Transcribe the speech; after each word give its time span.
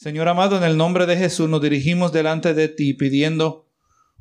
Señor 0.00 0.28
amado, 0.28 0.56
en 0.56 0.62
el 0.62 0.78
nombre 0.78 1.04
de 1.04 1.18
Jesús 1.18 1.50
nos 1.50 1.60
dirigimos 1.60 2.10
delante 2.10 2.54
de 2.54 2.68
ti 2.68 2.94
pidiendo 2.94 3.68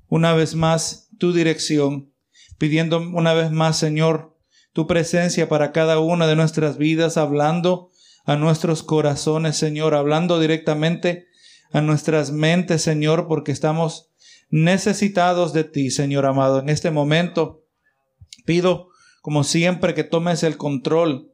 una 0.10 0.34
vez 0.34 0.54
más 0.54 1.08
tu 1.18 1.32
dirección, 1.32 2.12
pidiendo 2.58 2.98
una 2.98 3.34
vez 3.34 3.50
más, 3.50 3.80
Señor, 3.80 4.36
tu 4.74 4.88
presencia 4.88 5.48
para 5.48 5.72
cada 5.72 6.00
una 6.00 6.28
de 6.28 6.36
nuestras 6.36 6.78
vidas, 6.78 7.16
hablando 7.16 7.92
a 8.26 8.36
nuestros 8.36 8.84
corazones, 8.84 9.56
Señor, 9.56 9.96
hablando 9.96 10.38
directamente 10.42 11.28
a 11.72 11.80
nuestras 11.80 12.34
mentes, 12.34 12.82
Señor, 12.82 13.30
porque 13.30 13.54
estamos 13.54 14.12
necesitados 14.50 15.54
de 15.54 15.64
ti, 15.64 15.92
Señor 15.92 16.26
amado. 16.26 16.60
En 16.60 16.68
este 16.68 16.92
momento 16.92 17.64
pido, 18.44 18.90
como 19.22 19.46
siempre, 19.46 19.94
que 19.94 20.04
tomes 20.04 20.44
el 20.44 20.58
control, 20.58 21.32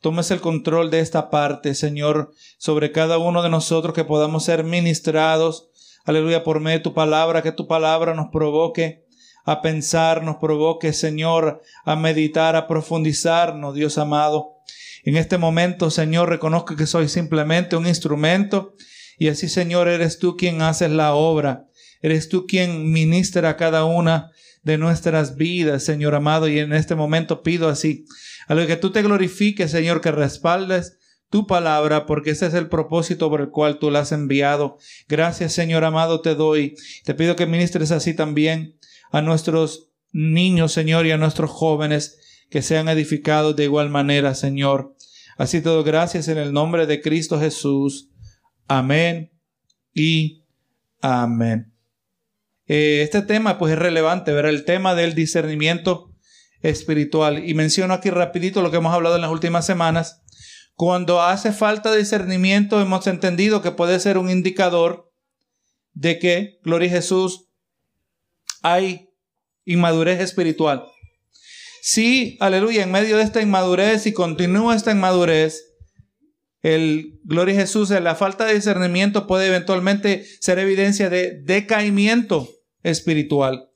tomes 0.00 0.30
el 0.30 0.40
control 0.40 0.90
de 0.90 1.00
esta 1.00 1.30
parte, 1.30 1.74
Señor, 1.74 2.32
sobre 2.58 2.92
cada 2.92 3.18
uno 3.18 3.42
de 3.42 3.50
nosotros, 3.50 3.94
que 3.94 4.04
podamos 4.04 4.44
ser 4.44 4.64
ministrados, 4.64 5.70
aleluya, 6.04 6.42
por 6.42 6.60
medio 6.60 6.78
de 6.78 6.84
tu 6.84 6.94
palabra, 6.94 7.42
que 7.42 7.52
tu 7.52 7.66
palabra 7.66 8.14
nos 8.14 8.28
provoque 8.32 9.04
a 9.44 9.62
pensar, 9.62 10.22
nos 10.22 10.36
provoque, 10.36 10.92
Señor, 10.92 11.62
a 11.84 11.96
meditar, 11.96 12.56
a 12.56 12.66
profundizarnos, 12.66 13.74
Dios 13.74 13.98
amado. 13.98 14.56
En 15.04 15.16
este 15.16 15.38
momento, 15.38 15.90
Señor, 15.90 16.28
reconozco 16.28 16.76
que 16.76 16.86
soy 16.86 17.08
simplemente 17.08 17.76
un 17.76 17.86
instrumento 17.86 18.74
y 19.18 19.28
así, 19.28 19.48
Señor, 19.48 19.88
eres 19.88 20.18
tú 20.18 20.36
quien 20.36 20.62
haces 20.62 20.90
la 20.90 21.14
obra. 21.14 21.66
Eres 22.02 22.28
tú 22.28 22.46
quien 22.46 22.90
ministra 22.90 23.50
a 23.50 23.56
cada 23.56 23.84
una 23.84 24.30
de 24.62 24.78
nuestras 24.78 25.36
vidas, 25.36 25.84
Señor 25.84 26.14
amado. 26.14 26.48
Y 26.48 26.58
en 26.58 26.72
este 26.72 26.94
momento 26.94 27.42
pido 27.42 27.68
así, 27.68 28.04
a 28.48 28.54
lo 28.54 28.66
que 28.66 28.76
tú 28.76 28.90
te 28.90 29.02
glorifiques, 29.02 29.70
Señor, 29.70 30.00
que 30.00 30.12
respaldes 30.12 30.98
tu 31.30 31.46
palabra, 31.46 32.06
porque 32.06 32.30
ese 32.30 32.46
es 32.46 32.54
el 32.54 32.68
propósito 32.68 33.30
por 33.30 33.40
el 33.40 33.50
cual 33.50 33.78
tú 33.78 33.90
la 33.90 34.00
has 34.00 34.12
enviado. 34.12 34.78
Gracias, 35.08 35.52
Señor 35.52 35.84
amado, 35.84 36.20
te 36.20 36.34
doy. 36.34 36.74
Te 37.04 37.14
pido 37.14 37.36
que 37.36 37.46
ministres 37.46 37.92
así 37.92 38.14
también 38.14 38.76
a 39.12 39.22
nuestros 39.22 39.90
niños, 40.12 40.72
Señor, 40.72 41.06
y 41.06 41.12
a 41.12 41.16
nuestros 41.16 41.50
jóvenes 41.50 42.18
que 42.50 42.62
sean 42.62 42.88
edificados 42.88 43.54
de 43.54 43.64
igual 43.64 43.90
manera, 43.90 44.34
Señor. 44.34 44.96
Así 45.38 45.62
todo, 45.62 45.84
gracias 45.84 46.28
en 46.28 46.38
el 46.38 46.52
nombre 46.52 46.86
de 46.86 47.00
Cristo 47.00 47.38
Jesús. 47.38 48.10
Amén 48.66 49.32
y 49.94 50.44
amén. 51.00 51.72
Eh, 52.72 53.02
este 53.02 53.22
tema 53.22 53.58
pues 53.58 53.72
es 53.72 53.78
relevante, 53.80 54.32
ver 54.32 54.46
el 54.46 54.64
tema 54.64 54.94
del 54.94 55.16
discernimiento 55.16 56.14
espiritual. 56.62 57.44
Y 57.44 57.52
menciono 57.54 57.94
aquí 57.94 58.10
rapidito 58.10 58.62
lo 58.62 58.70
que 58.70 58.76
hemos 58.76 58.94
hablado 58.94 59.16
en 59.16 59.22
las 59.22 59.32
últimas 59.32 59.66
semanas. 59.66 60.22
Cuando 60.76 61.20
hace 61.20 61.50
falta 61.50 61.92
discernimiento 61.92 62.80
hemos 62.80 63.08
entendido 63.08 63.60
que 63.60 63.72
puede 63.72 63.98
ser 63.98 64.18
un 64.18 64.30
indicador 64.30 65.12
de 65.94 66.20
que, 66.20 66.60
gloria 66.62 66.88
Jesús, 66.90 67.48
hay 68.62 69.08
inmadurez 69.64 70.20
espiritual. 70.20 70.84
Si, 71.82 72.36
aleluya, 72.38 72.84
en 72.84 72.92
medio 72.92 73.16
de 73.16 73.24
esta 73.24 73.42
inmadurez 73.42 74.06
y 74.06 74.12
continúa 74.12 74.76
esta 74.76 74.92
inmadurez, 74.92 75.74
el 76.62 77.18
gloria 77.24 77.56
Jesús, 77.56 77.90
la 77.90 78.14
falta 78.14 78.44
de 78.44 78.54
discernimiento 78.54 79.26
puede 79.26 79.48
eventualmente 79.48 80.24
ser 80.38 80.60
evidencia 80.60 81.10
de 81.10 81.42
decaimiento 81.42 82.48
espiritual. 82.82 83.70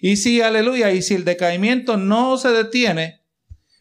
Y 0.00 0.16
si, 0.16 0.40
aleluya, 0.40 0.92
y 0.92 1.02
si 1.02 1.14
el 1.14 1.24
decaimiento 1.24 1.96
no 1.96 2.38
se 2.38 2.50
detiene, 2.50 3.20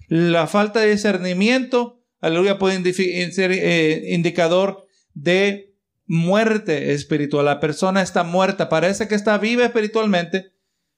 la 0.07 0.47
falta 0.47 0.81
de 0.81 0.91
discernimiento, 0.91 2.01
aleluya, 2.19 2.59
puede 2.59 2.93
ser 3.31 3.51
eh, 3.51 4.13
indicador 4.13 4.87
de 5.13 5.75
muerte 6.05 6.93
espiritual. 6.93 7.45
La 7.45 7.59
persona 7.59 8.01
está 8.01 8.23
muerta. 8.23 8.67
Parece 8.67 9.07
que 9.07 9.15
está 9.15 9.37
viva 9.37 9.63
espiritualmente, 9.63 10.51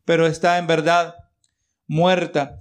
pero 0.06 0.26
está 0.26 0.58
en 0.58 0.68
verdad 0.68 1.16
muerta. 1.86 2.60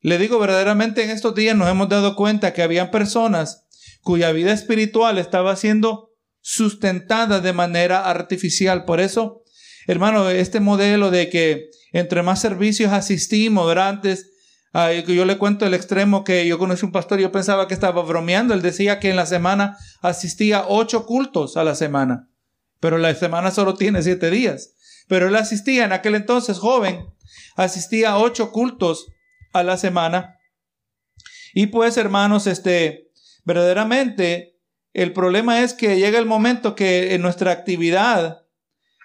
Le 0.00 0.18
digo 0.18 0.40
verdaderamente 0.40 1.04
en 1.04 1.10
estos 1.10 1.34
días 1.34 1.56
nos 1.56 1.68
hemos 1.68 1.88
dado 1.88 2.16
cuenta 2.16 2.52
que 2.52 2.62
habían 2.62 2.90
personas 2.90 3.66
cuya 4.02 4.32
vida 4.32 4.52
espiritual 4.52 5.16
estaba 5.16 5.54
siendo 5.54 6.10
sustentada 6.40 7.38
de 7.38 7.52
manera 7.52 8.10
artificial. 8.10 8.84
Por 8.84 9.00
eso, 9.00 9.41
hermano, 9.86 10.28
este 10.30 10.60
modelo 10.60 11.10
de 11.10 11.28
que 11.28 11.70
entre 11.92 12.22
más 12.22 12.40
servicios 12.40 12.92
asistimos, 12.92 13.66
¿verdad? 13.66 13.88
Antes 13.88 14.32
yo 15.06 15.24
le 15.26 15.36
cuento 15.36 15.66
el 15.66 15.74
extremo 15.74 16.24
que 16.24 16.46
yo 16.46 16.58
conocí 16.58 16.86
un 16.86 16.92
pastor 16.92 17.20
yo 17.20 17.30
pensaba 17.30 17.68
que 17.68 17.74
estaba 17.74 18.02
bromeando. 18.02 18.54
Él 18.54 18.62
decía 18.62 19.00
que 19.00 19.10
en 19.10 19.16
la 19.16 19.26
semana 19.26 19.76
asistía 20.00 20.64
ocho 20.66 21.04
cultos 21.04 21.56
a 21.56 21.64
la 21.64 21.74
semana, 21.74 22.30
pero 22.80 22.96
la 22.98 23.14
semana 23.14 23.50
solo 23.50 23.74
tiene 23.74 24.02
siete 24.02 24.30
días. 24.30 24.74
Pero 25.08 25.28
él 25.28 25.36
asistía 25.36 25.84
en 25.84 25.92
aquel 25.92 26.14
entonces 26.14 26.58
joven, 26.58 27.06
asistía 27.56 28.16
ocho 28.16 28.50
cultos 28.50 29.08
a 29.52 29.62
la 29.62 29.76
semana. 29.76 30.38
Y 31.52 31.66
pues, 31.66 31.98
hermanos, 31.98 32.46
este, 32.46 33.10
verdaderamente, 33.44 34.58
el 34.94 35.12
problema 35.12 35.62
es 35.62 35.74
que 35.74 35.96
llega 35.96 36.18
el 36.18 36.24
momento 36.24 36.74
que 36.74 37.14
en 37.14 37.20
nuestra 37.20 37.50
actividad, 37.50 38.41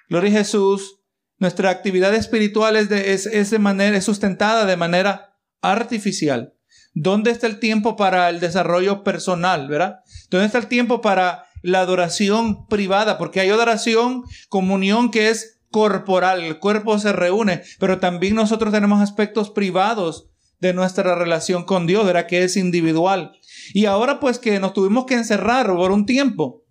Gloria 0.10 0.30
a 0.32 0.38
Jesús, 0.40 1.02
nuestra 1.38 1.70
actividad 1.70 2.14
espiritual 2.16 2.76
es 2.76 2.90
de, 2.90 3.14
es 3.14 3.50
de 3.50 3.60
manera, 3.60 3.98
es 3.98 4.06
sustentada 4.06 4.66
de 4.66 4.78
manera 4.78 5.38
artificial. 5.62 6.54
¿Dónde 6.94 7.30
está 7.30 7.46
el 7.46 7.60
tiempo 7.60 7.96
para 7.96 8.30
el 8.30 8.40
desarrollo 8.40 9.04
personal, 9.04 9.68
verdad? 9.68 10.00
¿Dónde 10.32 10.48
está 10.48 10.58
el 10.58 10.68
tiempo 10.68 11.02
para 11.02 11.46
la 11.62 11.82
adoración 11.82 12.68
privada? 12.68 13.18
Porque 13.20 13.40
hay 13.40 13.50
adoración, 13.50 14.24
comunión 14.50 15.12
que 15.12 15.30
es 15.30 15.60
corporal, 15.70 16.42
el 16.42 16.58
cuerpo 16.58 16.98
se 16.98 17.14
reúne, 17.14 17.62
pero 17.80 18.00
también 18.00 18.34
nosotros 18.34 18.74
tenemos 18.74 19.02
aspectos 19.02 19.52
privados 19.52 20.30
de 20.60 20.74
nuestra 20.74 21.14
relación 21.14 21.66
con 21.66 21.86
Dios, 21.86 22.06
¿verdad? 22.06 22.26
Que 22.26 22.44
es 22.44 22.58
individual. 22.58 23.34
Y 23.74 23.86
ahora 23.86 24.20
pues 24.20 24.40
que 24.40 24.60
nos 24.60 24.74
tuvimos 24.74 25.06
que 25.06 25.14
encerrar 25.14 25.68
por 25.68 25.92
un 25.92 26.06
tiempo, 26.06 26.64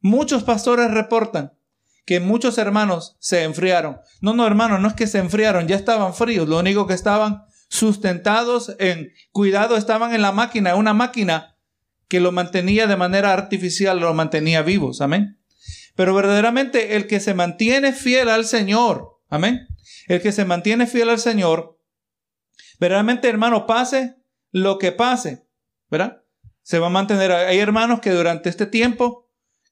muchos 0.00 0.44
pastores 0.44 0.90
reportan 0.90 1.57
que 2.08 2.20
muchos 2.20 2.56
hermanos 2.56 3.18
se 3.18 3.42
enfriaron. 3.42 3.98
No, 4.22 4.32
no, 4.32 4.46
hermanos, 4.46 4.80
no 4.80 4.88
es 4.88 4.94
que 4.94 5.06
se 5.06 5.18
enfriaron, 5.18 5.68
ya 5.68 5.76
estaban 5.76 6.14
fríos, 6.14 6.48
lo 6.48 6.58
único 6.58 6.86
que 6.86 6.94
estaban 6.94 7.44
sustentados 7.68 8.74
en 8.78 9.12
cuidado, 9.30 9.76
estaban 9.76 10.14
en 10.14 10.22
la 10.22 10.32
máquina, 10.32 10.74
una 10.74 10.94
máquina 10.94 11.58
que 12.08 12.20
lo 12.20 12.32
mantenía 12.32 12.86
de 12.86 12.96
manera 12.96 13.34
artificial, 13.34 14.00
lo 14.00 14.14
mantenía 14.14 14.62
vivos, 14.62 15.02
amén. 15.02 15.38
Pero 15.96 16.14
verdaderamente 16.14 16.96
el 16.96 17.06
que 17.06 17.20
se 17.20 17.34
mantiene 17.34 17.92
fiel 17.92 18.30
al 18.30 18.46
Señor, 18.46 19.20
amén. 19.28 19.68
El 20.06 20.22
que 20.22 20.32
se 20.32 20.46
mantiene 20.46 20.86
fiel 20.86 21.10
al 21.10 21.18
Señor, 21.18 21.78
verdaderamente 22.80 23.28
hermano, 23.28 23.66
pase 23.66 24.16
lo 24.50 24.78
que 24.78 24.92
pase, 24.92 25.46
¿verdad? 25.90 26.22
Se 26.62 26.78
va 26.78 26.86
a 26.86 26.90
mantener. 26.90 27.32
Hay 27.32 27.58
hermanos 27.58 28.00
que 28.00 28.12
durante 28.12 28.48
este 28.48 28.64
tiempo 28.64 29.27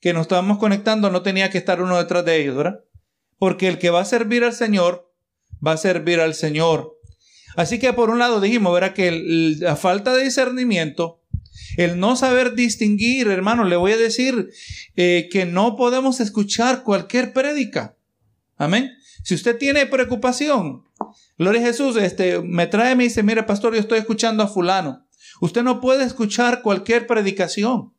que 0.07 0.13
nos 0.13 0.23
estábamos 0.23 0.59
conectando 0.59 1.11
no 1.11 1.23
tenía 1.23 1.51
que 1.51 1.59
estar 1.59 1.83
uno 1.83 1.99
detrás 1.99 2.25
de 2.25 2.41
ellos, 2.41 2.55
¿verdad? 2.55 2.85
Porque 3.41 3.67
el 3.67 3.77
que 3.81 3.91
va 3.91 4.03
a 4.03 4.05
servir 4.05 4.45
al 4.45 4.53
Señor, 4.53 5.13
va 5.67 5.73
a 5.73 5.77
servir 5.77 6.21
al 6.21 6.35
Señor. 6.35 6.97
Así 7.57 7.81
que 7.81 7.93
por 7.93 8.11
un 8.11 8.21
lado 8.21 8.41
dijimos, 8.41 8.73
verá 8.73 8.95
que 8.95 9.11
la 9.59 9.75
falta 9.75 10.15
de 10.15 10.23
discernimiento, 10.23 11.25
el 11.77 11.99
no 11.99 12.15
saber 12.15 12.55
distinguir, 12.55 13.27
hermano, 13.27 13.65
le 13.65 13.75
voy 13.75 13.91
a 13.91 13.97
decir 13.97 14.49
eh, 14.95 15.29
que 15.29 15.45
no 15.45 15.75
podemos 15.75 16.21
escuchar 16.21 16.85
cualquier 16.85 17.33
prédica. 17.33 17.97
Amén. 18.57 18.93
Si 19.25 19.35
usted 19.35 19.59
tiene 19.59 19.87
preocupación, 19.87 20.85
Gloria 21.37 21.63
a 21.63 21.65
Jesús, 21.65 21.97
este, 21.97 22.41
me 22.43 22.69
trae, 22.69 22.95
me 22.95 23.03
dice, 23.03 23.25
mire, 23.25 23.43
pastor, 23.43 23.75
yo 23.75 23.81
estoy 23.81 23.99
escuchando 23.99 24.45
a 24.45 24.47
fulano. 24.47 25.05
Usted 25.41 25.65
no 25.65 25.81
puede 25.81 26.05
escuchar 26.05 26.63
cualquier 26.63 27.09
predicación. 27.09 27.96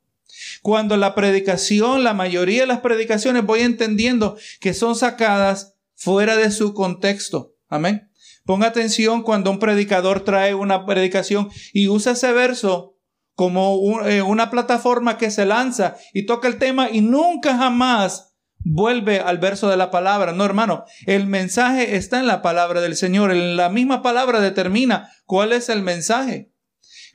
Cuando 0.62 0.98
la 0.98 1.16
predicación, 1.16 2.04
la 2.04 2.14
mayoría 2.14 2.62
de 2.62 2.68
las 2.68 2.82
predicaciones, 2.82 3.46
voy 3.46 3.62
entendiendo 3.62 4.38
que 4.60 4.74
son 4.74 4.96
sacadas 4.96 5.76
fuera 5.96 6.36
de 6.36 6.52
su 6.52 6.74
contexto. 6.74 7.56
Amén. 7.70 8.12
Ponga 8.46 8.68
atención 8.68 9.24
cuando 9.24 9.52
un 9.52 9.60
predicador 9.60 10.24
trae 10.24 10.54
una 10.54 10.86
predicación 10.86 11.50
y 11.74 11.90
usa 11.90 12.14
ese 12.14 12.32
verso 12.32 12.98
como 13.36 14.02
eh, 14.06 14.22
una 14.22 14.50
plataforma 14.50 15.18
que 15.18 15.32
se 15.32 15.46
lanza 15.46 15.96
y 16.14 16.26
toca 16.26 16.48
el 16.48 16.58
tema 16.58 16.90
y 16.90 17.02
nunca 17.02 17.58
jamás 17.58 18.36
vuelve 18.60 19.20
al 19.20 19.38
verso 19.38 19.70
de 19.70 19.78
la 19.78 19.92
palabra. 19.92 20.32
No, 20.32 20.44
hermano, 20.44 20.86
el 21.06 21.28
mensaje 21.28 21.96
está 21.96 22.20
en 22.20 22.28
la 22.28 22.42
palabra 22.42 22.82
del 22.82 22.96
Señor. 22.96 23.32
En 23.32 23.56
la 23.58 23.70
misma 23.70 24.02
palabra 24.02 24.40
determina 24.40 25.12
cuál 25.26 25.54
es 25.54 25.70
el 25.70 25.84
mensaje. 25.84 26.52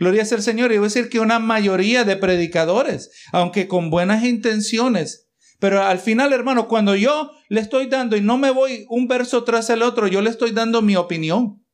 Gloria 0.03 0.27
el 0.29 0.43
Señor. 0.43 0.73
Y 0.73 0.79
voy 0.79 0.87
a 0.87 0.89
decir 0.89 1.09
que 1.09 1.21
una 1.21 1.39
mayoría 1.39 2.03
de 2.03 2.17
predicadores, 2.17 3.13
aunque 3.31 3.69
con 3.69 3.89
buenas 3.89 4.25
intenciones, 4.25 5.29
pero 5.61 5.81
al 5.81 6.01
final, 6.01 6.33
hermano, 6.33 6.67
cuando 6.67 6.97
yo 6.97 7.31
le 7.49 7.61
estoy 7.61 7.87
dando 7.87 8.17
y 8.17 8.21
no 8.21 8.37
me 8.37 8.51
voy 8.51 8.85
un 8.89 9.07
verso 9.07 9.45
tras 9.45 9.71
el 9.71 9.81
otro, 9.81 10.09
yo 10.09 10.21
le 10.21 10.31
estoy 10.31 10.51
dando 10.51 10.83
mi 10.83 10.97
opinión. 10.97 11.65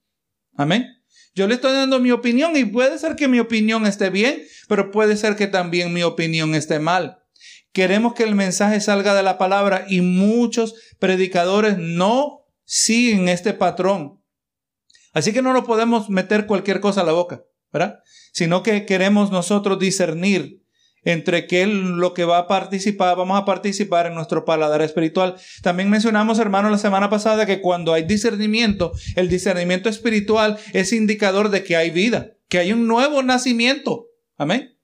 Amén. 0.59 0.85
Yo 1.35 1.47
le 1.47 1.55
estoy 1.55 1.73
dando 1.73 2.01
mi 2.01 2.11
opinión 2.11 2.55
y 2.55 2.67
puede 2.67 2.99
ser 2.99 3.17
que 3.17 3.29
mi 3.29 3.41
opinión 3.41 3.87
esté 3.87 4.11
bien, 4.11 4.43
pero 4.69 4.91
puede 4.91 5.17
ser 5.17 5.35
que 5.35 5.47
también 5.47 5.95
mi 5.95 6.03
opinión 6.03 6.55
esté 6.55 6.81
mal. 6.81 7.23
queremos 7.73 8.13
que 8.13 8.25
el 8.25 8.35
mensaje 8.35 8.83
salga 8.83 9.15
de 9.15 9.23
la 9.23 9.39
palabra 9.39 9.87
y 9.89 10.03
muchos 10.03 10.75
predicadores 10.99 11.79
no 11.79 12.45
siguen 12.65 13.31
este 13.31 13.55
patrón. 13.55 14.23
Así 15.15 15.33
que 15.33 15.41
no 15.41 15.55
nos 15.55 15.65
podemos 15.65 16.11
meter 16.11 16.47
cualquier 16.47 16.81
cosa 16.81 17.01
a 17.01 17.05
la 17.05 17.13
boca, 17.13 17.45
Sino 18.33 18.63
que 18.63 18.87
queremos 18.87 19.31
nosotros 19.31 19.79
discernir 19.79 20.63
entre 21.05 21.47
qué 21.47 21.67
lo 21.67 22.13
que 22.13 22.25
va 22.25 22.39
a 22.39 22.47
participar, 22.49 23.17
vamos 23.17 23.41
a 23.41 23.45
participar 23.45 24.07
en 24.07 24.15
nuestro 24.15 24.45
paladar 24.45 24.83
espiritual. 24.83 25.37
También 25.63 25.91
mencionamos, 25.91 26.39
hermano, 26.39 26.71
la 26.71 26.79
semana 26.79 27.09
pasada 27.09 27.47
que 27.47 27.61
cuando 27.61 27.95
hay 27.95 28.03
discernimiento, 28.03 28.93
el 29.17 29.29
discernimiento 29.29 29.89
espiritual 29.89 30.59
es 30.73 30.93
indicador 30.93 31.51
de 31.51 31.65
que 31.65 31.77
hay 31.77 31.91
vida, 31.91 32.33
que 32.49 32.59
hay 32.59 32.73
un 32.73 32.87
nuevo 32.87 33.23
nacimiento. 33.23 34.09
Amén. 34.37 34.77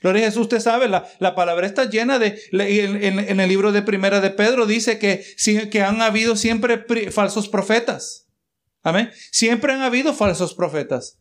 Gloria 0.00 0.22
a 0.22 0.26
Jesús, 0.26 0.42
usted 0.42 0.60
sabe, 0.60 0.88
la, 0.88 1.06
la 1.18 1.34
palabra 1.34 1.66
está 1.66 1.88
llena 1.88 2.18
de, 2.18 2.38
en, 2.52 3.18
en, 3.18 3.40
el 3.40 3.48
libro 3.48 3.72
de 3.72 3.82
Primera 3.82 4.20
de 4.20 4.30
Pedro 4.30 4.66
dice 4.66 4.98
que, 4.98 5.24
que 5.70 5.82
han 5.82 6.02
habido 6.02 6.36
siempre 6.36 6.84
falsos 7.10 7.48
profetas. 7.48 8.28
Amén. 8.82 9.10
Siempre 9.30 9.72
han 9.72 9.80
habido 9.80 10.12
falsos 10.12 10.54
profetas. 10.54 11.18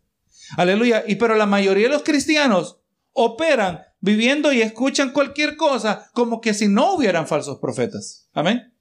Aleluya. 0.57 1.03
Y 1.07 1.15
pero 1.15 1.35
la 1.35 1.45
mayoría 1.45 1.87
de 1.87 1.93
los 1.93 2.03
cristianos 2.03 2.79
operan 3.13 3.81
viviendo 3.99 4.51
y 4.51 4.61
escuchan 4.61 5.11
cualquier 5.11 5.55
cosa 5.55 6.09
como 6.13 6.41
que 6.41 6.53
si 6.53 6.67
no 6.67 6.95
hubieran 6.95 7.27
falsos 7.27 7.59
profetas. 7.59 8.29
Amén. 8.33 8.73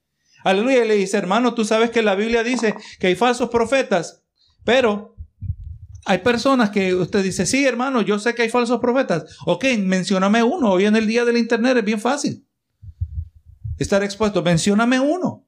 Aleluya. 0.44 0.84
Y 0.84 0.88
le 0.88 0.94
dice, 0.96 1.16
hermano, 1.16 1.54
tú 1.54 1.64
sabes 1.64 1.90
que 1.90 2.02
la 2.02 2.14
Biblia 2.14 2.42
dice 2.42 2.74
que 2.98 3.08
hay 3.08 3.14
falsos 3.14 3.48
profetas, 3.50 4.22
pero 4.64 5.16
hay 6.04 6.18
personas 6.18 6.70
que 6.70 6.94
usted 6.94 7.22
dice, 7.22 7.46
sí, 7.46 7.64
hermano, 7.64 8.02
yo 8.02 8.18
sé 8.18 8.34
que 8.34 8.42
hay 8.42 8.48
falsos 8.48 8.80
profetas. 8.80 9.36
Ok, 9.46 9.64
mencióname 9.78 10.42
uno. 10.42 10.72
Hoy 10.72 10.86
en 10.86 10.96
el 10.96 11.06
día 11.06 11.24
del 11.24 11.36
Internet 11.36 11.76
es 11.76 11.84
bien 11.84 12.00
fácil 12.00 12.46
estar 13.78 14.02
expuesto. 14.02 14.42
Mencióname 14.42 14.98
uno. 14.98 15.46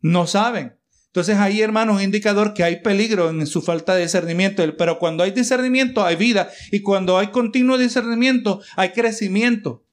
No 0.00 0.26
saben. 0.26 0.78
Entonces 1.16 1.38
ahí, 1.38 1.62
hermano, 1.62 1.94
un 1.94 2.02
indicador 2.02 2.52
que 2.52 2.62
hay 2.62 2.82
peligro 2.82 3.30
en 3.30 3.46
su 3.46 3.62
falta 3.62 3.94
de 3.94 4.02
discernimiento. 4.02 4.62
Pero 4.76 4.98
cuando 4.98 5.24
hay 5.24 5.30
discernimiento, 5.30 6.04
hay 6.04 6.16
vida. 6.16 6.50
Y 6.70 6.80
cuando 6.80 7.16
hay 7.16 7.28
continuo 7.28 7.78
discernimiento, 7.78 8.60
hay 8.76 8.90
crecimiento. 8.90 9.86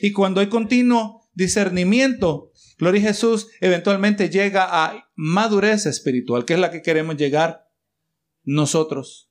Y 0.00 0.12
cuando 0.12 0.40
hay 0.40 0.48
continuo 0.48 1.28
discernimiento, 1.34 2.48
Gloria 2.78 3.00
a 3.00 3.04
Jesús, 3.08 3.48
eventualmente 3.60 4.30
llega 4.30 4.68
a 4.70 5.10
madurez 5.16 5.84
espiritual, 5.86 6.44
que 6.44 6.54
es 6.54 6.60
la 6.60 6.70
que 6.70 6.80
queremos 6.80 7.16
llegar 7.16 7.68
nosotros. 8.44 9.30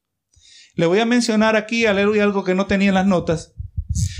Le 0.76 0.86
voy 0.86 1.00
a 1.00 1.06
mencionar 1.06 1.56
aquí, 1.56 1.86
aleluya, 1.86 2.24
algo 2.24 2.44
que 2.44 2.56
no 2.56 2.68
tenía 2.68 2.90
en 2.90 2.96
las 2.96 3.08
notas. 3.08 3.56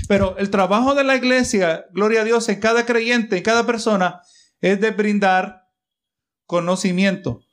Pero 0.08 0.36
el 0.38 0.48
trabajo 0.48 0.94
de 0.94 1.04
la 1.04 1.14
iglesia, 1.14 1.84
gloria 1.92 2.22
a 2.22 2.24
Dios, 2.24 2.48
en 2.48 2.58
cada 2.58 2.86
creyente, 2.86 3.36
en 3.36 3.42
cada 3.42 3.66
persona, 3.66 4.22
es 4.60 4.80
de 4.80 4.90
brindar 4.92 5.57
conocimiento. 6.48 7.44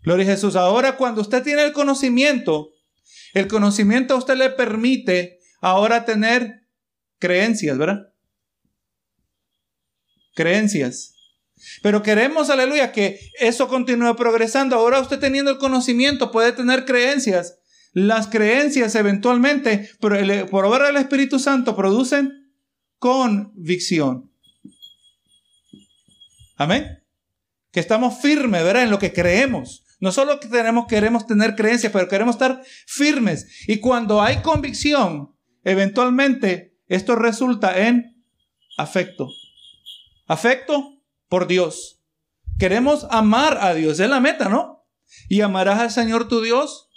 Gloria 0.00 0.26
a 0.26 0.30
Jesús. 0.30 0.56
Ahora 0.56 0.96
cuando 0.96 1.20
usted 1.20 1.42
tiene 1.44 1.62
el 1.64 1.72
conocimiento, 1.72 2.70
el 3.32 3.46
conocimiento 3.46 4.14
a 4.14 4.16
usted 4.18 4.36
le 4.36 4.50
permite 4.50 5.38
ahora 5.60 6.04
tener 6.04 6.66
creencias, 7.20 7.78
¿verdad? 7.78 8.12
Creencias. 10.34 11.14
Pero 11.80 12.02
queremos, 12.02 12.50
aleluya, 12.50 12.90
que 12.90 13.20
eso 13.38 13.68
continúe 13.68 14.16
progresando. 14.16 14.74
Ahora 14.74 14.98
usted 15.00 15.20
teniendo 15.20 15.52
el 15.52 15.58
conocimiento 15.58 16.32
puede 16.32 16.50
tener 16.52 16.86
creencias. 16.86 17.60
Las 17.92 18.26
creencias 18.26 18.96
eventualmente, 18.96 19.90
por, 20.00 20.16
por 20.50 20.64
obra 20.64 20.88
del 20.88 20.96
Espíritu 20.96 21.38
Santo, 21.38 21.76
producen 21.76 22.52
convicción. 22.98 24.27
Amén. 26.58 27.04
Que 27.70 27.80
estamos 27.80 28.20
firmes, 28.20 28.64
¿verdad? 28.64 28.82
En 28.82 28.90
lo 28.90 28.98
que 28.98 29.12
creemos. 29.12 29.84
No 30.00 30.12
solo 30.12 30.38
que 30.40 30.48
tenemos, 30.48 30.86
queremos 30.86 31.26
tener 31.26 31.54
creencias, 31.54 31.92
pero 31.92 32.08
queremos 32.08 32.34
estar 32.34 32.62
firmes. 32.86 33.64
Y 33.66 33.78
cuando 33.78 34.20
hay 34.20 34.42
convicción, 34.42 35.34
eventualmente 35.64 36.76
esto 36.88 37.14
resulta 37.16 37.86
en 37.86 38.24
afecto. 38.76 39.28
Afecto 40.26 41.00
por 41.28 41.46
Dios. 41.46 42.00
Queremos 42.58 43.06
amar 43.10 43.58
a 43.60 43.74
Dios, 43.74 44.00
es 44.00 44.10
la 44.10 44.20
meta, 44.20 44.48
¿no? 44.48 44.84
Y 45.28 45.40
amarás 45.42 45.78
al 45.78 45.90
Señor 45.90 46.28
tu 46.28 46.42
Dios 46.42 46.87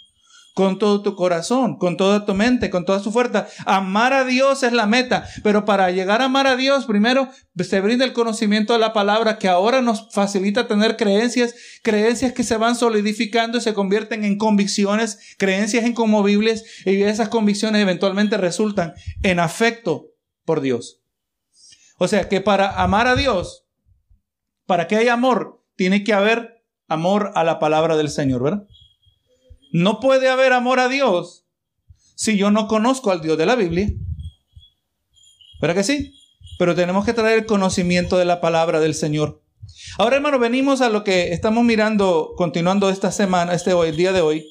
con 0.54 0.78
todo 0.78 1.02
tu 1.02 1.14
corazón, 1.14 1.78
con 1.78 1.96
toda 1.96 2.26
tu 2.26 2.34
mente, 2.34 2.70
con 2.70 2.84
toda 2.84 3.00
su 3.00 3.10
fuerza. 3.10 3.46
Amar 3.64 4.12
a 4.12 4.24
Dios 4.24 4.62
es 4.62 4.72
la 4.72 4.86
meta, 4.86 5.26
pero 5.42 5.64
para 5.64 5.90
llegar 5.90 6.20
a 6.20 6.26
amar 6.26 6.46
a 6.46 6.56
Dios, 6.56 6.84
primero 6.84 7.28
se 7.58 7.80
brinda 7.80 8.04
el 8.04 8.12
conocimiento 8.12 8.72
de 8.72 8.78
la 8.78 8.92
palabra 8.92 9.38
que 9.38 9.48
ahora 9.48 9.80
nos 9.80 10.12
facilita 10.12 10.68
tener 10.68 10.96
creencias, 10.96 11.54
creencias 11.82 12.32
que 12.32 12.44
se 12.44 12.56
van 12.56 12.76
solidificando 12.76 13.58
y 13.58 13.62
se 13.62 13.74
convierten 13.74 14.24
en 14.24 14.36
convicciones, 14.36 15.36
creencias 15.38 15.86
inconmovibles 15.86 16.64
y 16.84 17.02
esas 17.02 17.28
convicciones 17.28 17.80
eventualmente 17.80 18.36
resultan 18.36 18.94
en 19.22 19.40
afecto 19.40 20.08
por 20.44 20.60
Dios. 20.60 21.00
O 21.98 22.08
sea 22.08 22.28
que 22.28 22.40
para 22.40 22.82
amar 22.82 23.06
a 23.06 23.16
Dios, 23.16 23.64
para 24.66 24.86
que 24.86 24.96
haya 24.96 25.14
amor, 25.14 25.64
tiene 25.76 26.04
que 26.04 26.12
haber 26.12 26.64
amor 26.88 27.32
a 27.34 27.44
la 27.44 27.58
palabra 27.58 27.96
del 27.96 28.10
Señor, 28.10 28.42
¿verdad? 28.42 28.66
No 29.72 30.00
puede 30.00 30.28
haber 30.28 30.52
amor 30.52 30.78
a 30.78 30.88
Dios 30.88 31.46
si 32.14 32.36
yo 32.36 32.50
no 32.50 32.68
conozco 32.68 33.10
al 33.10 33.22
Dios 33.22 33.36
de 33.36 33.46
la 33.46 33.56
Biblia. 33.56 33.90
¿Verdad 35.60 35.76
que 35.76 35.84
sí? 35.84 36.14
Pero 36.58 36.74
tenemos 36.74 37.04
que 37.04 37.14
traer 37.14 37.38
el 37.38 37.46
conocimiento 37.46 38.18
de 38.18 38.24
la 38.24 38.40
palabra 38.40 38.80
del 38.80 38.94
Señor. 38.94 39.42
Ahora, 39.98 40.16
hermano, 40.16 40.38
venimos 40.38 40.80
a 40.80 40.90
lo 40.90 41.04
que 41.04 41.32
estamos 41.32 41.64
mirando, 41.64 42.34
continuando 42.36 42.90
esta 42.90 43.10
semana, 43.10 43.54
este 43.54 43.72
hoy, 43.72 43.88
el 43.88 43.96
día 43.96 44.12
de 44.12 44.20
hoy. 44.20 44.46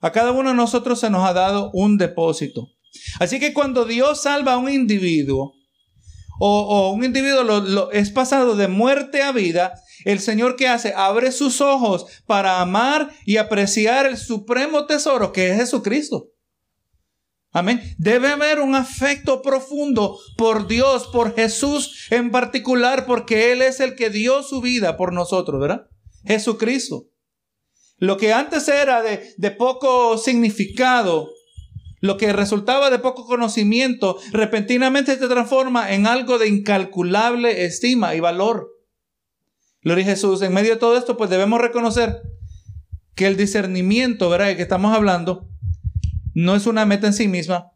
A 0.00 0.12
cada 0.12 0.32
uno 0.32 0.50
de 0.50 0.56
nosotros 0.56 1.00
se 1.00 1.10
nos 1.10 1.26
ha 1.26 1.32
dado 1.32 1.70
un 1.72 1.96
depósito. 1.96 2.68
Así 3.18 3.40
que 3.40 3.54
cuando 3.54 3.84
Dios 3.84 4.22
salva 4.22 4.54
a 4.54 4.58
un 4.58 4.68
individuo, 4.68 5.54
o, 6.38 6.90
un 6.90 7.04
individuo 7.04 7.44
lo, 7.44 7.90
es 7.92 8.10
pasado 8.10 8.56
de 8.56 8.68
muerte 8.68 9.22
a 9.22 9.32
vida, 9.32 9.74
el 10.04 10.20
Señor 10.20 10.56
que 10.56 10.68
hace, 10.68 10.92
abre 10.94 11.32
sus 11.32 11.60
ojos 11.60 12.06
para 12.26 12.60
amar 12.60 13.10
y 13.24 13.36
apreciar 13.36 14.06
el 14.06 14.16
supremo 14.16 14.86
tesoro 14.86 15.32
que 15.32 15.50
es 15.50 15.56
Jesucristo. 15.56 16.28
Amén. 17.52 17.82
Debe 17.98 18.28
haber 18.28 18.60
un 18.60 18.74
afecto 18.74 19.42
profundo 19.42 20.18
por 20.38 20.68
Dios, 20.68 21.08
por 21.08 21.34
Jesús 21.34 22.08
en 22.10 22.30
particular, 22.30 23.04
porque 23.04 23.52
Él 23.52 23.60
es 23.60 23.78
el 23.80 23.94
que 23.94 24.08
dio 24.08 24.42
su 24.42 24.62
vida 24.62 24.96
por 24.96 25.12
nosotros, 25.12 25.60
¿verdad? 25.60 25.86
Jesucristo. 26.24 27.08
Lo 27.98 28.16
que 28.16 28.32
antes 28.32 28.66
era 28.68 29.02
de, 29.02 29.34
de 29.36 29.50
poco 29.50 30.16
significado, 30.16 31.28
lo 32.00 32.16
que 32.16 32.32
resultaba 32.32 32.90
de 32.90 32.98
poco 32.98 33.26
conocimiento, 33.26 34.18
repentinamente 34.32 35.16
se 35.16 35.28
transforma 35.28 35.92
en 35.92 36.06
algo 36.06 36.38
de 36.38 36.48
incalculable 36.48 37.64
estima 37.64 38.14
y 38.14 38.20
valor. 38.20 38.70
Gloria 39.82 40.04
a 40.04 40.08
Jesús. 40.08 40.42
En 40.42 40.54
medio 40.54 40.74
de 40.74 40.80
todo 40.80 40.96
esto, 40.96 41.16
pues 41.16 41.30
debemos 41.30 41.60
reconocer 41.60 42.22
que 43.14 43.26
el 43.26 43.36
discernimiento, 43.36 44.30
¿verdad? 44.30 44.46
De 44.46 44.56
que 44.56 44.62
estamos 44.62 44.94
hablando, 44.94 45.48
no 46.34 46.54
es 46.54 46.66
una 46.66 46.86
meta 46.86 47.06
en 47.06 47.12
sí 47.12 47.28
misma, 47.28 47.72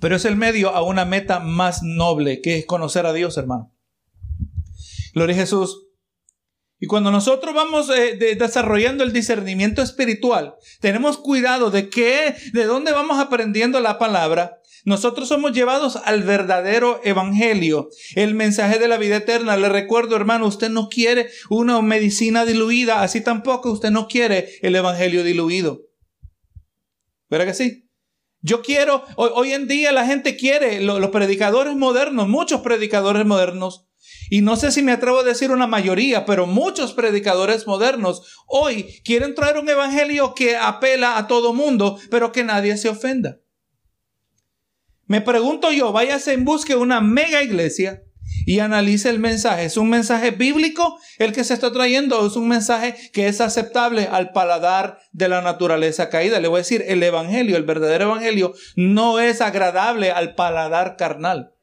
pero 0.00 0.16
es 0.16 0.24
el 0.24 0.36
medio 0.36 0.70
a 0.70 0.82
una 0.82 1.04
meta 1.04 1.40
más 1.40 1.82
noble, 1.82 2.40
que 2.42 2.58
es 2.58 2.66
conocer 2.66 3.06
a 3.06 3.12
Dios, 3.12 3.36
hermano. 3.38 3.72
Gloria 5.14 5.34
a 5.34 5.38
Jesús. 5.38 5.86
Y 6.78 6.86
cuando 6.86 7.10
nosotros 7.10 7.54
vamos 7.54 7.88
eh, 7.88 8.36
desarrollando 8.38 9.02
el 9.02 9.12
discernimiento 9.14 9.80
espiritual, 9.80 10.56
tenemos 10.80 11.16
cuidado 11.16 11.70
de 11.70 11.88
qué, 11.88 12.36
de 12.52 12.64
dónde 12.64 12.92
vamos 12.92 13.18
aprendiendo 13.18 13.80
la 13.80 13.98
palabra 13.98 14.60
nosotros 14.86 15.26
somos 15.26 15.50
llevados 15.50 15.96
al 15.96 16.22
verdadero 16.22 17.00
evangelio, 17.02 17.90
el 18.14 18.36
mensaje 18.36 18.78
de 18.78 18.86
la 18.86 18.98
vida 18.98 19.16
eterna. 19.16 19.56
Le 19.56 19.68
recuerdo, 19.68 20.14
hermano, 20.14 20.46
usted 20.46 20.70
no 20.70 20.88
quiere 20.88 21.28
una 21.50 21.82
medicina 21.82 22.44
diluida, 22.44 23.02
así 23.02 23.20
tampoco 23.20 23.72
usted 23.72 23.90
no 23.90 24.06
quiere 24.06 24.48
el 24.62 24.76
evangelio 24.76 25.24
diluido. 25.24 25.82
¿Verdad 27.28 27.46
que 27.46 27.54
sí? 27.54 27.88
Yo 28.42 28.62
quiero, 28.62 29.02
hoy, 29.16 29.54
en 29.54 29.66
día 29.66 29.90
la 29.90 30.06
gente 30.06 30.36
quiere, 30.36 30.80
los 30.80 31.10
predicadores 31.10 31.74
modernos, 31.74 32.28
muchos 32.28 32.60
predicadores 32.60 33.26
modernos, 33.26 33.88
y 34.30 34.40
no 34.40 34.54
sé 34.54 34.70
si 34.70 34.82
me 34.82 34.92
atrevo 34.92 35.18
a 35.18 35.24
decir 35.24 35.50
una 35.50 35.66
mayoría, 35.66 36.24
pero 36.24 36.46
muchos 36.46 36.92
predicadores 36.92 37.66
modernos 37.66 38.44
hoy 38.46 38.84
quieren 39.04 39.34
traer 39.34 39.58
un 39.58 39.68
evangelio 39.68 40.32
que 40.32 40.56
apela 40.56 41.18
a 41.18 41.26
todo 41.26 41.52
mundo, 41.54 41.98
pero 42.08 42.30
que 42.30 42.44
nadie 42.44 42.76
se 42.76 42.88
ofenda. 42.88 43.40
Me 45.06 45.20
pregunto 45.20 45.70
yo, 45.70 45.92
váyase 45.92 46.32
en 46.32 46.44
busca 46.44 46.74
de 46.74 46.80
una 46.80 47.00
mega 47.00 47.42
iglesia 47.42 48.02
y 48.44 48.58
analice 48.58 49.08
el 49.08 49.18
mensaje. 49.18 49.64
¿Es 49.64 49.76
un 49.76 49.88
mensaje 49.88 50.32
bíblico 50.32 50.98
el 51.18 51.32
que 51.32 51.44
se 51.44 51.54
está 51.54 51.72
trayendo 51.72 52.20
o 52.20 52.26
es 52.26 52.36
un 52.36 52.48
mensaje 52.48 52.96
que 53.12 53.28
es 53.28 53.40
aceptable 53.40 54.08
al 54.10 54.32
paladar 54.32 54.98
de 55.12 55.28
la 55.28 55.42
naturaleza 55.42 56.08
caída? 56.10 56.40
Le 56.40 56.48
voy 56.48 56.56
a 56.56 56.58
decir, 56.58 56.84
el 56.86 57.02
evangelio, 57.02 57.56
el 57.56 57.62
verdadero 57.62 58.06
evangelio, 58.06 58.54
no 58.74 59.20
es 59.20 59.40
agradable 59.40 60.10
al 60.10 60.34
paladar 60.34 60.96
carnal. 60.96 61.54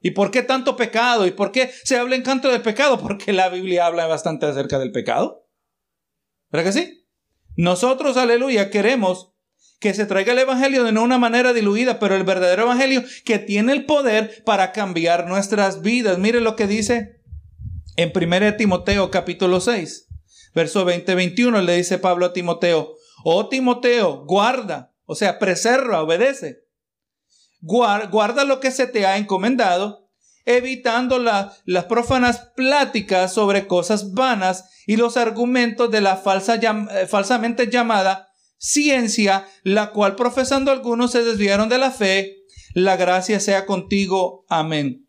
¿Y 0.00 0.12
por 0.12 0.30
qué 0.30 0.42
tanto 0.42 0.76
pecado? 0.76 1.26
¿Y 1.26 1.30
por 1.30 1.52
qué 1.52 1.70
se 1.84 1.98
habla 1.98 2.16
en 2.16 2.22
canto 2.22 2.50
de 2.50 2.60
pecado? 2.60 2.98
Porque 2.98 3.32
la 3.32 3.48
Biblia 3.50 3.86
habla 3.86 4.06
bastante 4.06 4.46
acerca 4.46 4.78
del 4.78 4.92
pecado. 4.92 5.46
¿Verdad 6.50 6.72
que 6.72 6.78
sí? 6.78 7.06
Nosotros, 7.56 8.16
aleluya, 8.16 8.70
queremos 8.70 9.29
que 9.80 9.94
se 9.94 10.06
traiga 10.06 10.32
el 10.32 10.38
Evangelio 10.38 10.84
de 10.84 10.92
no 10.92 11.02
una 11.02 11.18
manera 11.18 11.52
diluida, 11.52 11.98
pero 11.98 12.14
el 12.14 12.22
verdadero 12.22 12.62
Evangelio 12.62 13.02
que 13.24 13.38
tiene 13.38 13.72
el 13.72 13.86
poder 13.86 14.44
para 14.44 14.70
cambiar 14.72 15.26
nuestras 15.26 15.82
vidas. 15.82 16.18
Mire 16.18 16.40
lo 16.40 16.54
que 16.54 16.68
dice 16.68 17.20
en 17.96 18.12
1 18.14 18.56
Timoteo 18.56 19.10
capítulo 19.10 19.60
6, 19.60 20.06
verso 20.54 20.86
20-21, 20.86 21.62
le 21.62 21.76
dice 21.76 21.98
Pablo 21.98 22.26
a 22.26 22.32
Timoteo, 22.32 22.94
oh 23.24 23.48
Timoteo, 23.48 24.24
guarda, 24.24 24.92
o 25.06 25.16
sea, 25.16 25.38
preserva, 25.38 26.02
obedece 26.02 26.70
guarda 27.60 28.44
lo 28.44 28.60
que 28.60 28.70
se 28.70 28.86
te 28.86 29.06
ha 29.06 29.16
encomendado, 29.16 30.08
evitando 30.44 31.18
las 31.18 31.84
profanas 31.84 32.50
pláticas 32.56 33.32
sobre 33.32 33.66
cosas 33.66 34.14
vanas 34.14 34.70
y 34.86 34.96
los 34.96 35.16
argumentos 35.16 35.90
de 35.90 36.00
la 36.00 36.16
falsa, 36.16 36.56
eh, 36.56 37.06
falsamente 37.06 37.68
llamada 37.70 38.29
ciencia, 38.60 39.48
la 39.64 39.90
cual 39.90 40.14
profesando 40.14 40.70
algunos 40.70 41.10
se 41.12 41.24
desviaron 41.24 41.68
de 41.68 41.78
la 41.78 41.90
fe. 41.90 42.36
La 42.74 42.96
gracia 42.96 43.40
sea 43.40 43.66
contigo. 43.66 44.44
Amén. 44.48 45.08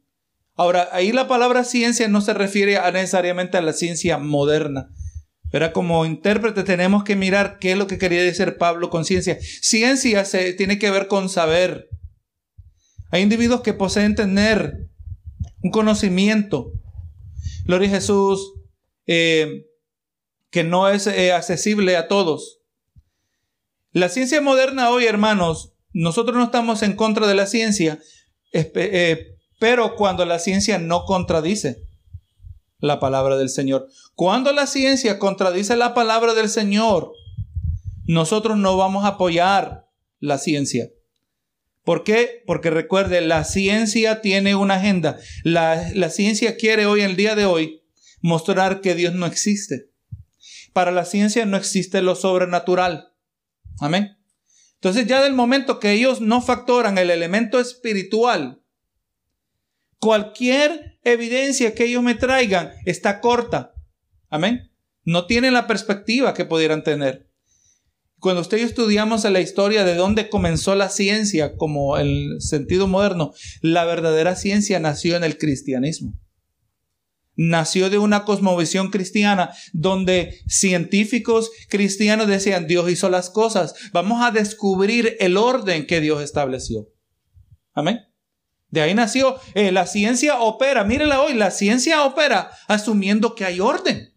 Ahora, 0.55 0.89
ahí 0.91 1.12
la 1.12 1.27
palabra 1.27 1.63
ciencia 1.63 2.08
no 2.08 2.22
se 2.22 2.34
refiere 2.34 2.79
necesariamente 2.91 3.58
a 3.58 3.62
la 3.62 3.74
ciencia 3.74 4.17
moderna. 4.17 4.89
Pero 5.51 5.74
como 5.74 6.05
intérprete 6.05 6.63
tenemos 6.63 7.03
que 7.03 7.15
mirar 7.15 7.60
qué 7.60 7.74
es 7.74 7.77
lo 7.77 7.88
que 7.88 7.98
quería 7.98 8.24
decir 8.24 8.58
Pablo 8.58 8.89
con 8.89 9.03
ciencia. 9.03 9.38
Ciencia 9.62 10.24
se, 10.24 10.53
tiene 10.53 10.79
que 10.79 10.89
ver 10.89 11.08
con 11.08 11.27
saber, 11.29 11.89
hay 13.12 13.22
individuos 13.22 13.62
que 13.62 13.74
poseen 13.74 14.15
tener 14.15 14.88
un 15.62 15.72
conocimiento. 15.72 16.72
Gloria 17.65 17.89
a 17.89 17.91
Jesús, 17.91 18.53
eh, 19.05 19.65
que 20.50 20.63
no 20.63 20.88
es 20.88 21.08
eh, 21.08 21.34
accesible 21.34 21.98
a 21.98 22.08
todos. 22.08 22.61
La 23.91 24.10
ciencia 24.10 24.41
moderna 24.41 24.89
hoy, 24.89 25.05
hermanos, 25.05 25.74
nosotros 25.93 26.38
no 26.38 26.45
estamos 26.45 26.81
en 26.83 26.95
contra 26.95 27.27
de 27.27 27.36
la 27.36 27.45
ciencia, 27.45 28.00
eh, 28.53 29.36
pero 29.60 29.95
cuando 29.95 30.25
la 30.25 30.39
ciencia 30.39 30.79
no 30.79 31.05
contradice 31.05 31.83
la 32.79 33.00
palabra 33.00 33.38
del 33.38 33.50
Señor. 33.50 33.88
Cuando 34.15 34.51
la 34.51 34.67
ciencia 34.67 35.19
contradice 35.19 35.75
la 35.75 35.93
palabra 35.93 36.33
del 36.33 36.50
Señor, 36.50 37.13
nosotros 38.05 38.57
no 38.57 38.75
vamos 38.75 39.05
a 39.05 39.10
apoyar 39.10 39.88
la 40.19 40.38
ciencia. 40.38 40.89
¿Por 41.83 42.03
qué? 42.03 42.43
Porque 42.45 42.69
recuerde, 42.69 43.21
la 43.21 43.43
ciencia 43.43 44.21
tiene 44.21 44.55
una 44.55 44.75
agenda. 44.75 45.17
La, 45.43 46.10
ciencia 46.10 46.55
quiere 46.55 46.86
hoy, 46.86 47.01
el 47.01 47.15
día 47.15 47.36
de 47.36 47.45
hoy, 47.45 47.81
mostrar 48.21 48.81
que 48.81 48.95
Dios 48.95 49.13
no 49.13 49.25
existe. 49.25 49.89
Para 50.74 50.91
la 50.91 51.05
ciencia 51.05 51.45
no 51.45 51.57
existe 51.57 52.01
lo 52.01 52.15
sobrenatural. 52.15 53.11
Amén. 53.80 54.18
Entonces 54.75 55.06
ya 55.06 55.22
del 55.22 55.34
momento 55.34 55.80
que 55.80 55.92
ellos 55.92 56.22
no 56.22 56.42
factoran 56.42 56.98
el 56.98 57.10
elemento 57.10 57.60
espiritual, 57.60 58.63
cualquier 60.00 61.00
evidencia 61.04 61.75
que 61.75 61.86
ellos 61.86 62.01
me 62.01 62.16
traigan 62.16 62.72
está 62.86 63.22
corta. 63.22 63.74
Amén. 64.30 64.72
No 65.04 65.28
tienen 65.28 65.54
la 65.54 65.68
perspectiva 65.68 66.34
que 66.34 66.46
pudieran 66.46 66.84
tener. 66.84 67.32
Cuando 68.20 68.42
usted 68.42 68.58
y 68.58 68.62
yo 68.62 68.68
estudiamos 68.68 69.24
la 69.24 69.42
historia 69.42 69.84
de 69.84 69.96
dónde 69.96 70.30
comenzó 70.30 70.75
la 70.75 70.90
ciencia 70.90 71.56
como 71.58 71.98
el 71.98 72.36
sentido 72.40 72.88
moderno, 72.88 73.34
la 73.62 73.84
verdadera 73.86 74.36
ciencia 74.36 74.80
nació 74.80 75.16
en 75.16 75.24
el 75.24 75.38
cristianismo. 75.38 76.13
Nació 77.43 77.89
de 77.89 77.98
una 77.98 78.24
cosmovisión 78.24 78.91
cristiana 78.91 79.51
donde 79.74 80.41
científicos 80.48 81.50
cristianos 81.69 82.27
decían, 82.27 82.67
Dios 82.67 82.88
hizo 82.91 83.10
las 83.10 83.31
cosas, 83.31 83.74
vamos 83.91 84.24
a 84.24 84.29
descubrir 84.29 85.17
el 85.19 85.38
orden 85.38 85.88
que 85.88 86.01
Dios 86.01 86.21
estableció. 86.21 86.89
Amén. 87.74 88.01
De 88.69 88.81
ahí 88.81 88.93
nació, 88.93 89.38
eh, 89.55 89.71
la 89.71 89.88
ciencia 89.88 90.39
opera, 90.39 90.83
mírela 90.83 91.19
hoy, 91.19 91.33
la 91.33 91.50
ciencia 91.50 92.05
opera 92.05 92.51
asumiendo 92.67 93.33
que 93.33 93.43
hay 93.43 93.60
orden. 93.60 94.13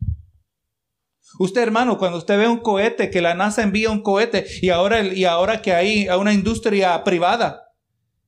Usted, 1.38 1.62
hermano, 1.62 1.96
cuando 1.96 2.18
usted 2.18 2.36
ve 2.36 2.46
un 2.46 2.60
cohete, 2.60 3.08
que 3.08 3.22
la 3.22 3.34
NASA 3.34 3.62
envía 3.62 3.90
un 3.90 4.02
cohete 4.02 4.44
y 4.60 4.68
ahora, 4.68 5.02
y 5.02 5.24
ahora 5.24 5.62
que 5.62 5.72
hay 5.72 6.08
una 6.10 6.34
industria 6.34 7.02
privada 7.04 7.72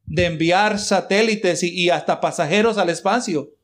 de 0.07 0.25
enviar 0.25 0.79
satélites 0.79 1.63
y, 1.65 1.69
y 1.69 1.91
hasta 1.91 2.19
pasajeros 2.19 2.79
al 2.79 2.89
espacio. 2.89 3.56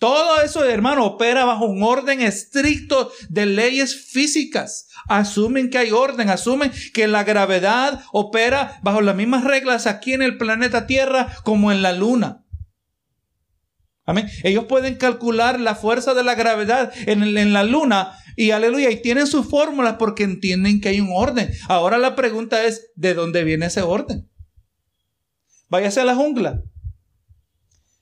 Todo 0.00 0.40
eso, 0.40 0.64
hermano, 0.64 1.04
opera 1.04 1.44
bajo 1.44 1.66
un 1.66 1.82
orden 1.82 2.22
estricto 2.22 3.12
de 3.28 3.44
leyes 3.44 4.08
físicas. 4.10 4.88
Asumen 5.08 5.68
que 5.68 5.76
hay 5.76 5.90
orden, 5.90 6.30
asumen 6.30 6.72
que 6.94 7.06
la 7.06 7.22
gravedad 7.22 8.02
opera 8.10 8.80
bajo 8.82 9.02
las 9.02 9.14
mismas 9.14 9.44
reglas 9.44 9.86
aquí 9.86 10.14
en 10.14 10.22
el 10.22 10.38
planeta 10.38 10.86
Tierra 10.86 11.28
como 11.44 11.70
en 11.70 11.82
la 11.82 11.92
Luna. 11.92 12.46
Amén. 14.06 14.26
Ellos 14.42 14.64
pueden 14.64 14.94
calcular 14.94 15.60
la 15.60 15.74
fuerza 15.74 16.14
de 16.14 16.24
la 16.24 16.34
gravedad 16.34 16.90
en, 17.06 17.22
en 17.36 17.52
la 17.52 17.62
Luna 17.62 18.16
y 18.36 18.52
aleluya, 18.52 18.90
y 18.90 19.02
tienen 19.02 19.26
sus 19.26 19.50
fórmulas 19.50 19.96
porque 19.98 20.22
entienden 20.22 20.80
que 20.80 20.88
hay 20.88 21.00
un 21.00 21.10
orden. 21.12 21.52
Ahora 21.68 21.98
la 21.98 22.16
pregunta 22.16 22.64
es, 22.64 22.90
¿de 22.94 23.12
dónde 23.12 23.44
viene 23.44 23.66
ese 23.66 23.82
orden? 23.82 24.30
Váyase 25.68 26.00
a 26.00 26.04
la 26.06 26.14
jungla. 26.14 26.62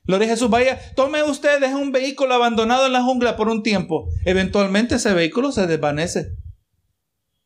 Gloria 0.08 0.26
a 0.26 0.30
Jesús, 0.30 0.48
vaya, 0.48 0.80
tome 0.96 1.22
usted, 1.22 1.60
deje 1.60 1.74
un 1.74 1.92
vehículo 1.92 2.32
abandonado 2.32 2.86
en 2.86 2.94
la 2.94 3.02
jungla 3.02 3.36
por 3.36 3.50
un 3.50 3.62
tiempo. 3.62 4.08
Eventualmente 4.24 4.94
ese 4.94 5.12
vehículo 5.12 5.52
se 5.52 5.66
desvanece. 5.66 6.32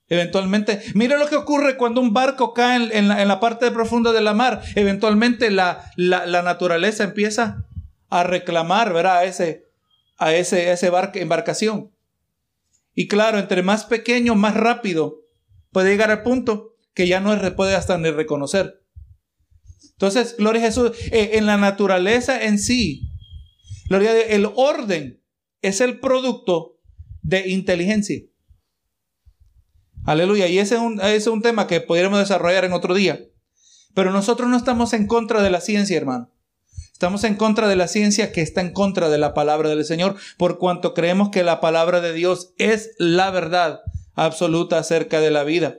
Eventualmente, 0.09 0.81
mire 0.95 1.19
lo 1.19 1.27
que 1.27 1.35
ocurre 1.35 1.77
cuando 1.77 2.01
un 2.01 2.13
barco 2.13 2.55
cae 2.55 2.97
en, 2.97 3.09
la, 3.09 3.41
parte 3.41 3.69
profunda 3.73 4.13
de 4.13 4.21
la 4.21 4.33
mar. 4.33 4.63
Eventualmente 4.77 5.51
la, 5.51 5.91
la, 5.97 6.43
naturaleza 6.43 7.03
empieza 7.03 7.67
a 8.09 8.23
reclamar, 8.23 8.93
¿verdad? 8.93 9.17
A 9.17 9.25
ese, 9.25 9.65
a 10.17 10.33
ese, 10.33 10.71
ese 10.71 10.93
embarcación. 11.15 11.91
Y 12.95 13.09
claro, 13.09 13.41
entre 13.41 13.65
más 13.65 13.87
pequeño, 13.87 14.37
más 14.37 14.55
rápido 14.55 15.23
puede 15.73 15.91
llegar 15.91 16.13
al 16.13 16.23
punto 16.23 16.77
que 16.95 17.09
ya 17.09 17.19
no 17.19 17.37
puede 17.57 17.75
hasta 17.75 17.99
ni 17.99 18.13
reconocer. 18.13 18.82
Entonces, 20.03 20.37
gloria 20.37 20.63
a 20.63 20.65
Jesús, 20.65 20.91
eh, 21.13 21.31
en 21.35 21.47
la 21.47 21.57
naturaleza 21.57 22.43
en 22.43 22.59
sí, 22.59 23.13
gloria 23.89 24.21
el 24.21 24.51
orden 24.57 25.23
es 25.61 25.81
el 25.81 26.01
producto 26.01 26.81
de 27.23 27.49
inteligencia. 27.49 28.21
Aleluya. 30.05 30.49
Y 30.49 30.59
ese 30.59 30.75
es 30.75 30.81
un, 30.81 30.99
ese 30.99 31.15
es 31.15 31.27
un 31.29 31.41
tema 31.41 31.69
que 31.69 31.81
podríamos 31.81 32.19
desarrollar 32.19 32.65
en 32.65 32.73
otro 32.73 32.95
día. 32.95 33.21
Pero 33.95 34.11
nosotros 34.11 34.49
no 34.49 34.57
estamos 34.57 34.93
en 34.93 35.07
contra 35.07 35.41
de 35.41 35.51
la 35.51 35.61
ciencia, 35.61 35.97
hermano. 35.99 36.33
Estamos 36.93 37.23
en 37.23 37.37
contra 37.37 37.69
de 37.69 37.77
la 37.77 37.87
ciencia 37.87 38.33
que 38.33 38.43
está 38.43 38.61
en 38.61 38.73
contra 38.73 39.09
de 39.09 39.19
la 39.19 39.35
palabra 39.35 39.69
del 39.69 39.85
Señor, 39.85 40.17
por 40.37 40.59
cuanto 40.59 40.95
creemos 40.95 41.29
que 41.31 41.45
la 41.45 41.61
palabra 41.61 42.01
de 42.01 42.13
Dios 42.13 42.55
es 42.59 42.91
la 42.99 43.31
verdad 43.31 43.83
absoluta 44.15 44.79
acerca 44.79 45.21
de 45.21 45.31
la 45.31 45.45
vida. 45.45 45.77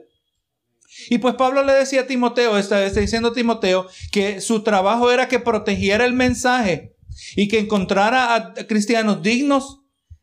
Y 1.08 1.18
pues 1.18 1.34
Pablo 1.34 1.62
le 1.62 1.72
decía 1.72 2.02
a 2.02 2.06
Timoteo, 2.06 2.56
está, 2.56 2.84
está 2.84 3.00
diciendo 3.00 3.28
a 3.28 3.32
Timoteo, 3.32 3.88
que 4.12 4.40
su 4.40 4.62
trabajo 4.62 5.10
era 5.10 5.28
que 5.28 5.40
protegiera 5.40 6.04
el 6.04 6.12
mensaje 6.12 6.94
y 7.36 7.48
que 7.48 7.58
encontrara 7.58 8.34
a 8.34 8.54
cristianos 8.54 9.22
dignos 9.22 9.80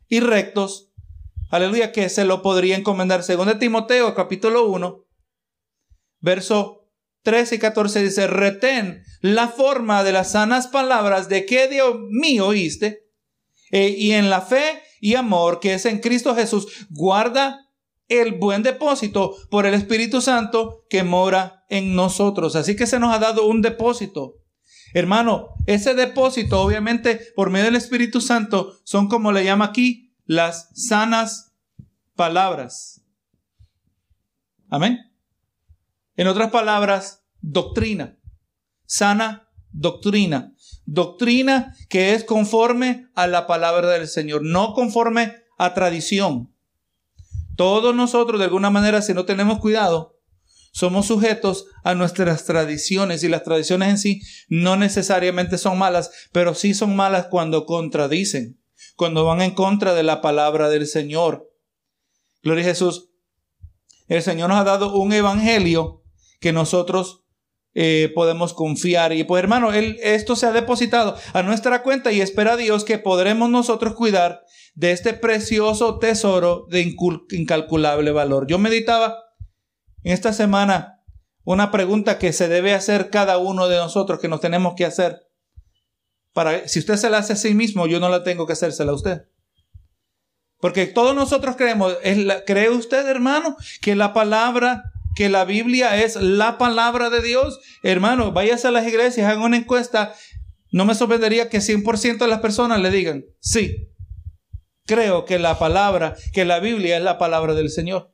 y 0.08 0.20
rectos, 0.20 0.92
aleluya, 1.50 1.92
que 1.92 2.10
se 2.10 2.26
lo 2.26 2.42
podría 2.42 2.76
encomendar. 2.76 3.24
Según 3.24 3.48
de 3.48 3.56
Timoteo, 3.56 4.14
capítulo 4.14 4.68
1, 4.68 5.06
verso 6.20 6.90
13 7.24 7.56
y 7.56 7.60
14 7.60 8.04
dice, 8.04 8.28
retén 8.28 9.04
la 9.22 9.48
forma 9.48 10.04
de 10.04 10.12
las 10.12 10.32
sanas 10.32 10.68
palabras 10.68 11.30
de 11.30 11.46
que 11.46 11.68
Dios 11.68 11.96
mío 12.10 12.48
oíste, 12.48 13.08
eh, 13.72 13.90
y 13.98 14.12
en 14.12 14.30
la 14.30 14.42
fe 14.42 14.82
y 15.00 15.16
amor 15.16 15.60
que 15.60 15.76
es 15.76 15.86
en 15.86 16.00
Cristo 16.00 16.36
Jesús, 16.36 16.88
guarda 16.90 17.71
el 18.12 18.34
buen 18.34 18.62
depósito 18.64 19.36
por 19.50 19.66
el 19.66 19.74
Espíritu 19.74 20.22
Santo 20.22 20.86
que 20.90 21.04
mora 21.04 21.66
en 21.70 21.96
nosotros. 21.96 22.56
Así 22.56 22.76
que 22.76 22.88
se 22.88 23.00
nos 23.00 23.14
ha 23.14 23.20
dado 23.20 23.46
un 23.46 23.62
depósito. 23.62 24.36
Hermano, 24.94 25.56
ese 25.66 25.96
depósito, 25.96 26.62
obviamente, 26.62 27.32
por 27.36 27.50
medio 27.50 27.66
del 27.66 27.78
Espíritu 27.78 28.20
Santo, 28.20 28.78
son 28.84 29.08
como 29.08 29.32
le 29.32 29.46
llama 29.46 29.66
aquí, 29.66 30.14
las 30.26 30.70
sanas 30.74 31.54
palabras. 32.16 33.02
Amén. 34.70 35.00
En 36.18 36.28
otras 36.28 36.52
palabras, 36.52 37.24
doctrina, 37.40 38.18
sana 38.86 39.52
doctrina. 39.72 40.54
Doctrina 40.86 41.76
que 41.90 42.14
es 42.14 42.24
conforme 42.24 43.08
a 43.16 43.28
la 43.28 43.48
palabra 43.48 43.90
del 43.90 44.08
Señor, 44.08 44.44
no 44.44 44.74
conforme 44.74 45.34
a 45.58 45.74
tradición. 45.74 46.54
Todos 47.62 47.94
nosotros, 47.94 48.40
de 48.40 48.46
alguna 48.46 48.72
manera, 48.72 49.04
si 49.04 49.14
no 49.14 49.26
tenemos 49.26 49.60
cuidado, 49.60 50.18
somos 50.72 51.06
sujetos 51.06 51.68
a 51.84 51.94
nuestras 51.94 52.44
tradiciones 52.44 53.24
y 53.24 53.28
las 53.28 53.44
tradiciones 53.44 53.90
en 53.90 53.98
sí 54.00 54.22
no 54.50 54.78
necesariamente 54.78 55.60
son 55.60 55.78
malas, 55.78 56.10
pero 56.32 56.56
sí 56.56 56.74
son 56.74 56.96
malas 56.96 57.28
cuando 57.28 57.68
contradicen, 57.68 58.60
cuando 58.96 59.26
van 59.26 59.44
en 59.44 59.52
contra 59.52 59.94
de 59.94 60.02
la 60.02 60.22
palabra 60.22 60.70
del 60.70 60.88
Señor. 60.88 61.52
Gloria 62.42 62.64
a 62.64 62.70
Jesús. 62.70 63.12
El 64.08 64.24
Señor 64.24 64.50
nos 64.50 64.58
ha 64.58 64.64
dado 64.64 64.96
un 64.96 65.14
evangelio 65.14 66.02
que 66.40 66.54
nosotros 66.54 67.21
eh, 67.74 68.12
podemos 68.14 68.54
confiar. 68.54 69.14
Y 69.14 69.24
pues 69.24 69.42
hermano, 69.42 69.74
él, 69.74 69.98
esto 70.02 70.36
se 70.36 70.46
ha 70.46 70.52
depositado 70.52 71.16
a 71.34 71.44
nuestra 71.44 71.84
cuenta 71.84 72.12
y 72.12 72.22
espera 72.22 72.54
a 72.54 72.58
Dios 72.58 72.84
que 72.84 72.98
podremos 72.98 73.50
nosotros 73.50 73.96
cuidar 73.96 74.44
de 74.74 74.92
este 74.92 75.14
precioso 75.14 76.00
tesoro 76.00 76.66
de 76.70 76.82
incalculable 77.32 78.12
valor. 78.12 78.48
Yo 78.48 78.58
meditaba 78.60 79.18
en 80.04 80.14
esta 80.14 80.34
semana 80.34 81.02
una 81.44 81.72
pregunta 81.72 82.20
que 82.20 82.34
se 82.34 82.48
debe 82.48 82.74
hacer 82.74 83.10
cada 83.10 83.38
uno 83.38 83.68
de 83.68 83.78
nosotros, 83.78 84.20
que 84.20 84.28
nos 84.28 84.42
tenemos 84.42 84.76
que 84.76 84.86
hacer. 84.86 85.28
Para, 86.34 86.68
si 86.68 86.80
usted 86.80 86.98
se 86.98 87.10
la 87.10 87.18
hace 87.18 87.34
a 87.34 87.38
sí 87.38 87.54
mismo, 87.54 87.88
yo 87.88 88.00
no 88.00 88.10
la 88.10 88.24
tengo 88.24 88.46
que 88.46 88.54
hacérsela 88.54 88.92
a 88.92 88.96
usted. 88.96 89.24
Porque 90.60 90.86
todos 90.86 91.16
nosotros 91.16 91.56
creemos, 91.56 91.98
¿cree 92.46 92.70
usted, 92.70 93.08
hermano, 93.08 93.58
que 93.82 93.96
la 93.96 94.14
palabra, 94.14 94.91
que 95.16 95.30
la 95.30 95.46
Biblia 95.46 96.02
es 96.02 96.16
la 96.16 96.58
palabra 96.58 97.10
de 97.10 97.22
Dios? 97.22 97.60
Hermano, 97.84 98.32
váyase 98.32 98.68
a 98.68 98.72
las 98.72 98.88
iglesias, 98.88 99.30
hagan 99.30 99.44
una 99.44 99.58
encuesta. 99.58 100.14
No 100.72 100.86
me 100.86 100.96
sorprendería 100.96 101.50
que 101.50 101.60
100% 101.60 102.18
de 102.18 102.28
las 102.28 102.40
personas 102.40 102.80
le 102.80 102.92
digan, 102.92 103.26
sí, 103.40 103.90
creo 104.86 105.26
que 105.26 105.40
la 105.40 105.60
palabra, 105.60 106.16
que 106.34 106.46
la 106.46 106.60
Biblia 106.60 106.98
es 106.98 107.04
la 107.04 107.18
palabra 107.18 107.54
del 107.54 107.70
Señor. 107.70 108.14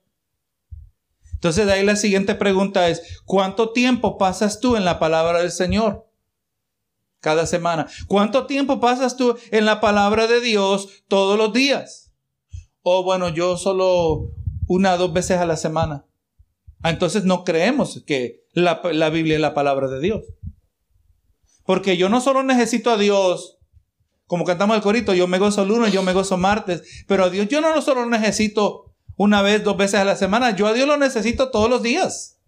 Entonces 1.33 1.67
de 1.67 1.73
ahí 1.73 1.85
la 1.85 1.95
siguiente 1.95 2.33
pregunta 2.33 2.89
es, 2.89 3.21
¿cuánto 3.25 3.71
tiempo 3.71 4.17
pasas 4.17 4.59
tú 4.59 4.75
en 4.75 4.85
la 4.85 4.97
palabra 4.97 5.39
del 5.39 5.51
Señor? 5.51 6.07
Cada 7.19 7.45
semana. 7.45 7.87
¿Cuánto 8.07 8.47
tiempo 8.47 8.79
pasas 8.79 9.17
tú 9.17 9.37
en 9.51 9.65
la 9.65 9.79
palabra 9.79 10.27
de 10.27 10.41
Dios 10.41 11.03
todos 11.07 11.37
los 11.37 11.53
días? 11.53 12.11
O 12.81 13.03
bueno, 13.03 13.29
yo 13.29 13.57
solo 13.57 14.31
una 14.67 14.95
o 14.95 14.97
dos 14.97 15.13
veces 15.13 15.37
a 15.37 15.45
la 15.45 15.57
semana. 15.57 16.05
Ah, 16.81 16.91
entonces 16.91 17.23
no 17.25 17.43
creemos 17.43 18.03
que 18.05 18.45
la, 18.53 18.81
la 18.91 19.09
Biblia 19.09 19.35
es 19.35 19.41
la 19.41 19.53
palabra 19.53 19.87
de 19.87 19.99
Dios. 19.99 20.23
Porque 21.65 21.97
yo 21.97 22.09
no 22.09 22.21
solo 22.21 22.43
necesito 22.43 22.91
a 22.91 22.97
Dios 22.97 23.57
como 24.27 24.43
cantamos 24.43 24.75
el 24.75 24.83
corito, 24.83 25.13
yo 25.13 25.25
me 25.27 25.39
gozo 25.39 25.63
lunes, 25.63 25.93
yo 25.93 26.03
me 26.03 26.11
gozo 26.11 26.37
martes, 26.37 26.83
pero 27.07 27.23
a 27.23 27.29
Dios 27.29 27.47
yo 27.47 27.61
no 27.61 27.81
solo 27.81 28.05
necesito 28.05 28.93
una 29.15 29.41
vez, 29.41 29.63
dos 29.63 29.77
veces 29.77 29.99
a 29.99 30.05
la 30.05 30.15
semana. 30.15 30.55
Yo 30.55 30.67
a 30.67 30.73
Dios 30.73 30.87
lo 30.87 30.97
necesito 30.97 31.49
todos 31.49 31.69
los 31.69 31.81
días. 31.81 32.39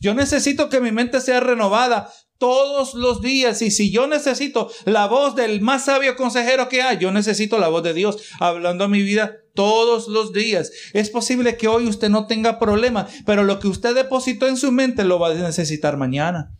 Yo 0.00 0.14
necesito 0.14 0.68
que 0.68 0.80
mi 0.80 0.92
mente 0.92 1.20
sea 1.20 1.40
renovada 1.40 2.12
todos 2.38 2.94
los 2.94 3.22
días. 3.22 3.62
Y 3.62 3.70
si 3.70 3.90
yo 3.90 4.06
necesito 4.06 4.70
la 4.84 5.06
voz 5.06 5.34
del 5.34 5.62
más 5.62 5.86
sabio 5.86 6.16
consejero 6.16 6.68
que 6.68 6.82
hay, 6.82 6.98
yo 6.98 7.12
necesito 7.12 7.58
la 7.58 7.68
voz 7.68 7.82
de 7.82 7.94
Dios 7.94 8.18
hablando 8.40 8.84
a 8.84 8.88
mi 8.88 9.02
vida 9.02 9.38
todos 9.54 10.08
los 10.08 10.32
días. 10.32 10.70
Es 10.92 11.10
posible 11.10 11.56
que 11.56 11.68
hoy 11.68 11.88
usted 11.88 12.10
no 12.10 12.26
tenga 12.26 12.58
problema, 12.58 13.08
pero 13.24 13.44
lo 13.44 13.58
que 13.58 13.68
usted 13.68 13.94
depositó 13.94 14.46
en 14.46 14.56
su 14.56 14.72
mente 14.72 15.04
lo 15.04 15.18
va 15.18 15.30
a 15.30 15.34
necesitar 15.34 15.96
mañana. 15.96 16.54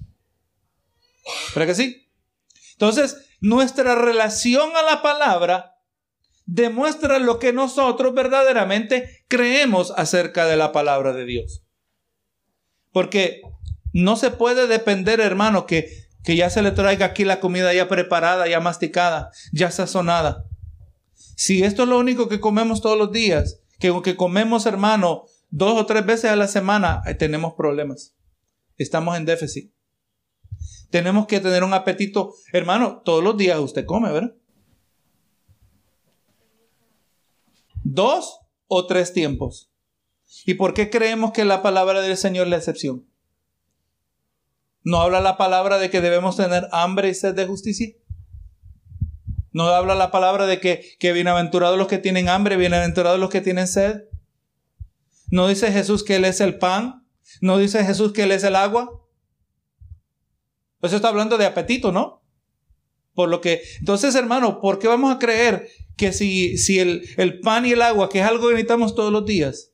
¿Para 1.52 1.66
que 1.66 1.74
sí? 1.74 2.08
Entonces, 2.72 3.16
nuestra 3.40 3.94
relación 3.94 4.70
a 4.76 4.82
la 4.82 5.02
palabra 5.02 5.74
demuestra 6.46 7.18
lo 7.18 7.38
que 7.38 7.52
nosotros 7.52 8.14
verdaderamente 8.14 9.24
creemos 9.28 9.92
acerca 9.96 10.46
de 10.46 10.56
la 10.56 10.72
palabra 10.72 11.12
de 11.12 11.24
Dios. 11.24 11.62
Porque 12.92 13.42
no 13.92 14.16
se 14.16 14.30
puede 14.30 14.66
depender, 14.66 15.20
hermano, 15.20 15.66
que, 15.66 15.88
que 16.22 16.36
ya 16.36 16.50
se 16.50 16.62
le 16.62 16.70
traiga 16.70 17.06
aquí 17.06 17.24
la 17.24 17.40
comida 17.40 17.72
ya 17.72 17.88
preparada, 17.88 18.46
ya 18.46 18.60
masticada, 18.60 19.30
ya 19.52 19.70
sazonada. 19.70 20.44
Si 21.36 21.62
esto 21.62 21.82
es 21.82 21.88
lo 21.88 21.98
único 21.98 22.28
que 22.28 22.40
comemos 22.40 22.80
todos 22.80 22.98
los 22.98 23.12
días, 23.12 23.60
que 23.78 23.88
aunque 23.88 24.16
comemos, 24.16 24.66
hermano, 24.66 25.24
dos 25.50 25.80
o 25.80 25.86
tres 25.86 26.06
veces 26.06 26.30
a 26.30 26.36
la 26.36 26.48
semana, 26.48 27.02
tenemos 27.18 27.54
problemas. 27.54 28.14
Estamos 28.76 29.16
en 29.16 29.24
déficit. 29.24 29.72
Tenemos 30.90 31.26
que 31.26 31.40
tener 31.40 31.64
un 31.64 31.74
apetito, 31.74 32.34
hermano, 32.52 33.02
todos 33.04 33.22
los 33.22 33.36
días 33.36 33.58
usted 33.58 33.84
come, 33.84 34.12
¿verdad? 34.12 34.34
dos 37.84 38.40
o 38.66 38.86
tres 38.86 39.12
tiempos. 39.12 39.70
¿Y 40.44 40.54
por 40.54 40.74
qué 40.74 40.90
creemos 40.90 41.32
que 41.32 41.44
la 41.44 41.62
palabra 41.62 42.00
del 42.00 42.16
Señor 42.16 42.46
es 42.46 42.50
la 42.50 42.56
excepción? 42.56 43.06
¿No 44.82 45.00
habla 45.00 45.20
la 45.20 45.36
palabra 45.36 45.78
de 45.78 45.90
que 45.90 46.00
debemos 46.00 46.36
tener 46.36 46.66
hambre 46.72 47.08
y 47.08 47.14
sed 47.14 47.34
de 47.34 47.46
justicia? 47.46 47.94
¿No 49.54 49.68
habla 49.68 49.94
la 49.94 50.10
palabra 50.10 50.46
de 50.46 50.58
que, 50.58 50.84
que 50.98 51.12
bienaventurados 51.12 51.78
los 51.78 51.86
que 51.86 51.98
tienen 51.98 52.28
hambre, 52.28 52.56
bienaventurados 52.56 53.20
los 53.20 53.30
que 53.30 53.40
tienen 53.40 53.68
sed? 53.68 54.02
¿No 55.30 55.46
dice 55.46 55.70
Jesús 55.70 56.02
que 56.02 56.16
Él 56.16 56.24
es 56.24 56.40
el 56.40 56.58
pan? 56.58 57.06
¿No 57.40 57.56
dice 57.56 57.84
Jesús 57.84 58.12
que 58.12 58.24
Él 58.24 58.32
es 58.32 58.42
el 58.42 58.56
agua? 58.56 58.90
Eso 60.82 60.96
está 60.96 61.08
hablando 61.08 61.38
de 61.38 61.46
apetito, 61.46 61.92
¿no? 61.92 62.24
Por 63.14 63.28
lo 63.28 63.40
que, 63.40 63.62
entonces 63.78 64.16
hermano, 64.16 64.60
¿por 64.60 64.80
qué 64.80 64.88
vamos 64.88 65.14
a 65.14 65.20
creer 65.20 65.68
que 65.96 66.12
si, 66.12 66.58
si 66.58 66.80
el, 66.80 67.08
el 67.16 67.38
pan 67.38 67.64
y 67.64 67.70
el 67.70 67.82
agua, 67.82 68.08
que 68.08 68.18
es 68.18 68.26
algo 68.26 68.48
que 68.48 68.54
necesitamos 68.54 68.96
todos 68.96 69.12
los 69.12 69.24
días, 69.24 69.70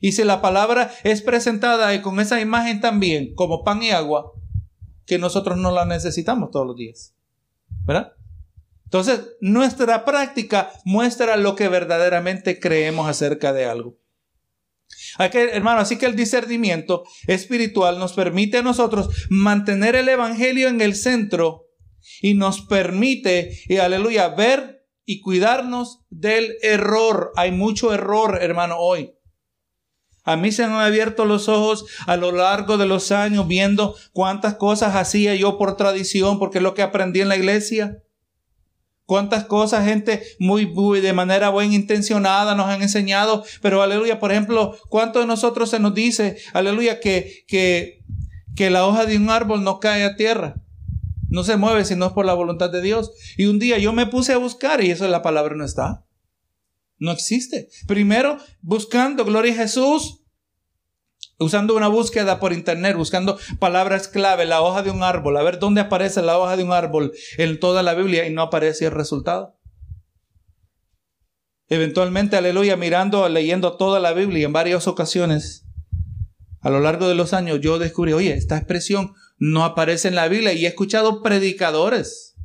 y 0.00 0.10
si 0.10 0.24
la 0.24 0.42
palabra 0.42 0.92
es 1.04 1.22
presentada 1.22 2.02
con 2.02 2.18
esa 2.18 2.40
imagen 2.40 2.80
también, 2.80 3.32
como 3.36 3.62
pan 3.62 3.80
y 3.84 3.92
agua, 3.92 4.32
que 5.06 5.18
nosotros 5.18 5.56
no 5.56 5.70
la 5.70 5.84
necesitamos 5.84 6.50
todos 6.50 6.66
los 6.66 6.74
días. 6.74 7.14
¿Verdad? 7.84 8.14
Entonces, 8.92 9.22
nuestra 9.40 10.04
práctica 10.04 10.70
muestra 10.84 11.38
lo 11.38 11.56
que 11.56 11.68
verdaderamente 11.68 12.60
creemos 12.60 13.08
acerca 13.08 13.54
de 13.54 13.64
algo. 13.64 13.98
hermano, 15.18 15.80
así 15.80 15.96
que 15.96 16.04
el 16.04 16.14
discernimiento 16.14 17.02
espiritual 17.26 17.98
nos 17.98 18.12
permite 18.12 18.58
a 18.58 18.62
nosotros 18.62 19.08
mantener 19.30 19.96
el 19.96 20.10
Evangelio 20.10 20.68
en 20.68 20.82
el 20.82 20.94
centro 20.94 21.68
y 22.20 22.34
nos 22.34 22.60
permite, 22.60 23.58
y 23.66 23.78
aleluya, 23.78 24.28
ver 24.28 24.86
y 25.06 25.22
cuidarnos 25.22 26.04
del 26.10 26.56
error. 26.60 27.32
Hay 27.36 27.50
mucho 27.50 27.94
error, 27.94 28.40
hermano, 28.42 28.76
hoy. 28.78 29.14
A 30.22 30.36
mí 30.36 30.52
se 30.52 30.66
me 30.66 30.74
han 30.74 30.80
abierto 30.80 31.24
los 31.24 31.48
ojos 31.48 31.86
a 32.06 32.18
lo 32.18 32.30
largo 32.30 32.76
de 32.76 32.84
los 32.84 33.10
años 33.10 33.48
viendo 33.48 33.96
cuántas 34.12 34.56
cosas 34.56 34.96
hacía 34.96 35.34
yo 35.34 35.56
por 35.56 35.78
tradición, 35.78 36.38
porque 36.38 36.58
es 36.58 36.62
lo 36.62 36.74
que 36.74 36.82
aprendí 36.82 37.22
en 37.22 37.30
la 37.30 37.36
iglesia. 37.36 38.01
Cuántas 39.04 39.44
cosas 39.44 39.84
gente 39.84 40.22
muy, 40.38 40.66
muy 40.66 41.00
de 41.00 41.12
manera 41.12 41.48
buena 41.50 41.74
intencionada 41.74 42.54
nos 42.54 42.66
han 42.66 42.82
enseñado, 42.82 43.44
pero 43.60 43.82
aleluya, 43.82 44.20
por 44.20 44.30
ejemplo, 44.30 44.76
¿cuánto 44.88 45.20
de 45.20 45.26
nosotros 45.26 45.70
se 45.70 45.80
nos 45.80 45.94
dice, 45.94 46.38
aleluya, 46.54 47.00
que, 47.00 47.44
que, 47.48 48.04
que 48.54 48.70
la 48.70 48.86
hoja 48.86 49.04
de 49.04 49.16
un 49.16 49.28
árbol 49.28 49.64
no 49.64 49.80
cae 49.80 50.04
a 50.04 50.16
tierra? 50.16 50.62
No 51.28 51.44
se 51.44 51.56
mueve 51.56 51.84
si 51.84 51.96
no 51.96 52.06
es 52.06 52.12
por 52.12 52.26
la 52.26 52.34
voluntad 52.34 52.70
de 52.70 52.82
Dios. 52.82 53.10
Y 53.38 53.46
un 53.46 53.58
día 53.58 53.78
yo 53.78 53.94
me 53.94 54.06
puse 54.06 54.34
a 54.34 54.36
buscar 54.36 54.84
y 54.84 54.90
eso 54.90 55.08
la 55.08 55.22
palabra 55.22 55.56
no 55.56 55.64
está. 55.64 56.04
No 56.98 57.10
existe. 57.10 57.70
Primero, 57.86 58.36
buscando 58.60 59.24
gloria 59.24 59.54
a 59.54 59.56
Jesús, 59.56 60.21
usando 61.42 61.76
una 61.76 61.88
búsqueda 61.88 62.40
por 62.40 62.52
internet, 62.52 62.96
buscando 62.96 63.38
palabras 63.58 64.08
clave, 64.08 64.46
la 64.46 64.62
hoja 64.62 64.82
de 64.82 64.90
un 64.90 65.02
árbol, 65.02 65.36
a 65.36 65.42
ver 65.42 65.58
dónde 65.58 65.80
aparece 65.80 66.22
la 66.22 66.38
hoja 66.38 66.56
de 66.56 66.64
un 66.64 66.72
árbol 66.72 67.12
en 67.38 67.60
toda 67.60 67.82
la 67.82 67.94
Biblia 67.94 68.26
y 68.26 68.32
no 68.32 68.42
aparece 68.42 68.86
el 68.86 68.92
resultado. 68.92 69.58
Eventualmente, 71.68 72.36
aleluya, 72.36 72.76
mirando, 72.76 73.28
leyendo 73.28 73.76
toda 73.76 73.98
la 73.98 74.12
Biblia 74.12 74.44
en 74.46 74.52
varias 74.52 74.86
ocasiones, 74.86 75.64
a 76.60 76.70
lo 76.70 76.80
largo 76.80 77.08
de 77.08 77.14
los 77.14 77.32
años, 77.32 77.60
yo 77.60 77.78
descubrí, 77.78 78.12
oye, 78.12 78.34
esta 78.34 78.56
expresión 78.56 79.14
no 79.38 79.64
aparece 79.64 80.08
en 80.08 80.14
la 80.14 80.28
Biblia 80.28 80.52
y 80.52 80.64
he 80.64 80.68
escuchado 80.68 81.22
predicadores 81.22 82.36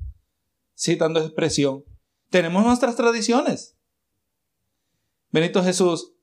citando 0.75 1.19
expresión. 1.19 1.83
Tenemos 2.29 2.65
nuestras 2.65 2.95
tradiciones. 2.95 3.77
Benito 5.31 5.63
Jesús. 5.63 6.13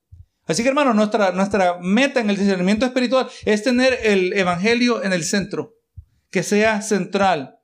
Así 0.46 0.62
que 0.62 0.68
hermano, 0.68 0.92
nuestra, 0.94 1.32
nuestra 1.32 1.78
meta 1.80 2.20
en 2.20 2.30
el 2.30 2.36
discernimiento 2.36 2.84
espiritual 2.84 3.28
es 3.44 3.62
tener 3.62 3.98
el 4.02 4.32
Evangelio 4.34 5.02
en 5.02 5.12
el 5.12 5.24
centro, 5.24 5.74
que 6.30 6.42
sea 6.42 6.82
central. 6.82 7.58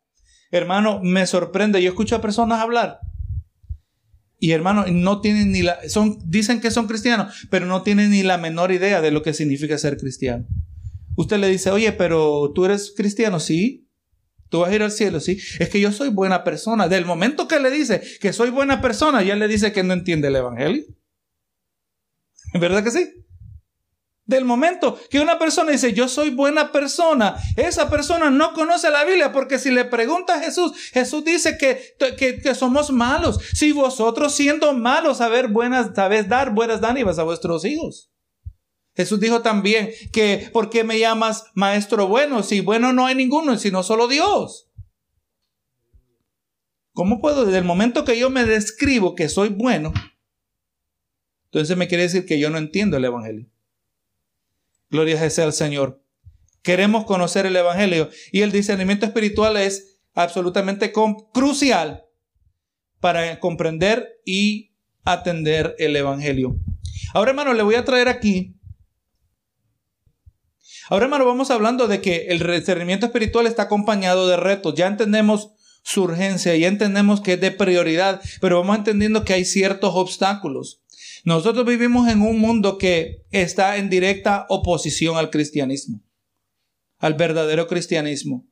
Hermano, 0.50 1.00
me 1.02 1.26
sorprende, 1.26 1.82
yo 1.82 1.90
escucho 1.90 2.16
a 2.16 2.20
personas 2.20 2.60
hablar 2.60 3.00
y 4.40 4.52
hermano, 4.52 4.86
no 4.90 5.20
tienen 5.20 5.52
ni 5.52 5.60
la, 5.60 5.78
son, 5.88 6.18
dicen 6.24 6.62
que 6.62 6.70
son 6.70 6.86
cristianos, 6.86 7.46
pero 7.50 7.66
no 7.66 7.82
tienen 7.82 8.10
ni 8.10 8.22
la 8.22 8.38
menor 8.38 8.72
idea 8.72 9.02
de 9.02 9.10
lo 9.10 9.22
que 9.22 9.34
significa 9.34 9.76
ser 9.76 9.98
cristiano. 9.98 10.46
Usted 11.14 11.36
le 11.36 11.48
dice, 11.48 11.70
oye, 11.70 11.92
pero 11.92 12.50
tú 12.54 12.64
eres 12.64 12.94
cristiano, 12.96 13.38
sí. 13.38 13.86
Tú 14.48 14.60
vas 14.60 14.70
a 14.70 14.74
ir 14.74 14.82
al 14.82 14.90
cielo, 14.90 15.20
sí. 15.20 15.38
Es 15.58 15.68
que 15.68 15.78
yo 15.78 15.92
soy 15.92 16.08
buena 16.08 16.42
persona. 16.42 16.88
Del 16.88 17.04
momento 17.04 17.46
que 17.46 17.60
le 17.60 17.70
dice 17.70 18.02
que 18.20 18.32
soy 18.32 18.48
buena 18.48 18.80
persona, 18.80 19.22
ya 19.22 19.36
le 19.36 19.46
dice 19.46 19.72
que 19.72 19.82
no 19.82 19.92
entiende 19.92 20.28
el 20.28 20.36
Evangelio. 20.36 20.84
¿Verdad 22.54 22.82
que 22.82 22.90
sí? 22.90 23.08
Del 24.26 24.44
momento 24.44 24.96
que 25.10 25.18
una 25.18 25.40
persona 25.40 25.72
dice, 25.72 25.92
yo 25.92 26.08
soy 26.08 26.30
buena 26.30 26.70
persona, 26.70 27.34
esa 27.56 27.90
persona 27.90 28.30
no 28.30 28.52
conoce 28.52 28.88
la 28.88 29.04
Biblia, 29.04 29.32
porque 29.32 29.58
si 29.58 29.72
le 29.72 29.84
pregunta 29.84 30.36
a 30.36 30.40
Jesús, 30.40 30.72
Jesús 30.92 31.24
dice 31.24 31.58
que, 31.58 31.96
que, 32.16 32.54
somos 32.54 32.92
malos. 32.92 33.40
Si 33.54 33.72
vosotros 33.72 34.32
siendo 34.32 34.72
malos 34.72 35.18
saber 35.18 35.48
buenas, 35.48 35.90
sabéis 35.96 36.28
dar 36.28 36.54
buenas 36.54 36.80
dádivas 36.80 37.18
a 37.18 37.24
vuestros 37.24 37.64
hijos. 37.64 38.12
Jesús 38.94 39.18
dijo 39.18 39.42
también 39.42 39.90
que, 40.12 40.48
¿por 40.52 40.70
qué 40.70 40.84
me 40.84 40.98
llamas 41.00 41.46
maestro 41.54 42.06
bueno? 42.06 42.44
Si 42.44 42.60
bueno 42.60 42.92
no 42.92 43.06
hay 43.06 43.16
ninguno, 43.16 43.56
sino 43.58 43.82
solo 43.82 44.06
Dios. 44.06 44.70
¿Cómo 46.92 47.20
puedo, 47.20 47.46
desde 47.46 47.58
el 47.58 47.64
momento 47.64 48.04
que 48.04 48.18
yo 48.18 48.30
me 48.30 48.44
describo 48.44 49.14
que 49.14 49.28
soy 49.28 49.48
bueno, 49.48 49.92
entonces 51.52 51.76
me 51.76 51.88
quiere 51.88 52.04
decir 52.04 52.26
que 52.26 52.38
yo 52.38 52.48
no 52.48 52.58
entiendo 52.58 52.96
el 52.96 53.04
Evangelio? 53.04 53.50
Gloria 54.88 55.28
sea 55.30 55.44
al 55.44 55.52
Señor. 55.52 56.00
Queremos 56.62 57.04
conocer 57.06 57.44
el 57.44 57.56
Evangelio 57.56 58.08
y 58.30 58.42
el 58.42 58.52
discernimiento 58.52 59.04
espiritual 59.04 59.56
es 59.56 60.00
absolutamente 60.14 60.92
crucial 61.32 62.04
para 63.00 63.40
comprender 63.40 64.20
y 64.24 64.76
atender 65.04 65.74
el 65.78 65.96
Evangelio. 65.96 66.56
Ahora, 67.14 67.30
hermano, 67.30 67.52
le 67.54 67.64
voy 67.64 67.74
a 67.74 67.84
traer 67.84 68.08
aquí. 68.08 68.56
Ahora, 70.88 71.06
hermano, 71.06 71.24
vamos 71.24 71.50
hablando 71.50 71.88
de 71.88 72.00
que 72.00 72.26
el 72.28 72.38
discernimiento 72.38 73.06
espiritual 73.06 73.46
está 73.46 73.62
acompañado 73.62 74.28
de 74.28 74.36
retos. 74.36 74.74
Ya 74.74 74.86
entendemos 74.86 75.50
su 75.82 76.02
urgencia, 76.02 76.56
ya 76.56 76.68
entendemos 76.68 77.20
que 77.20 77.32
es 77.32 77.40
de 77.40 77.50
prioridad, 77.50 78.20
pero 78.40 78.60
vamos 78.60 78.78
entendiendo 78.78 79.24
que 79.24 79.32
hay 79.32 79.44
ciertos 79.44 79.92
obstáculos. 79.94 80.79
Nosotros 81.24 81.66
vivimos 81.66 82.08
en 82.08 82.22
un 82.22 82.38
mundo 82.38 82.78
que 82.78 83.26
está 83.30 83.76
en 83.76 83.90
directa 83.90 84.46
oposición 84.48 85.16
al 85.16 85.30
cristianismo, 85.30 86.02
al 86.98 87.14
verdadero 87.14 87.66
cristianismo. 87.66 88.46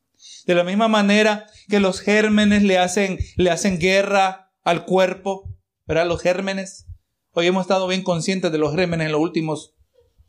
De 0.47 0.55
la 0.55 0.65
misma 0.65 0.89
manera 0.89 1.47
que 1.69 1.81
los 1.81 2.01
gérmenes 2.01 2.63
le 2.63 2.79
hacen, 2.79 3.19
le 3.37 3.51
hacen 3.51 3.79
guerra 3.79 4.53
al 4.65 4.85
cuerpo, 4.85 5.55
¿verdad? 5.87 6.07
Los 6.07 6.21
gérmenes. 6.21 6.87
Hoy 7.33 7.47
hemos 7.47 7.63
estado 7.63 7.87
bien 7.87 8.03
conscientes 8.03 8.51
de 8.51 8.59
los 8.59 8.75
gérmenes 8.75 9.07
en 9.07 9.13
los 9.13 9.21
últimos 9.21 9.75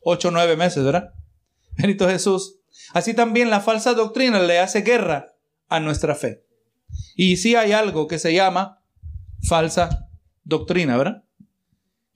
ocho 0.01 0.29
o 0.29 0.31
nueve 0.31 0.55
meses, 0.55 0.83
¿verdad? 0.83 1.13
Benito 1.77 2.07
Jesús. 2.07 2.59
Así 2.93 3.13
también 3.13 3.49
la 3.49 3.61
falsa 3.61 3.93
doctrina 3.93 4.41
le 4.41 4.59
hace 4.59 4.81
guerra 4.81 5.33
a 5.67 5.79
nuestra 5.79 6.15
fe. 6.15 6.45
Y 7.15 7.37
sí 7.37 7.55
hay 7.55 7.71
algo 7.71 8.07
que 8.07 8.19
se 8.19 8.33
llama 8.33 8.83
falsa 9.41 10.09
doctrina, 10.43 10.97
¿verdad? 10.97 11.23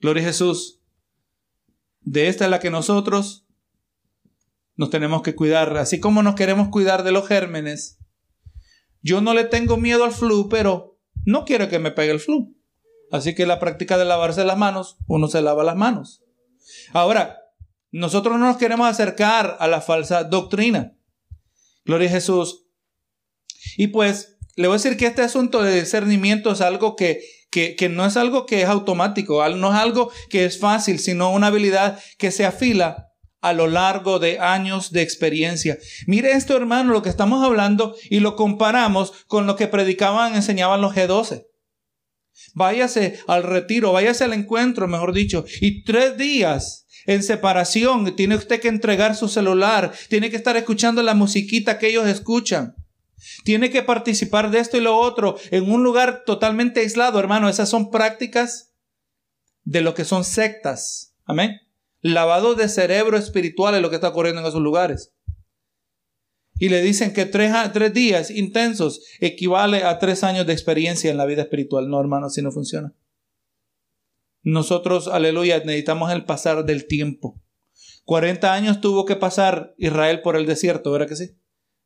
Gloria 0.04 0.22
a 0.22 0.26
Jesús. 0.26 0.82
De 2.02 2.28
esta 2.28 2.44
es 2.44 2.50
la 2.50 2.60
que 2.60 2.68
nosotros 2.68 3.46
nos 4.76 4.90
tenemos 4.90 5.22
que 5.22 5.34
cuidar, 5.34 5.74
así 5.78 5.98
como 5.98 6.22
nos 6.22 6.34
queremos 6.34 6.68
cuidar 6.68 7.04
de 7.04 7.10
los 7.10 7.26
gérmenes. 7.26 7.96
Yo 9.00 9.22
no 9.22 9.32
le 9.32 9.44
tengo 9.44 9.78
miedo 9.78 10.04
al 10.04 10.12
flu, 10.12 10.50
pero 10.50 10.98
no 11.24 11.46
quiero 11.46 11.70
que 11.70 11.78
me 11.78 11.90
pegue 11.90 12.10
el 12.10 12.20
flu. 12.20 12.54
Así 13.12 13.34
que 13.34 13.46
la 13.46 13.58
práctica 13.58 13.96
de 13.96 14.04
lavarse 14.04 14.44
las 14.44 14.58
manos, 14.58 14.98
uno 15.06 15.26
se 15.26 15.40
lava 15.40 15.64
las 15.64 15.76
manos. 15.76 16.22
Ahora, 16.92 17.38
nosotros 17.90 18.38
no 18.38 18.44
nos 18.44 18.58
queremos 18.58 18.86
acercar 18.86 19.56
a 19.58 19.66
la 19.68 19.80
falsa 19.80 20.22
doctrina. 20.24 20.98
Gloria 21.86 22.10
a 22.10 22.12
Jesús. 22.12 22.66
Y 23.78 23.86
pues, 23.86 24.36
le 24.54 24.66
voy 24.66 24.74
a 24.74 24.82
decir 24.82 24.98
que 24.98 25.06
este 25.06 25.22
asunto 25.22 25.62
de 25.62 25.80
discernimiento 25.80 26.52
es 26.52 26.60
algo 26.60 26.94
que 26.94 27.22
que, 27.54 27.88
no 27.88 28.04
es 28.04 28.16
algo 28.16 28.46
que 28.46 28.62
es 28.62 28.68
automático, 28.68 29.48
no 29.50 29.72
es 29.72 29.78
algo 29.78 30.10
que 30.28 30.44
es 30.44 30.58
fácil, 30.58 30.98
sino 30.98 31.30
una 31.30 31.46
habilidad 31.46 32.00
que 32.18 32.32
se 32.32 32.44
afila 32.44 33.12
a 33.40 33.52
lo 33.52 33.68
largo 33.68 34.18
de 34.18 34.40
años 34.40 34.90
de 34.90 35.02
experiencia. 35.02 35.78
Mire 36.08 36.32
esto, 36.32 36.56
hermano, 36.56 36.92
lo 36.92 37.02
que 37.02 37.10
estamos 37.10 37.44
hablando 37.44 37.94
y 38.10 38.18
lo 38.20 38.34
comparamos 38.34 39.12
con 39.28 39.46
lo 39.46 39.54
que 39.54 39.68
predicaban, 39.68 40.34
enseñaban 40.34 40.80
los 40.80 40.94
G12. 40.94 41.46
Váyase 42.54 43.20
al 43.28 43.44
retiro, 43.44 43.92
váyase 43.92 44.24
al 44.24 44.32
encuentro, 44.32 44.88
mejor 44.88 45.12
dicho, 45.12 45.44
y 45.60 45.84
tres 45.84 46.16
días 46.16 46.86
en 47.06 47.22
separación, 47.22 48.16
tiene 48.16 48.34
usted 48.34 48.60
que 48.60 48.68
entregar 48.68 49.14
su 49.14 49.28
celular, 49.28 49.92
tiene 50.08 50.30
que 50.30 50.36
estar 50.36 50.56
escuchando 50.56 51.02
la 51.02 51.14
musiquita 51.14 51.78
que 51.78 51.88
ellos 51.88 52.08
escuchan. 52.08 52.74
Tiene 53.44 53.70
que 53.70 53.82
participar 53.82 54.50
de 54.50 54.58
esto 54.58 54.76
y 54.76 54.80
lo 54.80 54.96
otro 54.96 55.36
en 55.50 55.70
un 55.70 55.82
lugar 55.82 56.24
totalmente 56.24 56.80
aislado, 56.80 57.18
hermano. 57.18 57.48
Esas 57.48 57.68
son 57.68 57.90
prácticas 57.90 58.72
de 59.64 59.80
lo 59.80 59.94
que 59.94 60.04
son 60.04 60.24
sectas. 60.24 61.14
Amén. 61.24 61.60
Lavado 62.00 62.54
de 62.54 62.68
cerebro 62.68 63.16
espiritual 63.16 63.74
es 63.74 63.82
lo 63.82 63.90
que 63.90 63.96
está 63.96 64.08
ocurriendo 64.08 64.40
en 64.42 64.46
esos 64.46 64.60
lugares. 64.60 65.14
Y 66.58 66.68
le 66.68 66.82
dicen 66.82 67.12
que 67.12 67.26
tres, 67.26 67.52
tres 67.72 67.92
días 67.92 68.30
intensos 68.30 69.02
equivale 69.20 69.84
a 69.84 69.98
tres 69.98 70.22
años 70.22 70.46
de 70.46 70.52
experiencia 70.52 71.10
en 71.10 71.16
la 71.16 71.26
vida 71.26 71.42
espiritual. 71.42 71.88
No, 71.88 72.00
hermano, 72.00 72.26
así 72.26 72.42
no 72.42 72.52
funciona. 72.52 72.94
Nosotros, 74.42 75.08
aleluya, 75.08 75.58
necesitamos 75.60 76.12
el 76.12 76.24
pasar 76.24 76.64
del 76.64 76.86
tiempo. 76.86 77.40
40 78.04 78.52
años 78.52 78.80
tuvo 78.80 79.06
que 79.06 79.16
pasar 79.16 79.74
Israel 79.78 80.20
por 80.20 80.36
el 80.36 80.46
desierto, 80.46 80.92
¿verdad 80.92 81.08
que 81.08 81.16
sí? 81.16 81.30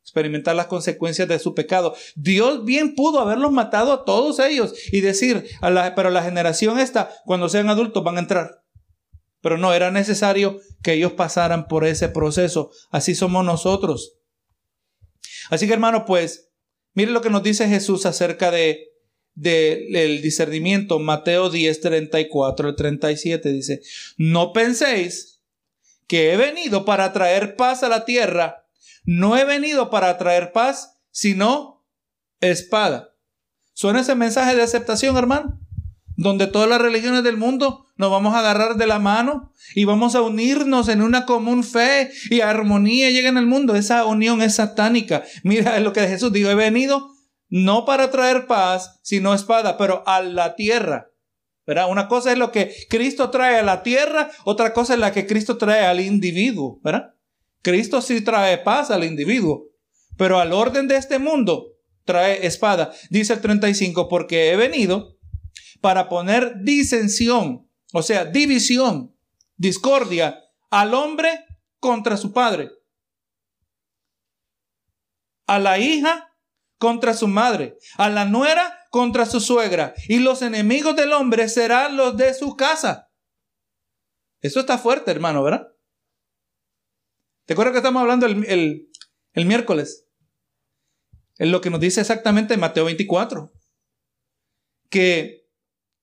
Experimentar 0.01 0.55
las 0.55 0.67
consecuencias 0.67 1.27
de 1.27 1.39
su 1.39 1.53
pecado. 1.53 1.95
Dios 2.15 2.65
bien 2.65 2.95
pudo 2.95 3.19
haberlos 3.19 3.51
matado 3.51 3.93
a 3.93 4.05
todos 4.05 4.39
ellos 4.39 4.73
y 4.91 5.01
decir, 5.01 5.47
a 5.61 5.69
la, 5.69 5.95
pero 5.95 6.09
la 6.09 6.23
generación 6.23 6.79
esta, 6.79 7.09
cuando 7.25 7.49
sean 7.49 7.69
adultos, 7.69 8.03
van 8.03 8.17
a 8.17 8.21
entrar. 8.21 8.63
Pero 9.41 9.57
no, 9.57 9.73
era 9.73 9.91
necesario 9.91 10.59
que 10.83 10.93
ellos 10.93 11.13
pasaran 11.13 11.67
por 11.67 11.85
ese 11.85 12.09
proceso. 12.09 12.71
Así 12.89 13.15
somos 13.15 13.45
nosotros. 13.45 14.17
Así 15.49 15.67
que 15.67 15.73
hermano, 15.73 16.05
pues, 16.05 16.49
mire 16.93 17.11
lo 17.11 17.21
que 17.21 17.29
nos 17.29 17.43
dice 17.43 17.67
Jesús 17.67 18.05
acerca 18.05 18.51
de 18.51 18.89
del 19.39 20.21
discernimiento. 20.21 20.99
Mateo 20.99 21.49
10, 21.49 21.81
34 21.81 22.69
al 22.69 22.75
37 22.75 23.51
dice, 23.51 23.81
no 24.17 24.51
penséis 24.51 25.41
que 26.07 26.33
he 26.33 26.37
venido 26.37 26.85
para 26.85 27.13
traer 27.13 27.55
paz 27.55 27.83
a 27.83 27.89
la 27.89 28.05
tierra. 28.05 28.67
No 29.03 29.37
he 29.37 29.45
venido 29.45 29.89
para 29.89 30.17
traer 30.17 30.51
paz, 30.51 30.99
sino 31.11 31.85
espada. 32.39 33.15
¿Suena 33.73 34.01
ese 34.01 34.15
mensaje 34.15 34.55
de 34.55 34.61
aceptación, 34.61 35.17
hermano? 35.17 35.59
Donde 36.15 36.47
todas 36.47 36.67
las 36.67 36.81
religiones 36.81 37.23
del 37.23 37.37
mundo 37.37 37.85
nos 37.95 38.11
vamos 38.11 38.35
a 38.35 38.39
agarrar 38.39 38.75
de 38.75 38.87
la 38.87 38.99
mano 38.99 39.53
y 39.73 39.85
vamos 39.85 40.15
a 40.15 40.21
unirnos 40.21 40.89
en 40.89 41.01
una 41.01 41.25
común 41.25 41.63
fe 41.63 42.11
y 42.29 42.41
armonía 42.41 43.09
llega 43.09 43.29
en 43.29 43.37
el 43.37 43.45
mundo. 43.45 43.75
Esa 43.75 44.05
unión 44.05 44.41
es 44.41 44.55
satánica. 44.55 45.23
Mira 45.43 45.79
lo 45.79 45.93
que 45.93 46.07
Jesús 46.07 46.31
dijo, 46.33 46.49
he 46.49 46.55
venido 46.55 47.09
no 47.49 47.85
para 47.85 48.11
traer 48.11 48.47
paz, 48.47 48.99
sino 49.01 49.33
espada, 49.33 49.77
pero 49.77 50.03
a 50.07 50.21
la 50.21 50.55
tierra. 50.55 51.09
¿verdad? 51.65 51.89
Una 51.89 52.07
cosa 52.07 52.31
es 52.31 52.37
lo 52.37 52.51
que 52.51 52.73
Cristo 52.89 53.29
trae 53.29 53.59
a 53.59 53.63
la 53.63 53.83
tierra, 53.83 54.31
otra 54.43 54.73
cosa 54.73 54.95
es 54.95 54.99
la 54.99 55.11
que 55.11 55.27
Cristo 55.27 55.57
trae 55.57 55.85
al 55.85 55.99
individuo, 55.99 56.79
¿verdad? 56.83 57.13
Cristo 57.61 58.01
sí 58.01 58.21
trae 58.21 58.57
paz 58.59 58.91
al 58.91 59.03
individuo, 59.03 59.67
pero 60.17 60.39
al 60.39 60.53
orden 60.53 60.87
de 60.87 60.95
este 60.95 61.19
mundo 61.19 61.73
trae 62.05 62.45
espada. 62.45 62.91
Dice 63.09 63.33
el 63.33 63.41
35, 63.41 64.07
porque 64.07 64.51
he 64.51 64.55
venido 64.55 65.17
para 65.81 66.09
poner 66.09 66.61
disensión, 66.61 67.69
o 67.93 68.01
sea, 68.01 68.25
división, 68.25 69.15
discordia 69.55 70.41
al 70.69 70.93
hombre 70.93 71.45
contra 71.79 72.17
su 72.17 72.33
padre, 72.33 72.71
a 75.47 75.59
la 75.59 75.79
hija 75.79 76.35
contra 76.77 77.13
su 77.13 77.27
madre, 77.27 77.77
a 77.97 78.09
la 78.09 78.25
nuera 78.25 78.77
contra 78.89 79.25
su 79.25 79.39
suegra, 79.39 79.93
y 80.07 80.19
los 80.19 80.41
enemigos 80.41 80.95
del 80.95 81.13
hombre 81.13 81.49
serán 81.49 81.97
los 81.97 82.17
de 82.17 82.33
su 82.33 82.55
casa. 82.55 83.09
Eso 84.41 84.61
está 84.61 84.77
fuerte, 84.77 85.11
hermano, 85.11 85.43
¿verdad? 85.43 85.67
¿Te 87.49 87.53
acuerdas 87.53 87.71
que 87.71 87.79
estamos 87.79 87.99
hablando 87.99 88.27
el, 88.27 88.87
miércoles? 89.33 90.05
Es 91.39 91.49
lo 91.49 91.61
que 91.61 91.71
nos 91.71 91.79
dice 91.79 91.99
exactamente 91.99 92.57
Mateo 92.57 92.85
24. 92.85 93.51
Que, 94.91 95.47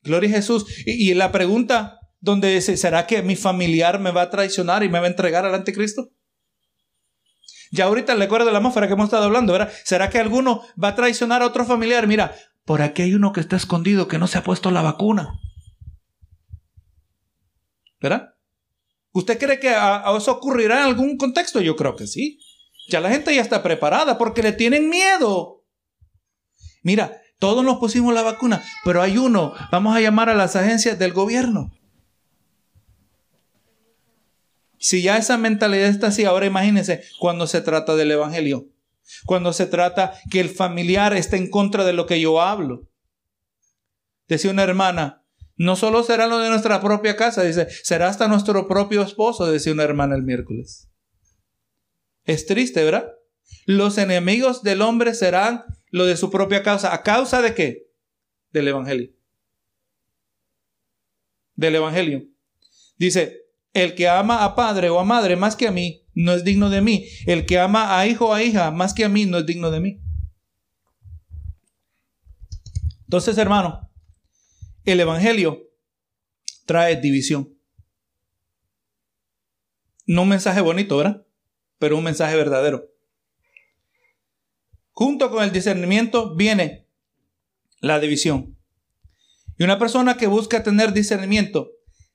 gloria 0.02 0.28
a 0.28 0.32
Jesús. 0.32 0.66
Y, 0.84 1.14
la 1.14 1.30
pregunta 1.30 2.00
donde 2.18 2.52
dice, 2.52 2.76
¿será 2.76 3.06
que 3.06 3.22
mi 3.22 3.36
familiar 3.36 4.00
me 4.00 4.10
va 4.10 4.22
a 4.22 4.30
traicionar 4.30 4.82
y 4.82 4.88
me 4.88 4.98
va 4.98 5.04
a 5.04 5.10
entregar 5.10 5.44
al 5.44 5.54
anticristo? 5.54 6.10
Ya 7.70 7.84
ahorita 7.84 8.16
le 8.16 8.24
acuerdo 8.24 8.46
de 8.46 8.50
la 8.50 8.58
atmósfera 8.58 8.88
que 8.88 8.94
hemos 8.94 9.04
estado 9.04 9.26
hablando, 9.26 9.52
¿verdad? 9.52 9.72
¿Será 9.84 10.10
que 10.10 10.18
alguno 10.18 10.62
va 10.82 10.88
a 10.88 10.94
traicionar 10.96 11.42
a 11.42 11.46
otro 11.46 11.64
familiar? 11.64 12.08
Mira, 12.08 12.34
por 12.64 12.82
aquí 12.82 13.02
hay 13.02 13.14
uno 13.14 13.32
que 13.32 13.38
está 13.38 13.54
escondido 13.54 14.08
que 14.08 14.18
no 14.18 14.26
se 14.26 14.38
ha 14.38 14.42
puesto 14.42 14.72
la 14.72 14.82
vacuna. 14.82 15.38
¿Verdad? 18.00 18.35
¿Usted 19.16 19.38
cree 19.38 19.58
que 19.58 19.70
eso 19.70 20.30
ocurrirá 20.30 20.80
en 20.80 20.88
algún 20.88 21.16
contexto? 21.16 21.62
Yo 21.62 21.74
creo 21.74 21.96
que 21.96 22.06
sí. 22.06 22.38
Ya 22.86 23.00
la 23.00 23.08
gente 23.08 23.34
ya 23.34 23.40
está 23.40 23.62
preparada 23.62 24.18
porque 24.18 24.42
le 24.42 24.52
tienen 24.52 24.90
miedo. 24.90 25.64
Mira, 26.82 27.22
todos 27.38 27.64
nos 27.64 27.78
pusimos 27.78 28.12
la 28.12 28.20
vacuna, 28.20 28.62
pero 28.84 29.00
hay 29.00 29.16
uno. 29.16 29.54
Vamos 29.72 29.96
a 29.96 30.02
llamar 30.02 30.28
a 30.28 30.34
las 30.34 30.54
agencias 30.54 30.98
del 30.98 31.14
gobierno. 31.14 31.72
Si 34.78 35.00
ya 35.00 35.16
esa 35.16 35.38
mentalidad 35.38 35.88
está 35.88 36.08
así, 36.08 36.26
ahora 36.26 36.44
imagínense 36.44 37.02
cuando 37.18 37.46
se 37.46 37.62
trata 37.62 37.96
del 37.96 38.10
Evangelio. 38.10 38.68
Cuando 39.24 39.54
se 39.54 39.64
trata 39.64 40.12
que 40.30 40.40
el 40.40 40.50
familiar 40.50 41.16
esté 41.16 41.38
en 41.38 41.48
contra 41.48 41.86
de 41.86 41.94
lo 41.94 42.04
que 42.04 42.20
yo 42.20 42.42
hablo. 42.42 42.86
Decía 44.28 44.50
una 44.50 44.64
hermana, 44.64 45.24
no 45.56 45.76
solo 45.76 46.02
será 46.02 46.26
lo 46.26 46.38
de 46.38 46.50
nuestra 46.50 46.80
propia 46.80 47.16
casa, 47.16 47.42
dice, 47.42 47.68
será 47.82 48.08
hasta 48.08 48.28
nuestro 48.28 48.68
propio 48.68 49.02
esposo, 49.02 49.50
decía 49.50 49.72
una 49.72 49.84
hermana 49.84 50.14
el 50.14 50.22
miércoles. 50.22 50.90
Es 52.24 52.46
triste, 52.46 52.84
¿verdad? 52.84 53.12
Los 53.64 53.98
enemigos 53.98 54.62
del 54.62 54.82
hombre 54.82 55.14
serán 55.14 55.64
lo 55.90 56.04
de 56.04 56.16
su 56.16 56.30
propia 56.30 56.62
causa. 56.62 56.92
¿A 56.92 57.02
causa 57.02 57.40
de 57.40 57.54
qué? 57.54 57.86
Del 58.52 58.68
Evangelio. 58.68 59.12
Del 61.54 61.76
Evangelio. 61.76 62.26
Dice, 62.98 63.42
el 63.72 63.94
que 63.94 64.08
ama 64.08 64.44
a 64.44 64.54
padre 64.54 64.90
o 64.90 64.98
a 64.98 65.04
madre 65.04 65.36
más 65.36 65.56
que 65.56 65.68
a 65.68 65.72
mí, 65.72 66.04
no 66.14 66.32
es 66.32 66.44
digno 66.44 66.68
de 66.68 66.80
mí. 66.80 67.06
El 67.26 67.46
que 67.46 67.58
ama 67.58 67.98
a 67.98 68.06
hijo 68.06 68.28
o 68.28 68.34
a 68.34 68.42
hija 68.42 68.70
más 68.70 68.92
que 68.92 69.04
a 69.04 69.08
mí, 69.08 69.24
no 69.26 69.38
es 69.38 69.46
digno 69.46 69.70
de 69.70 69.80
mí. 69.80 70.00
Entonces, 73.04 73.38
hermano, 73.38 73.85
el 74.86 75.00
Evangelio 75.00 75.68
trae 76.64 76.96
división. 77.00 77.56
No 80.06 80.22
un 80.22 80.28
mensaje 80.28 80.60
bonito, 80.60 80.96
¿verdad? 80.96 81.26
Pero 81.78 81.96
un 81.96 82.04
mensaje 82.04 82.36
verdadero. 82.36 82.88
Junto 84.92 85.30
con 85.30 85.44
el 85.44 85.52
discernimiento 85.52 86.34
viene 86.34 86.86
la 87.80 88.00
división. 88.00 88.56
Y 89.58 89.64
una 89.64 89.78
persona 89.78 90.16
que 90.16 90.26
busca 90.26 90.62
tener 90.62 90.92
discernimiento 90.92 91.72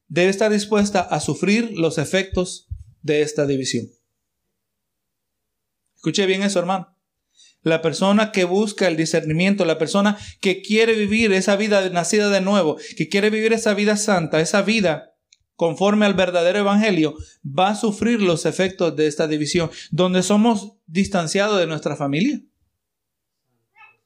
debe 0.07 0.29
estar 0.29 0.51
dispuesta 0.51 1.01
a 1.01 1.19
sufrir 1.19 1.71
los 1.77 1.97
efectos 1.97 2.67
de 3.01 3.21
esta 3.21 3.45
división. 3.45 3.87
Escuche 5.95 6.25
bien 6.25 6.43
eso, 6.43 6.59
hermano. 6.59 6.95
La 7.61 7.81
persona 7.81 8.31
que 8.31 8.43
busca 8.43 8.87
el 8.87 8.97
discernimiento, 8.97 9.65
la 9.65 9.77
persona 9.77 10.17
que 10.39 10.61
quiere 10.61 10.93
vivir 10.93 11.31
esa 11.31 11.55
vida 11.55 11.89
nacida 11.89 12.29
de 12.29 12.41
nuevo, 12.41 12.77
que 12.97 13.07
quiere 13.07 13.29
vivir 13.29 13.53
esa 13.53 13.73
vida 13.73 13.97
santa, 13.97 14.39
esa 14.39 14.61
vida 14.63 15.11
conforme 15.61 16.07
al 16.07 16.15
verdadero 16.15 16.57
evangelio, 16.57 17.15
va 17.45 17.69
a 17.69 17.75
sufrir 17.75 18.19
los 18.19 18.47
efectos 18.47 18.95
de 18.95 19.05
esta 19.05 19.27
división, 19.27 19.69
donde 19.91 20.23
somos 20.23 20.73
distanciados 20.87 21.59
de 21.59 21.67
nuestra 21.67 21.95
familia. 21.95 22.41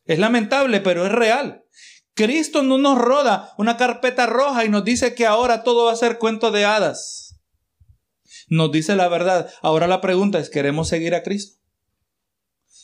Es 0.04 0.20
lamentable, 0.20 0.82
pero 0.82 1.06
es 1.06 1.14
real. 1.14 1.64
Cristo 2.14 2.62
no 2.62 2.78
nos 2.78 2.98
roda 2.98 3.54
una 3.58 3.78
carpeta 3.78 4.26
roja 4.26 4.66
y 4.66 4.70
nos 4.70 4.84
dice 4.84 5.16
que 5.16 5.26
ahora 5.26 5.64
todo 5.64 5.86
va 5.86 5.94
a 5.94 5.96
ser 5.96 6.18
cuento 6.18 6.52
de 6.52 6.66
hadas. 6.66 7.40
Nos 8.50 8.72
dice 8.74 8.98
la 8.98 9.08
verdad. 9.08 9.50
Ahora 9.62 9.88
la 9.88 10.02
pregunta 10.02 10.40
es, 10.40 10.50
¿queremos 10.50 10.90
seguir 10.90 11.16
a 11.16 11.24
Cristo? 11.24 11.62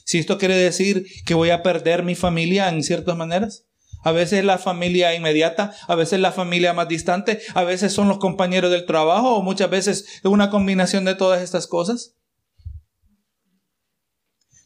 Si 0.05 0.19
esto 0.19 0.37
quiere 0.37 0.55
decir 0.55 1.05
que 1.25 1.33
voy 1.33 1.49
a 1.49 1.63
perder 1.63 2.03
mi 2.03 2.15
familia 2.15 2.69
en 2.69 2.83
ciertas 2.83 3.15
maneras. 3.17 3.65
A 4.03 4.11
veces 4.11 4.43
la 4.43 4.57
familia 4.57 5.13
inmediata, 5.13 5.75
a 5.87 5.95
veces 5.95 6.19
la 6.19 6.31
familia 6.31 6.73
más 6.73 6.87
distante, 6.87 7.39
a 7.53 7.63
veces 7.63 7.93
son 7.93 8.07
los 8.07 8.17
compañeros 8.17 8.71
del 8.71 8.85
trabajo 8.85 9.35
o 9.35 9.43
muchas 9.43 9.69
veces 9.69 10.05
es 10.17 10.25
una 10.25 10.49
combinación 10.49 11.05
de 11.05 11.13
todas 11.13 11.41
estas 11.41 11.67
cosas. 11.67 12.15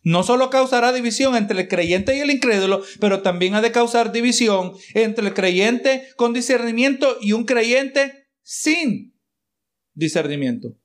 No 0.03 0.21
solo 0.21 0.51
causará 0.51 0.93
división 0.93 1.35
entre 1.35 1.61
el 1.61 1.67
creyente 1.67 2.15
y 2.15 2.19
el 2.19 2.29
incrédulo, 2.29 2.83
pero 2.99 3.23
también 3.23 3.55
ha 3.55 3.61
de 3.61 3.71
causar 3.71 4.11
división 4.11 4.73
entre 4.93 5.27
el 5.27 5.33
creyente 5.33 6.07
con 6.15 6.31
discernimiento 6.31 7.17
y 7.19 7.31
un 7.31 7.43
creyente 7.43 8.29
sin 8.43 9.19
discernimiento. 9.95 10.77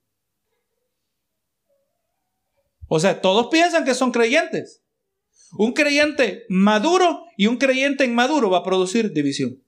O 2.92 2.98
sea, 2.98 3.20
todos 3.20 3.46
piensan 3.53 3.85
que 3.85 3.94
son 3.94 4.11
creyentes. 4.11 4.83
Un 5.53 5.72
creyente 5.74 6.44
maduro 6.48 7.22
y 7.37 7.46
un 7.46 7.57
creyente 7.57 8.05
inmaduro 8.05 8.50
va 8.50 8.59
a 8.59 8.64
producir 8.64 9.12
división. 9.12 9.62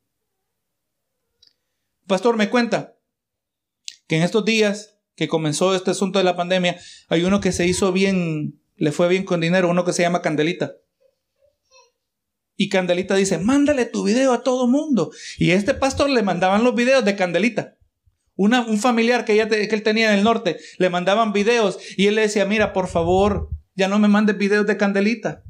Pastor 2.08 2.36
me 2.36 2.50
cuenta 2.50 2.96
que 4.08 4.16
en 4.16 4.24
estos 4.24 4.44
días 4.44 4.98
que 5.14 5.28
comenzó 5.28 5.72
este 5.72 5.92
asunto 5.92 6.18
de 6.18 6.24
la 6.24 6.34
pandemia, 6.34 6.80
hay 7.08 7.22
uno 7.22 7.40
que 7.40 7.52
se 7.52 7.64
hizo 7.64 7.92
bien, 7.92 8.60
le 8.74 8.90
fue 8.90 9.06
bien 9.08 9.24
con 9.24 9.40
dinero, 9.40 9.70
uno 9.70 9.84
que 9.84 9.92
se 9.92 10.02
llama 10.02 10.20
Candelita. 10.20 10.74
Y 12.56 12.70
Candelita 12.70 13.14
dice, 13.14 13.38
mándale 13.38 13.84
tu 13.86 14.02
video 14.02 14.32
a 14.32 14.42
todo 14.42 14.66
mundo. 14.66 15.12
Y 15.38 15.52
este 15.52 15.74
pastor 15.74 16.10
le 16.10 16.24
mandaban 16.24 16.64
los 16.64 16.74
videos 16.74 17.04
de 17.04 17.14
Candelita 17.14 17.76
un 18.36 18.78
familiar 18.78 19.24
que, 19.24 19.34
ella, 19.34 19.48
que 19.48 19.68
él 19.70 19.82
tenía 19.82 20.12
en 20.12 20.18
el 20.18 20.24
norte, 20.24 20.58
le 20.78 20.90
mandaban 20.90 21.32
videos 21.32 21.78
y 21.96 22.06
él 22.06 22.14
le 22.14 22.22
decía, 22.22 22.44
mira, 22.44 22.72
por 22.72 22.88
favor, 22.88 23.50
ya 23.74 23.88
no 23.88 23.98
me 23.98 24.08
mandes 24.08 24.36
videos 24.38 24.66
de 24.66 24.76
candelita. 24.76 25.42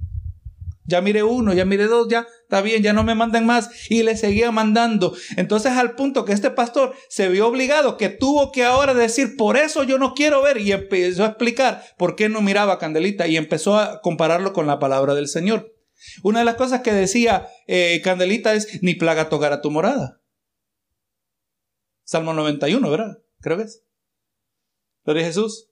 Ya 0.84 1.00
mire 1.00 1.22
uno, 1.22 1.54
ya 1.54 1.64
mire 1.64 1.86
dos, 1.86 2.08
ya 2.08 2.26
está 2.42 2.60
bien, 2.60 2.82
ya 2.82 2.92
no 2.92 3.04
me 3.04 3.14
manden 3.14 3.46
más. 3.46 3.70
Y 3.88 4.02
le 4.02 4.16
seguía 4.16 4.50
mandando. 4.50 5.14
Entonces 5.36 5.72
al 5.72 5.94
punto 5.94 6.24
que 6.24 6.32
este 6.32 6.50
pastor 6.50 6.94
se 7.08 7.28
vio 7.28 7.46
obligado, 7.46 7.96
que 7.96 8.08
tuvo 8.08 8.50
que 8.50 8.64
ahora 8.64 8.92
decir, 8.92 9.36
por 9.36 9.56
eso 9.56 9.84
yo 9.84 9.98
no 9.98 10.14
quiero 10.14 10.42
ver. 10.42 10.58
Y 10.58 10.72
empezó 10.72 11.24
a 11.24 11.28
explicar 11.28 11.84
por 11.96 12.16
qué 12.16 12.28
no 12.28 12.42
miraba 12.42 12.74
a 12.74 12.78
Candelita 12.78 13.28
y 13.28 13.36
empezó 13.36 13.78
a 13.78 14.00
compararlo 14.00 14.52
con 14.52 14.66
la 14.66 14.80
palabra 14.80 15.14
del 15.14 15.28
Señor. 15.28 15.72
Una 16.24 16.40
de 16.40 16.44
las 16.44 16.56
cosas 16.56 16.80
que 16.80 16.92
decía 16.92 17.46
eh, 17.68 18.00
Candelita 18.02 18.52
es, 18.54 18.82
ni 18.82 18.94
plaga 18.94 19.28
tocar 19.28 19.52
a 19.52 19.60
tu 19.60 19.70
morada. 19.70 20.21
Salmo 22.12 22.35
91, 22.35 22.90
¿verdad? 22.90 23.22
Creo 23.40 23.57
que 23.57 23.62
es. 23.62 23.83
Jesús. 25.07 25.70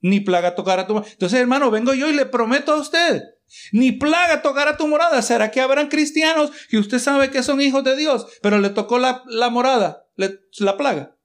Ni 0.00 0.20
plaga 0.20 0.54
tocar 0.54 0.78
a 0.78 0.86
tu 0.86 0.94
morada. 0.94 1.12
Entonces, 1.12 1.38
hermano, 1.38 1.70
vengo 1.70 1.92
yo 1.92 2.08
y 2.08 2.14
le 2.14 2.24
prometo 2.24 2.72
a 2.72 2.80
usted. 2.80 3.22
Ni 3.70 3.92
plaga 3.92 4.40
tocar 4.40 4.68
a 4.68 4.78
tu 4.78 4.88
morada. 4.88 5.20
¿Será 5.20 5.50
que 5.50 5.60
habrán 5.60 5.88
cristianos 5.88 6.50
que 6.70 6.78
usted 6.78 6.98
sabe 6.98 7.30
que 7.30 7.42
son 7.42 7.60
hijos 7.60 7.84
de 7.84 7.94
Dios, 7.94 8.26
pero 8.40 8.58
le 8.58 8.70
tocó 8.70 8.98
la, 8.98 9.22
morada, 9.50 10.06
la 10.16 10.76
plaga? 10.78 11.18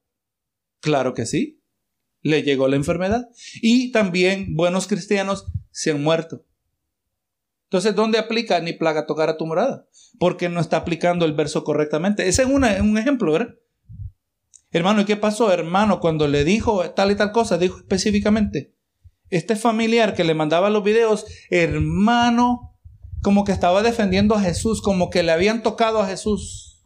Claro 0.81 1.13
que 1.13 1.25
sí. 1.25 1.61
Le 2.21 2.43
llegó 2.43 2.67
la 2.67 2.75
enfermedad. 2.75 3.29
Y 3.61 3.93
también 3.93 4.53
buenos 4.57 4.87
cristianos 4.87 5.45
se 5.71 5.91
han 5.91 6.03
muerto. 6.03 6.43
Entonces, 7.67 7.95
¿dónde 7.95 8.17
aplica 8.17 8.59
ni 8.59 8.73
plaga 8.73 9.05
tocar 9.05 9.29
a 9.29 9.37
tu 9.37 9.45
morada? 9.45 9.87
Porque 10.19 10.49
no 10.49 10.59
está 10.59 10.75
aplicando 10.75 11.23
el 11.23 11.31
verso 11.31 11.63
correctamente. 11.63 12.27
Ese 12.27 12.41
es 12.41 12.49
un 12.49 12.97
ejemplo, 12.97 13.31
¿verdad? 13.31 13.55
Hermano, 14.75 14.99
¿y 14.99 15.05
qué 15.05 15.15
pasó, 15.15 15.53
hermano? 15.53 16.01
Cuando 16.01 16.27
le 16.27 16.43
dijo 16.43 16.89
tal 16.91 17.09
y 17.09 17.15
tal 17.15 17.31
cosa, 17.31 17.57
dijo 17.57 17.77
específicamente, 17.77 18.75
este 19.29 19.55
familiar 19.55 20.13
que 20.13 20.25
le 20.25 20.33
mandaba 20.33 20.69
los 20.69 20.83
videos, 20.83 21.25
hermano, 21.49 22.77
como 23.21 23.45
que 23.45 23.53
estaba 23.53 23.83
defendiendo 23.83 24.35
a 24.35 24.41
Jesús, 24.41 24.81
como 24.81 25.09
que 25.09 25.23
le 25.23 25.31
habían 25.31 25.63
tocado 25.63 26.01
a 26.01 26.07
Jesús. 26.07 26.85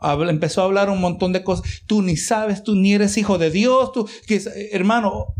empezó 0.00 0.62
a 0.62 0.64
hablar 0.64 0.88
un 0.88 1.02
montón 1.02 1.34
de 1.34 1.44
cosas. 1.44 1.82
Tú 1.86 2.00
ni 2.00 2.16
sabes, 2.16 2.64
tú 2.64 2.74
ni 2.74 2.94
eres 2.94 3.18
hijo 3.18 3.36
de 3.36 3.50
Dios. 3.50 3.92
Tú, 3.92 4.08
que, 4.26 4.40
hermano, 4.72 5.34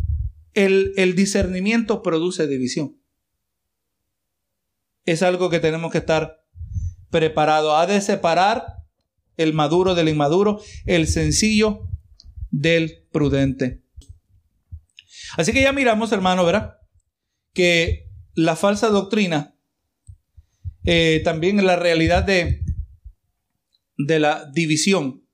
el, 0.52 0.92
el 0.98 1.14
discernimiento 1.14 2.02
produce 2.02 2.46
división. 2.46 3.00
Es 5.06 5.22
algo 5.22 5.48
que 5.48 5.60
tenemos 5.60 5.90
que 5.90 5.98
estar 5.98 6.44
preparados. 7.08 7.72
Ha 7.74 7.86
de 7.86 8.02
separar 8.02 8.81
el 9.42 9.52
maduro 9.52 9.94
del 9.94 10.08
inmaduro, 10.08 10.60
el 10.86 11.06
sencillo 11.06 11.88
del 12.50 13.06
prudente. 13.10 13.82
Así 15.36 15.52
que 15.52 15.62
ya 15.62 15.72
miramos, 15.72 16.12
hermano, 16.12 16.44
¿verdad? 16.44 16.76
Que 17.54 18.10
la 18.34 18.56
falsa 18.56 18.88
doctrina, 18.88 19.56
eh, 20.84 21.20
también 21.24 21.64
la 21.64 21.76
realidad 21.76 22.24
de, 22.24 22.62
de 23.96 24.18
la 24.18 24.50
división. 24.52 25.26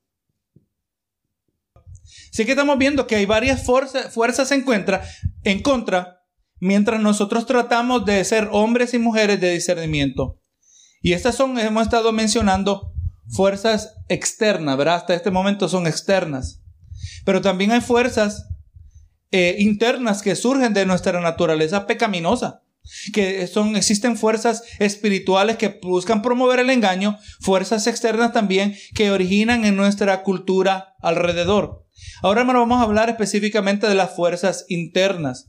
Así 2.33 2.45
que 2.45 2.53
estamos 2.53 2.79
viendo 2.79 3.07
que 3.07 3.17
hay 3.17 3.27
varias 3.27 3.65
fuerzas 3.65 4.53
en 4.53 4.63
contra, 4.63 5.03
en 5.43 5.61
contra, 5.61 6.21
mientras 6.61 7.01
nosotros 7.01 7.47
tratamos 7.47 8.05
de 8.05 8.25
ser 8.25 8.49
hombres 8.53 8.95
y 8.95 8.99
mujeres 8.99 9.41
de 9.41 9.53
discernimiento. 9.55 10.41
Y 11.01 11.13
estas 11.13 11.37
son, 11.37 11.59
hemos 11.59 11.85
estado 11.85 12.13
mencionando, 12.13 12.88
fuerzas 13.31 13.95
externas, 14.09 14.77
¿verdad? 14.77 14.97
Hasta 14.97 15.15
este 15.15 15.31
momento 15.31 15.69
son 15.69 15.87
externas. 15.87 16.63
Pero 17.25 17.41
también 17.41 17.73
hay 17.73 17.81
fuerzas 17.81 18.49
eh, 19.31 19.57
internas 19.59 20.23
que 20.23 20.37
surgen 20.37 20.73
de 20.73 20.87
nuestra 20.87 21.21
naturaleza 21.21 21.87
pecaminosa. 21.87 22.63
que 23.13 23.47
son, 23.47 23.77
existen 23.77 24.17
fuerzas 24.17 24.63
espirituales 24.79 25.59
que 25.59 25.79
buscan 25.83 26.23
promover 26.23 26.61
el 26.61 26.71
engaño, 26.71 27.19
fuerzas 27.41 27.87
externas 27.87 28.33
también 28.33 28.75
que 28.95 29.11
originan 29.11 29.67
en 29.67 29.77
nuestra 29.77 30.23
cultura 30.23 30.95
alrededor. 31.01 31.85
Ahora, 32.23 32.41
hermano, 32.41 32.61
vamos 32.61 32.81
a 32.81 32.85
hablar 32.85 33.11
específicamente 33.11 33.87
de 33.87 33.95
las 33.95 34.15
fuerzas 34.17 34.65
internas. 34.69 35.49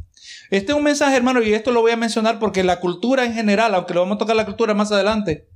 Este 0.50 0.72
es 0.72 0.78
un 0.78 0.84
mensaje, 0.84 1.16
hermano, 1.16 1.42
y 1.42 1.54
esto 1.54 1.72
lo 1.72 1.82
voy 1.82 1.92
a 1.92 1.98
mencionar 1.98 2.40
porque 2.40 2.64
la 2.64 2.80
cultura 2.80 3.26
en 3.26 3.34
general, 3.34 3.74
aunque 3.76 3.94
lo 3.94 4.02
vamos 4.02 4.16
a 4.16 4.20
tocar 4.20 4.36
la 4.36 4.46
cultura 4.46 4.74
más 4.74 4.92
adelante, 4.92 5.48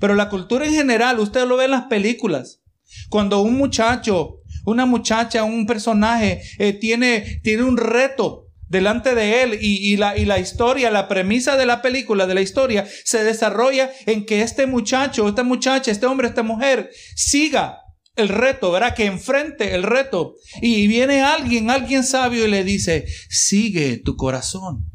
pero 0.00 0.14
la 0.14 0.28
cultura 0.28 0.66
en 0.66 0.72
general, 0.72 1.18
usted 1.18 1.46
lo 1.46 1.56
ve 1.56 1.66
en 1.66 1.72
las 1.72 1.84
películas. 1.84 2.60
Cuando 3.08 3.40
un 3.40 3.56
muchacho, 3.56 4.40
una 4.64 4.86
muchacha, 4.86 5.44
un 5.44 5.66
personaje 5.66 6.42
eh, 6.58 6.72
tiene, 6.72 7.40
tiene 7.42 7.62
un 7.64 7.76
reto 7.76 8.48
delante 8.68 9.14
de 9.14 9.42
él 9.42 9.58
y, 9.60 9.96
la, 9.96 10.16
y 10.16 10.24
la 10.24 10.38
historia, 10.38 10.90
la 10.90 11.08
premisa 11.08 11.56
de 11.56 11.66
la 11.66 11.82
película, 11.82 12.26
de 12.26 12.34
la 12.34 12.40
historia, 12.40 12.86
se 13.04 13.22
desarrolla 13.22 13.90
en 14.06 14.26
que 14.26 14.42
este 14.42 14.66
muchacho, 14.66 15.28
esta 15.28 15.44
muchacha, 15.44 15.90
este 15.90 16.06
hombre, 16.06 16.28
esta 16.28 16.42
mujer 16.42 16.90
siga 17.14 17.78
el 18.16 18.28
reto, 18.28 18.70
¿verdad? 18.70 18.94
Que 18.94 19.06
enfrente 19.06 19.74
el 19.74 19.82
reto. 19.82 20.34
Y 20.60 20.86
viene 20.86 21.22
alguien, 21.22 21.70
alguien 21.70 22.04
sabio 22.04 22.46
y 22.46 22.50
le 22.50 22.64
dice, 22.64 23.06
sigue 23.28 23.98
tu 23.98 24.16
corazón. 24.16 24.90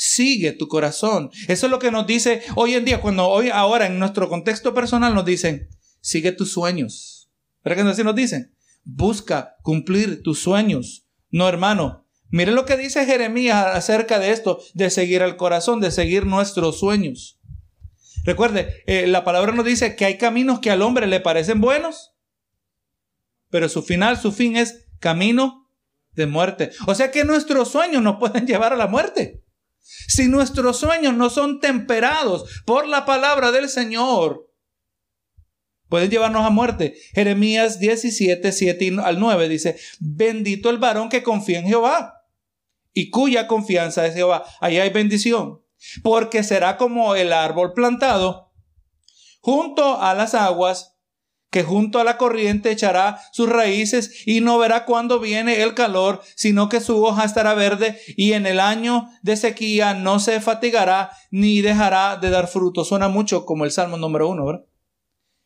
Sigue 0.00 0.52
tu 0.52 0.68
corazón. 0.68 1.30
Eso 1.48 1.66
es 1.66 1.72
lo 1.72 1.80
que 1.80 1.90
nos 1.90 2.06
dice 2.06 2.42
hoy 2.54 2.74
en 2.74 2.84
día, 2.84 3.00
cuando 3.00 3.26
hoy, 3.26 3.50
ahora 3.50 3.86
en 3.86 3.98
nuestro 3.98 4.28
contexto 4.28 4.72
personal 4.72 5.12
nos 5.12 5.24
dicen, 5.24 5.70
sigue 6.00 6.30
tus 6.30 6.52
sueños. 6.52 7.32
¿Verdad 7.64 7.82
que 7.82 7.90
así 7.90 8.04
nos 8.04 8.14
dicen? 8.14 8.54
Busca 8.84 9.56
cumplir 9.62 10.22
tus 10.22 10.38
sueños. 10.38 11.08
No, 11.30 11.48
hermano, 11.48 12.06
Mire 12.30 12.52
lo 12.52 12.64
que 12.66 12.76
dice 12.76 13.06
Jeremías 13.06 13.66
acerca 13.74 14.18
de 14.18 14.32
esto, 14.32 14.60
de 14.74 14.90
seguir 14.90 15.22
al 15.22 15.36
corazón, 15.36 15.80
de 15.80 15.90
seguir 15.90 16.26
nuestros 16.26 16.78
sueños. 16.78 17.40
Recuerde, 18.22 18.82
eh, 18.86 19.06
la 19.06 19.24
palabra 19.24 19.52
nos 19.52 19.64
dice 19.64 19.96
que 19.96 20.04
hay 20.04 20.18
caminos 20.18 20.60
que 20.60 20.70
al 20.70 20.82
hombre 20.82 21.06
le 21.06 21.20
parecen 21.20 21.60
buenos, 21.60 22.12
pero 23.48 23.68
su 23.68 23.82
final, 23.82 24.18
su 24.18 24.30
fin 24.30 24.56
es 24.56 24.86
camino 25.00 25.70
de 26.12 26.26
muerte. 26.26 26.70
O 26.86 26.94
sea 26.94 27.10
que 27.10 27.24
nuestros 27.24 27.70
sueños 27.70 28.02
nos 28.02 28.18
pueden 28.18 28.46
llevar 28.46 28.74
a 28.74 28.76
la 28.76 28.86
muerte. 28.86 29.42
Si 30.06 30.28
nuestros 30.28 30.78
sueños 30.78 31.14
no 31.14 31.30
son 31.30 31.60
temperados 31.60 32.62
por 32.66 32.86
la 32.86 33.06
palabra 33.06 33.52
del 33.52 33.70
Señor, 33.70 34.52
pueden 35.88 36.10
llevarnos 36.10 36.44
a 36.44 36.50
muerte. 36.50 36.94
Jeremías 37.14 37.78
17, 37.78 38.52
7 38.52 38.96
al 39.02 39.18
9 39.18 39.48
dice, 39.48 39.78
bendito 39.98 40.68
el 40.68 40.76
varón 40.76 41.08
que 41.08 41.22
confía 41.22 41.60
en 41.60 41.66
Jehová 41.66 42.26
y 42.92 43.08
cuya 43.08 43.46
confianza 43.46 44.06
es 44.06 44.14
Jehová. 44.14 44.44
Ahí 44.60 44.78
hay 44.78 44.90
bendición. 44.90 45.62
Porque 46.02 46.42
será 46.42 46.76
como 46.76 47.14
el 47.14 47.32
árbol 47.32 47.72
plantado 47.72 48.52
junto 49.40 50.02
a 50.02 50.12
las 50.12 50.34
aguas, 50.34 50.97
que 51.50 51.62
junto 51.62 51.98
a 51.98 52.04
la 52.04 52.18
corriente 52.18 52.70
echará 52.70 53.20
sus 53.32 53.48
raíces 53.48 54.26
y 54.26 54.40
no 54.40 54.58
verá 54.58 54.84
cuándo 54.84 55.18
viene 55.18 55.62
el 55.62 55.74
calor, 55.74 56.20
sino 56.34 56.68
que 56.68 56.80
su 56.80 57.02
hoja 57.02 57.24
estará 57.24 57.54
verde 57.54 57.98
y 58.16 58.32
en 58.32 58.46
el 58.46 58.60
año 58.60 59.08
de 59.22 59.36
sequía 59.36 59.94
no 59.94 60.20
se 60.20 60.40
fatigará 60.40 61.10
ni 61.30 61.60
dejará 61.62 62.16
de 62.16 62.30
dar 62.30 62.48
fruto. 62.48 62.84
Suena 62.84 63.08
mucho 63.08 63.46
como 63.46 63.64
el 63.64 63.70
Salmo 63.70 63.96
número 63.96 64.28
uno, 64.28 64.46
¿verdad? 64.46 64.64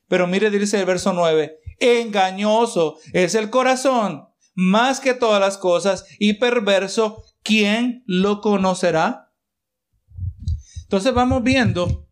Pero 0.09 0.27
mire, 0.27 0.51
dice 0.51 0.81
el 0.81 0.87
verso 0.87 1.13
9, 1.13 1.59
engañoso 1.79 2.99
es 3.13 3.35
el 3.35 3.49
corazón 3.51 4.29
más 4.55 5.01
que 5.01 5.15
todas 5.15 5.41
las 5.41 5.57
cosas 5.57 6.05
y 6.19 6.35
perverso 6.35 7.25
¿quién 7.43 8.03
lo 8.07 8.41
conocerá? 8.41 9.33
Entonces 10.83 11.15
vamos 11.15 11.43
viendo 11.43 12.09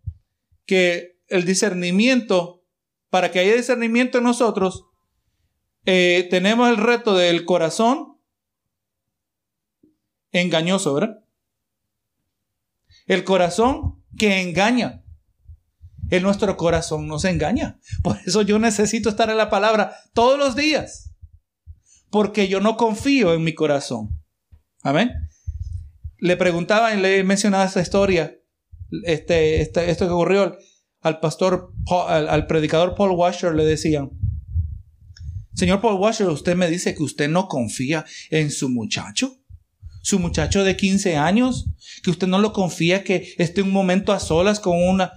que 0.67 1.21
el 1.29 1.45
discernimiento, 1.45 2.60
para 3.11 3.31
que 3.31 3.41
haya 3.41 3.57
discernimiento 3.57 4.19
en 4.19 4.25
nosotros, 4.25 4.87
eh, 5.85 6.29
tenemos 6.31 6.69
el 6.69 6.77
reto 6.77 7.15
del 7.17 7.45
corazón 7.45 8.19
engañoso, 10.33 10.95
¿verdad? 10.95 11.25
El 13.07 13.25
corazón 13.25 14.05
que 14.17 14.41
engaña. 14.41 15.03
En 16.11 16.23
nuestro 16.23 16.57
corazón 16.57 17.07
nos 17.07 17.25
engaña. 17.25 17.79
Por 18.03 18.19
eso 18.27 18.43
yo 18.43 18.59
necesito 18.59 19.09
estar 19.09 19.31
en 19.31 19.37
la 19.37 19.51
palabra 19.51 19.97
todos 20.13 20.39
los 20.39 20.57
días. 20.57 21.13
Porque 22.11 22.49
yo 22.49 22.61
no 22.61 22.77
confío 22.77 23.33
en 23.33 23.45
mi 23.45 23.55
corazón. 23.55 24.21
Amén. 24.83 25.13
Le 26.19 26.37
preguntaba 26.37 26.93
y 26.95 27.01
le 27.01 27.23
mencionaba 27.25 27.65
esta 27.65 27.81
historia, 27.81 28.37
este, 29.05 29.63
este, 29.63 29.91
esto 29.91 30.07
que 30.07 30.13
ocurrió 30.13 30.59
al 31.01 31.21
pastor, 31.21 31.73
al, 32.09 32.47
predicador 32.47 32.95
Paul 32.95 33.13
Washer, 33.13 33.55
le 33.55 33.65
decían, 33.65 34.11
Señor 35.55 35.81
Paul 35.81 36.01
Washer, 36.01 36.29
usted 36.29 36.57
me 36.57 36.71
dice 36.71 36.95
que 36.95 37.03
usted 37.03 37.29
no 37.29 37.49
confía 37.49 38.05
en 38.31 38.51
su 38.51 38.69
muchacho, 38.69 39.37
su 40.03 40.19
muchacho 40.19 40.65
de 40.65 40.77
15 40.77 41.17
años, 41.17 41.67
que 42.03 42.11
usted 42.11 42.27
no 42.27 42.39
lo 42.39 42.53
confía 42.53 43.05
que 43.05 43.35
esté 43.39 43.63
un 43.63 43.73
momento 43.73 44.13
a 44.13 44.21
solas 44.21 44.61
con 44.61 44.81
una, 44.83 45.13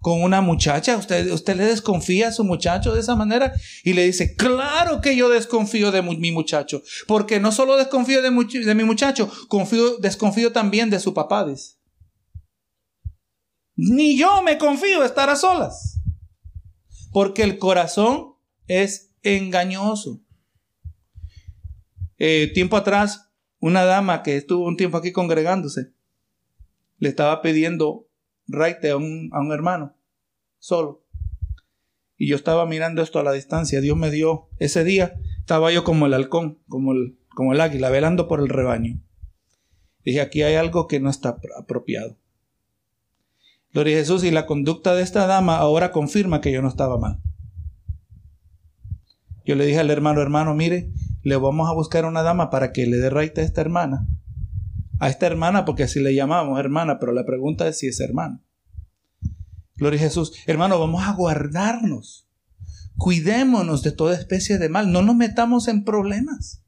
con 0.00 0.22
una 0.22 0.40
muchacha, 0.40 0.96
usted, 0.96 1.30
usted 1.30 1.56
le 1.56 1.64
desconfía 1.66 2.28
a 2.28 2.32
su 2.32 2.44
muchacho 2.44 2.94
de 2.94 3.00
esa 3.00 3.14
manera 3.14 3.52
y 3.84 3.92
le 3.92 4.04
dice, 4.04 4.34
claro 4.34 5.00
que 5.00 5.16
yo 5.16 5.28
desconfío 5.28 5.92
de 5.92 6.02
mi 6.02 6.32
muchacho, 6.32 6.82
porque 7.06 7.40
no 7.40 7.52
solo 7.52 7.76
desconfío 7.76 8.22
de, 8.22 8.30
mi 8.30 8.84
muchacho, 8.84 9.30
confío, 9.48 9.98
desconfío 9.98 10.52
también 10.52 10.90
de 10.90 11.00
su 11.00 11.14
papá. 11.14 11.46
Ni 13.82 14.18
yo 14.18 14.42
me 14.42 14.58
confío 14.58 15.04
estar 15.04 15.30
a 15.30 15.36
solas, 15.36 16.02
porque 17.12 17.42
el 17.42 17.56
corazón 17.56 18.34
es 18.66 19.14
engañoso. 19.22 20.20
Eh, 22.18 22.50
tiempo 22.52 22.76
atrás, 22.76 23.32
una 23.58 23.84
dama 23.84 24.22
que 24.22 24.36
estuvo 24.36 24.66
un 24.66 24.76
tiempo 24.76 24.98
aquí 24.98 25.12
congregándose, 25.12 25.94
le 26.98 27.08
estaba 27.08 27.40
pidiendo 27.40 28.06
raite 28.46 28.90
a 28.90 28.98
un, 28.98 29.30
a 29.32 29.40
un 29.40 29.50
hermano, 29.50 29.96
solo. 30.58 31.06
Y 32.18 32.28
yo 32.28 32.36
estaba 32.36 32.66
mirando 32.66 33.00
esto 33.00 33.18
a 33.18 33.24
la 33.24 33.32
distancia. 33.32 33.80
Dios 33.80 33.96
me 33.96 34.10
dio, 34.10 34.50
ese 34.58 34.84
día 34.84 35.14
estaba 35.38 35.72
yo 35.72 35.84
como 35.84 36.04
el 36.04 36.12
halcón, 36.12 36.58
como 36.68 36.92
el, 36.92 37.18
como 37.34 37.54
el 37.54 37.60
águila, 37.62 37.88
velando 37.88 38.28
por 38.28 38.40
el 38.40 38.50
rebaño. 38.50 39.00
Dije, 40.04 40.20
aquí 40.20 40.42
hay 40.42 40.56
algo 40.56 40.86
que 40.86 41.00
no 41.00 41.08
está 41.08 41.38
apropiado. 41.58 42.19
Gloria 43.72 43.96
a 43.96 44.00
Jesús, 44.00 44.24
y 44.24 44.30
la 44.30 44.46
conducta 44.46 44.94
de 44.94 45.02
esta 45.02 45.26
dama 45.26 45.56
ahora 45.56 45.92
confirma 45.92 46.40
que 46.40 46.52
yo 46.52 46.62
no 46.62 46.68
estaba 46.68 46.98
mal. 46.98 47.20
Yo 49.44 49.54
le 49.54 49.66
dije 49.66 49.78
al 49.78 49.90
hermano, 49.90 50.20
hermano, 50.20 50.54
mire, 50.54 50.92
le 51.22 51.36
vamos 51.36 51.68
a 51.68 51.74
buscar 51.74 52.04
una 52.04 52.22
dama 52.22 52.50
para 52.50 52.72
que 52.72 52.86
le 52.86 52.96
dé 52.96 53.10
raite 53.10 53.40
a 53.40 53.44
esta 53.44 53.60
hermana 53.60 54.06
a 55.00 55.08
esta 55.08 55.26
hermana, 55.26 55.64
porque 55.64 55.82
así 55.82 55.98
le 55.98 56.14
llamamos 56.14 56.60
hermana, 56.60 56.98
pero 57.00 57.12
la 57.12 57.24
pregunta 57.24 57.66
es 57.66 57.78
si 57.78 57.88
es 57.88 57.98
hermana. 58.00 58.44
Gloria 59.76 59.98
a 59.98 60.02
Jesús. 60.02 60.32
Hermano, 60.46 60.78
vamos 60.78 61.02
a 61.02 61.14
guardarnos. 61.14 62.28
Cuidémonos 62.96 63.82
de 63.82 63.92
toda 63.92 64.14
especie 64.14 64.58
de 64.58 64.68
mal. 64.68 64.92
No 64.92 65.00
nos 65.00 65.16
metamos 65.16 65.68
en 65.68 65.84
problemas. 65.84 66.62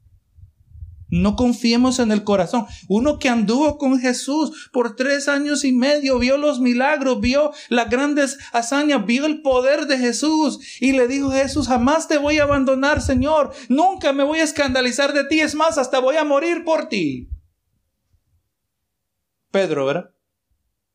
No 1.15 1.35
confiemos 1.35 1.99
en 1.99 2.11
el 2.11 2.23
corazón. 2.23 2.65
Uno 2.87 3.19
que 3.19 3.29
anduvo 3.29 3.77
con 3.77 3.99
Jesús 3.99 4.71
por 4.71 4.95
tres 4.95 5.27
años 5.27 5.63
y 5.63 5.71
medio, 5.71 6.17
vio 6.17 6.37
los 6.37 6.59
milagros, 6.59 7.21
vio 7.21 7.51
las 7.69 7.87
grandes 7.87 8.39
hazañas, 8.51 9.05
vio 9.05 9.27
el 9.27 9.43
poder 9.43 9.85
de 9.85 9.99
Jesús 9.99 10.59
y 10.81 10.93
le 10.93 11.07
dijo 11.07 11.29
Jesús, 11.29 11.67
jamás 11.67 12.07
te 12.07 12.17
voy 12.17 12.39
a 12.39 12.43
abandonar, 12.43 12.99
Señor. 12.99 13.53
Nunca 13.69 14.11
me 14.11 14.23
voy 14.23 14.39
a 14.39 14.43
escandalizar 14.43 15.13
de 15.13 15.25
ti. 15.25 15.39
Es 15.39 15.53
más, 15.53 15.77
hasta 15.77 15.99
voy 15.99 16.15
a 16.15 16.23
morir 16.23 16.63
por 16.63 16.89
ti. 16.89 17.29
Pedro, 19.51 19.85
¿verdad? 19.85 20.09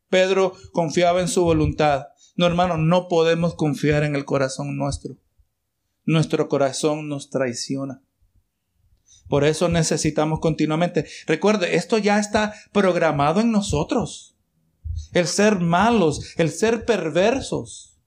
Pedro 0.09 0.53
confiaba 0.73 1.21
en 1.21 1.29
su 1.29 1.45
voluntad. 1.45 2.07
No, 2.35 2.47
hermano, 2.47 2.77
no 2.77 3.07
podemos 3.07 3.55
confiar 3.55 4.03
en 4.03 4.17
el 4.17 4.25
corazón 4.25 4.77
nuestro. 4.77 5.15
Nuestro 6.05 6.49
corazón 6.49 7.09
nos 7.09 7.31
traiciona. 7.31 8.03
Por 9.29 9.45
eso 9.45 9.69
necesitamos 9.69 10.41
continuamente. 10.41 11.07
Recuerde, 11.27 11.77
esto 11.77 11.99
ya 11.99 12.19
está 12.19 12.55
programado 12.73 13.41
en 13.41 13.53
nosotros. 13.53 14.37
El 15.13 15.27
ser 15.27 15.61
malos, 15.61 16.35
el 16.37 16.51
ser 16.51 16.85
perversos. 16.85 17.99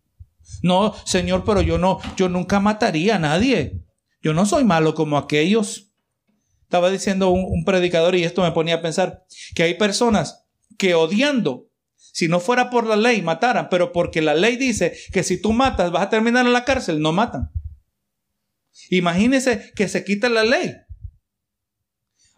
No, 0.61 0.93
Señor, 1.05 1.43
pero 1.45 1.61
yo 1.61 1.77
no, 1.77 1.99
yo 2.17 2.29
nunca 2.29 2.59
mataría 2.59 3.15
a 3.15 3.19
nadie. 3.19 3.81
Yo 4.21 4.33
no 4.33 4.45
soy 4.45 4.63
malo 4.63 4.93
como 4.93 5.17
aquellos. 5.17 5.91
Estaba 6.63 6.89
diciendo 6.89 7.29
un, 7.29 7.65
predicador 7.65 8.15
y 8.15 8.23
esto 8.23 8.43
me 8.43 8.51
ponía 8.51 8.75
a 8.75 8.81
pensar 8.81 9.25
que 9.55 9.63
hay 9.63 9.73
personas 9.75 10.45
que 10.77 10.95
odiando, 10.95 11.67
si 11.95 12.27
no 12.27 12.39
fuera 12.39 12.69
por 12.69 12.87
la 12.87 12.95
ley, 12.95 13.21
mataran, 13.21 13.67
pero 13.69 13.91
porque 13.91 14.21
la 14.21 14.33
ley 14.33 14.55
dice 14.55 14.97
que 15.11 15.23
si 15.23 15.41
tú 15.41 15.53
matas 15.53 15.91
vas 15.91 16.03
a 16.03 16.09
terminar 16.09 16.45
en 16.45 16.53
la 16.53 16.65
cárcel, 16.65 17.01
no 17.01 17.11
matan. 17.11 17.51
Imagínese 18.89 19.71
que 19.75 19.87
se 19.87 20.03
quita 20.03 20.29
la 20.29 20.43
ley. 20.43 20.75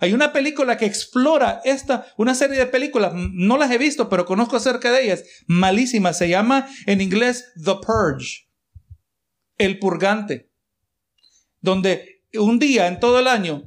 Hay 0.04 0.14
una 0.14 0.34
película 0.34 0.76
que 0.76 0.86
explora 0.86 1.62
esta, 1.64 2.06
una 2.18 2.36
serie 2.36 2.58
de 2.58 2.66
películas, 2.66 3.14
no 3.16 3.58
las 3.58 3.72
he 3.72 3.78
visto, 3.78 4.10
pero 4.10 4.26
conozco 4.26 4.58
acerca 4.58 4.91
de 4.91 5.01
ellas, 5.01 5.24
malísimas. 5.47 6.18
Se 6.18 6.28
llama 6.28 6.68
en 6.88 6.99
inglés 6.99 7.54
The 7.56 7.76
Purge, 7.76 8.49
el 9.58 9.80
purgante, 9.80 10.51
donde 11.62 12.22
un 12.34 12.60
día 12.60 12.88
en 12.88 12.99
todo 12.99 13.18
el 13.18 13.28
año 13.28 13.66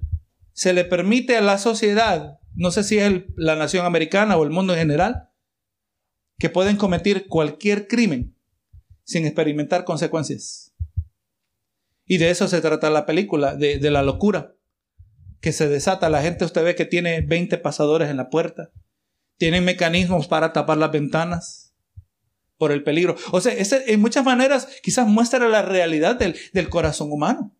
se 0.52 0.74
le 0.74 0.84
permite 0.84 1.38
a 1.38 1.40
la 1.40 1.56
sociedad, 1.56 2.38
no 2.52 2.70
sé 2.70 2.84
si 2.84 2.98
es 2.98 3.22
la 3.36 3.56
nación 3.56 3.86
americana 3.86 4.36
o 4.36 4.44
el 4.44 4.50
mundo 4.50 4.74
en 4.74 4.80
general, 4.80 5.30
que 6.38 6.50
pueden 6.50 6.76
cometer 6.76 7.28
cualquier 7.28 7.88
crimen 7.88 8.36
sin 9.04 9.24
experimentar 9.24 9.86
consecuencias. 9.86 10.74
Y 12.04 12.18
de 12.18 12.28
eso 12.28 12.46
se 12.46 12.60
trata 12.60 12.90
la 12.90 13.06
película, 13.06 13.56
de, 13.56 13.78
de 13.78 13.90
la 13.90 14.02
locura 14.02 14.55
que 15.46 15.52
se 15.52 15.68
desata. 15.68 16.10
La 16.10 16.22
gente 16.22 16.44
usted 16.44 16.64
ve 16.64 16.74
que 16.74 16.86
tiene 16.86 17.20
20 17.20 17.58
pasadores 17.58 18.10
en 18.10 18.16
la 18.16 18.30
puerta. 18.30 18.72
Tienen 19.36 19.64
mecanismos 19.64 20.26
para 20.26 20.52
tapar 20.52 20.76
las 20.76 20.90
ventanas 20.90 21.72
por 22.58 22.72
el 22.72 22.82
peligro. 22.82 23.14
O 23.30 23.40
sea, 23.40 23.52
ese, 23.52 23.92
en 23.92 24.00
muchas 24.00 24.24
maneras 24.24 24.66
quizás 24.82 25.06
muestra 25.06 25.48
la 25.48 25.62
realidad 25.62 26.16
del, 26.16 26.36
del 26.52 26.68
corazón 26.68 27.12
humano. 27.12 27.56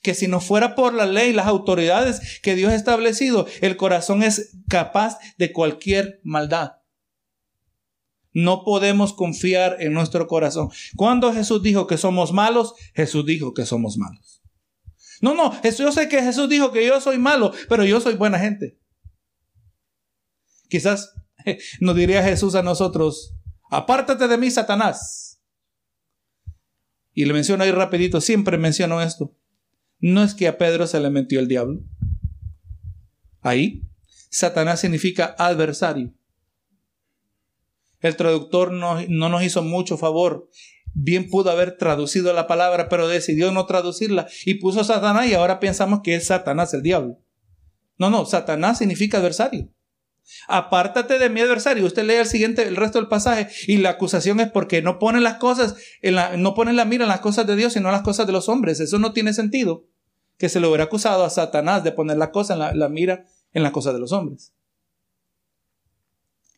Que 0.00 0.14
si 0.14 0.28
no 0.28 0.40
fuera 0.40 0.76
por 0.76 0.94
la 0.94 1.06
ley, 1.06 1.32
las 1.32 1.48
autoridades 1.48 2.40
que 2.40 2.54
Dios 2.54 2.70
ha 2.70 2.76
establecido, 2.76 3.48
el 3.62 3.76
corazón 3.76 4.22
es 4.22 4.52
capaz 4.68 5.18
de 5.38 5.50
cualquier 5.50 6.20
maldad. 6.22 6.74
No 8.32 8.62
podemos 8.62 9.12
confiar 9.12 9.78
en 9.80 9.92
nuestro 9.92 10.28
corazón. 10.28 10.70
Cuando 10.94 11.32
Jesús 11.32 11.64
dijo 11.64 11.88
que 11.88 11.98
somos 11.98 12.32
malos, 12.32 12.74
Jesús 12.94 13.26
dijo 13.26 13.54
que 13.54 13.66
somos 13.66 13.98
malos. 13.98 14.41
No, 15.22 15.36
no, 15.36 15.52
yo 15.62 15.92
sé 15.92 16.08
que 16.08 16.20
Jesús 16.20 16.48
dijo 16.48 16.72
que 16.72 16.84
yo 16.84 17.00
soy 17.00 17.16
malo, 17.16 17.52
pero 17.68 17.84
yo 17.84 18.00
soy 18.00 18.14
buena 18.14 18.40
gente. 18.40 18.76
Quizás 20.68 21.14
nos 21.80 21.94
diría 21.94 22.24
Jesús 22.24 22.56
a 22.56 22.62
nosotros, 22.64 23.36
apártate 23.70 24.26
de 24.26 24.36
mí, 24.36 24.50
Satanás. 24.50 25.40
Y 27.14 27.24
le 27.24 27.34
menciono 27.34 27.62
ahí 27.62 27.70
rapidito, 27.70 28.20
siempre 28.20 28.58
menciono 28.58 29.00
esto. 29.00 29.32
No 30.00 30.24
es 30.24 30.34
que 30.34 30.48
a 30.48 30.58
Pedro 30.58 30.88
se 30.88 30.98
le 30.98 31.08
metió 31.08 31.38
el 31.38 31.46
diablo. 31.46 31.80
Ahí, 33.42 33.88
Satanás 34.28 34.80
significa 34.80 35.36
adversario. 35.38 36.12
El 38.00 38.16
traductor 38.16 38.72
no, 38.72 39.00
no 39.08 39.28
nos 39.28 39.44
hizo 39.44 39.62
mucho 39.62 39.96
favor 39.96 40.48
bien 40.94 41.28
pudo 41.28 41.50
haber 41.50 41.76
traducido 41.76 42.32
la 42.32 42.46
palabra, 42.46 42.88
pero 42.88 43.08
decidió 43.08 43.50
no 43.52 43.66
traducirla 43.66 44.26
y 44.44 44.54
puso 44.54 44.84
Satanás 44.84 45.26
y 45.26 45.34
ahora 45.34 45.60
pensamos 45.60 46.00
que 46.02 46.14
es 46.14 46.26
Satanás 46.26 46.74
el 46.74 46.82
diablo. 46.82 47.18
No, 47.98 48.10
no, 48.10 48.24
Satanás 48.26 48.78
significa 48.78 49.18
adversario. 49.18 49.68
Apártate 50.48 51.18
de 51.18 51.28
mi 51.30 51.40
adversario. 51.40 51.84
Usted 51.84 52.04
lee 52.04 52.14
el 52.14 52.26
siguiente, 52.26 52.66
el 52.66 52.76
resto 52.76 52.98
del 52.98 53.08
pasaje 53.08 53.48
y 53.66 53.78
la 53.78 53.90
acusación 53.90 54.40
es 54.40 54.50
porque 54.50 54.82
no 54.82 54.98
pone 54.98 55.20
las 55.20 55.36
cosas, 55.36 55.76
en 56.00 56.14
la, 56.14 56.36
no 56.36 56.54
pone 56.54 56.72
la 56.72 56.84
mira 56.84 57.04
en 57.04 57.08
las 57.08 57.20
cosas 57.20 57.46
de 57.46 57.56
Dios, 57.56 57.72
sino 57.72 57.88
en 57.88 57.92
las 57.92 58.02
cosas 58.02 58.26
de 58.26 58.32
los 58.32 58.48
hombres. 58.48 58.80
Eso 58.80 58.98
no 58.98 59.12
tiene 59.12 59.34
sentido. 59.34 59.86
Que 60.38 60.48
se 60.48 60.60
le 60.60 60.66
hubiera 60.66 60.84
acusado 60.84 61.24
a 61.24 61.30
Satanás 61.30 61.84
de 61.84 61.92
poner 61.92 62.16
la 62.16 62.30
cosa 62.30 62.54
en 62.54 62.60
la, 62.60 62.74
la 62.74 62.88
mira 62.88 63.26
en 63.52 63.62
las 63.62 63.72
cosas 63.72 63.94
de 63.94 64.00
los 64.00 64.12
hombres. 64.12 64.54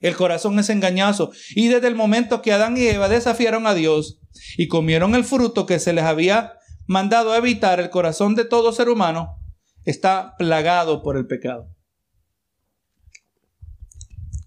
El 0.00 0.16
corazón 0.16 0.58
es 0.58 0.70
engañoso. 0.70 1.32
Y 1.54 1.68
desde 1.68 1.88
el 1.88 1.94
momento 1.94 2.42
que 2.42 2.52
Adán 2.52 2.76
y 2.76 2.86
Eva 2.86 3.08
desafiaron 3.08 3.66
a 3.66 3.74
Dios 3.74 4.20
y 4.56 4.68
comieron 4.68 5.14
el 5.14 5.24
fruto 5.24 5.66
que 5.66 5.78
se 5.78 5.92
les 5.92 6.04
había 6.04 6.54
mandado 6.86 7.34
evitar, 7.34 7.80
el 7.80 7.90
corazón 7.90 8.34
de 8.34 8.44
todo 8.44 8.72
ser 8.72 8.88
humano 8.88 9.38
está 9.84 10.34
plagado 10.38 11.02
por 11.02 11.16
el 11.16 11.26
pecado. 11.26 11.70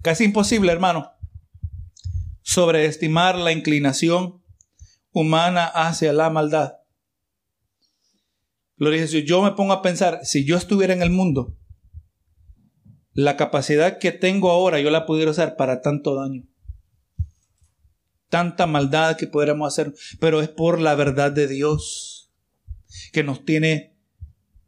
Casi 0.02 0.24
imposible, 0.24 0.72
hermano, 0.72 1.12
sobreestimar 2.42 3.36
la 3.36 3.52
inclinación 3.52 4.44
humana 5.12 5.66
hacia 5.66 6.14
la 6.14 6.30
maldad. 6.30 6.74
Gloria 8.78 9.02
a. 9.02 9.26
Yo 9.26 9.42
me 9.42 9.52
pongo 9.52 9.74
a 9.74 9.82
pensar, 9.82 10.20
si 10.24 10.46
yo 10.46 10.56
estuviera 10.56 10.94
en 10.94 11.02
el 11.02 11.10
mundo, 11.10 11.58
la 13.14 13.36
capacidad 13.36 13.98
que 13.98 14.12
tengo 14.12 14.52
ahora 14.52 14.80
yo 14.80 14.92
la 14.92 15.08
pudiera 15.08 15.32
usar 15.32 15.56
para 15.58 15.82
tanto 15.82 16.16
daño. 16.16 16.44
Tanta 18.30 18.68
maldad 18.68 19.18
que 19.18 19.28
podríamos 19.28 19.74
hacer, 19.74 19.94
pero 20.20 20.42
es 20.42 20.50
por 20.50 20.82
la 20.82 20.96
verdad 20.96 21.32
de 21.32 21.48
Dios 21.48 22.32
que 23.12 23.24
nos 23.24 23.46
tiene 23.46 23.98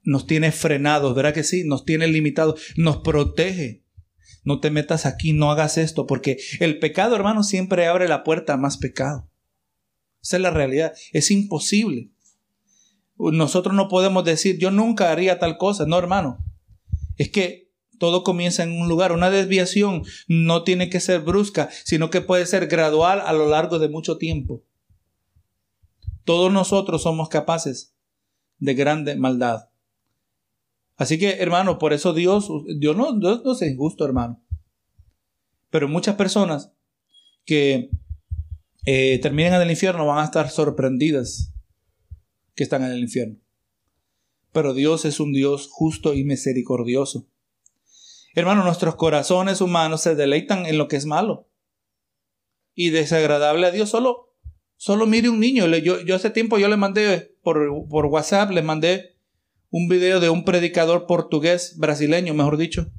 nos 0.04 0.26
tiene 0.26 0.52
frenados, 0.52 1.14
¿verdad 1.14 1.34
que 1.34 1.44
sí? 1.44 1.64
Nos 1.66 1.86
tiene 1.86 2.08
limitados, 2.08 2.62
nos 2.78 2.98
protege. 2.98 3.84
No 4.44 4.60
te 4.60 4.72
metas 4.72 5.06
aquí, 5.06 5.34
no 5.34 5.52
hagas 5.52 5.78
esto, 5.78 6.08
porque 6.08 6.40
el 6.60 6.80
pecado, 6.80 7.16
hermano, 7.16 7.44
siempre 7.44 7.86
abre 7.86 8.08
la 8.08 8.24
puerta 8.24 8.54
a 8.54 8.58
más 8.58 8.78
pecado. 8.78 9.30
Esa 10.22 10.38
es 10.38 10.42
la 10.42 10.50
realidad, 10.50 10.94
es 11.12 11.30
imposible. 11.30 12.10
Nosotros 13.18 13.76
no 13.76 13.90
podemos 13.90 14.24
decir, 14.24 14.58
yo 14.58 14.72
nunca 14.72 15.12
haría 15.12 15.40
tal 15.40 15.58
cosa, 15.58 15.86
no, 15.86 16.00
hermano. 16.00 16.44
Es 17.18 17.30
que 17.30 17.69
todo 18.00 18.24
comienza 18.24 18.64
en 18.64 18.72
un 18.72 18.88
lugar. 18.88 19.12
Una 19.12 19.30
desviación 19.30 20.04
no 20.28 20.64
tiene 20.64 20.90
que 20.90 21.00
ser 21.00 21.22
brusca, 21.22 21.70
sino 21.84 22.10
que 22.10 22.22
puede 22.22 22.46
ser 22.46 22.68
gradual 22.68 23.22
a 23.22 23.34
lo 23.34 23.48
largo 23.48 23.78
de 23.78 23.90
mucho 23.90 24.18
tiempo. 24.18 24.64
Todos 26.24 26.52
nosotros 26.52 27.04
somos 27.04 27.30
capaces 27.30 27.96
de 28.58 28.74
grande 28.74 29.16
maldad. 29.16 29.70
Así 30.96 31.18
que, 31.18 31.38
hermano, 31.40 31.78
por 31.78 31.94
eso 31.94 32.14
Dios, 32.14 32.50
Dios 32.78 32.96
no, 32.96 33.18
Dios 33.18 33.42
no 33.46 33.54
es 33.54 33.62
injusto, 33.62 34.06
hermano. 34.06 34.44
Pero 35.70 35.88
muchas 35.88 36.16
personas 36.16 36.74
que 37.46 37.90
eh, 38.86 39.20
terminen 39.22 39.54
en 39.54 39.62
el 39.62 39.72
infierno 39.72 40.06
van 40.06 40.20
a 40.20 40.26
estar 40.26 40.50
sorprendidas 40.50 41.54
que 42.56 42.64
están 42.64 42.84
en 42.84 42.92
el 42.92 43.00
infierno. 43.00 43.38
Pero 44.52 44.74
Dios 44.74 45.06
es 45.06 45.20
un 45.20 45.32
Dios 45.32 45.68
justo 45.72 46.14
y 46.14 46.24
misericordioso. 46.24 47.28
Hermano, 48.40 48.64
nuestros 48.64 48.96
corazones 48.96 49.60
humanos 49.60 50.02
se 50.02 50.16
deleitan 50.16 50.66
en 50.66 50.78
lo 50.78 50.88
que 50.88 50.96
es 50.96 51.06
malo 51.06 51.50
y 52.74 52.90
desagradable 52.90 53.68
a 53.68 53.72
Dios. 53.72 53.90
Solo, 53.90 54.34
solo 54.78 55.06
mire 55.06 55.28
un 55.28 55.42
niño. 55.42 55.68
Yo, 55.68 56.00
yo 56.02 56.16
hace 56.16 56.30
tiempo 56.30 56.58
yo 56.58 56.70
le 56.70 56.78
mandé 56.78 57.36
por, 57.44 57.60
por 57.90 58.06
WhatsApp, 58.06 58.52
le 58.52 58.62
mandé 58.62 59.18
un 59.70 59.90
video 59.90 60.22
de 60.22 60.30
un 60.30 60.46
predicador 60.46 61.06
portugués, 61.06 61.76
brasileño, 61.78 62.34
mejor 62.34 62.56
dicho, 62.56 62.90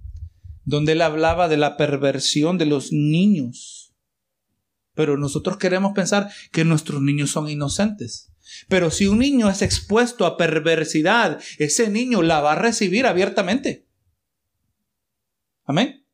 donde 0.64 0.92
él 0.92 1.00
hablaba 1.00 1.48
de 1.48 1.56
la 1.56 1.78
perversión 1.78 2.58
de 2.58 2.66
los 2.66 2.92
niños. 2.92 3.94
Pero 4.94 5.16
nosotros 5.16 5.56
queremos 5.56 5.92
pensar 5.94 6.30
que 6.52 6.64
nuestros 6.64 7.00
niños 7.00 7.30
son 7.30 7.48
inocentes. 7.48 8.30
Pero 8.68 8.90
si 8.90 9.06
un 9.06 9.18
niño 9.18 9.48
es 9.48 9.62
expuesto 9.62 10.26
a 10.26 10.36
perversidad, 10.36 11.40
ese 11.58 11.88
niño 11.88 12.20
la 12.20 12.42
va 12.42 12.52
a 12.52 12.56
recibir 12.56 13.06
abiertamente. 13.06 13.89
Amén. 15.70 16.04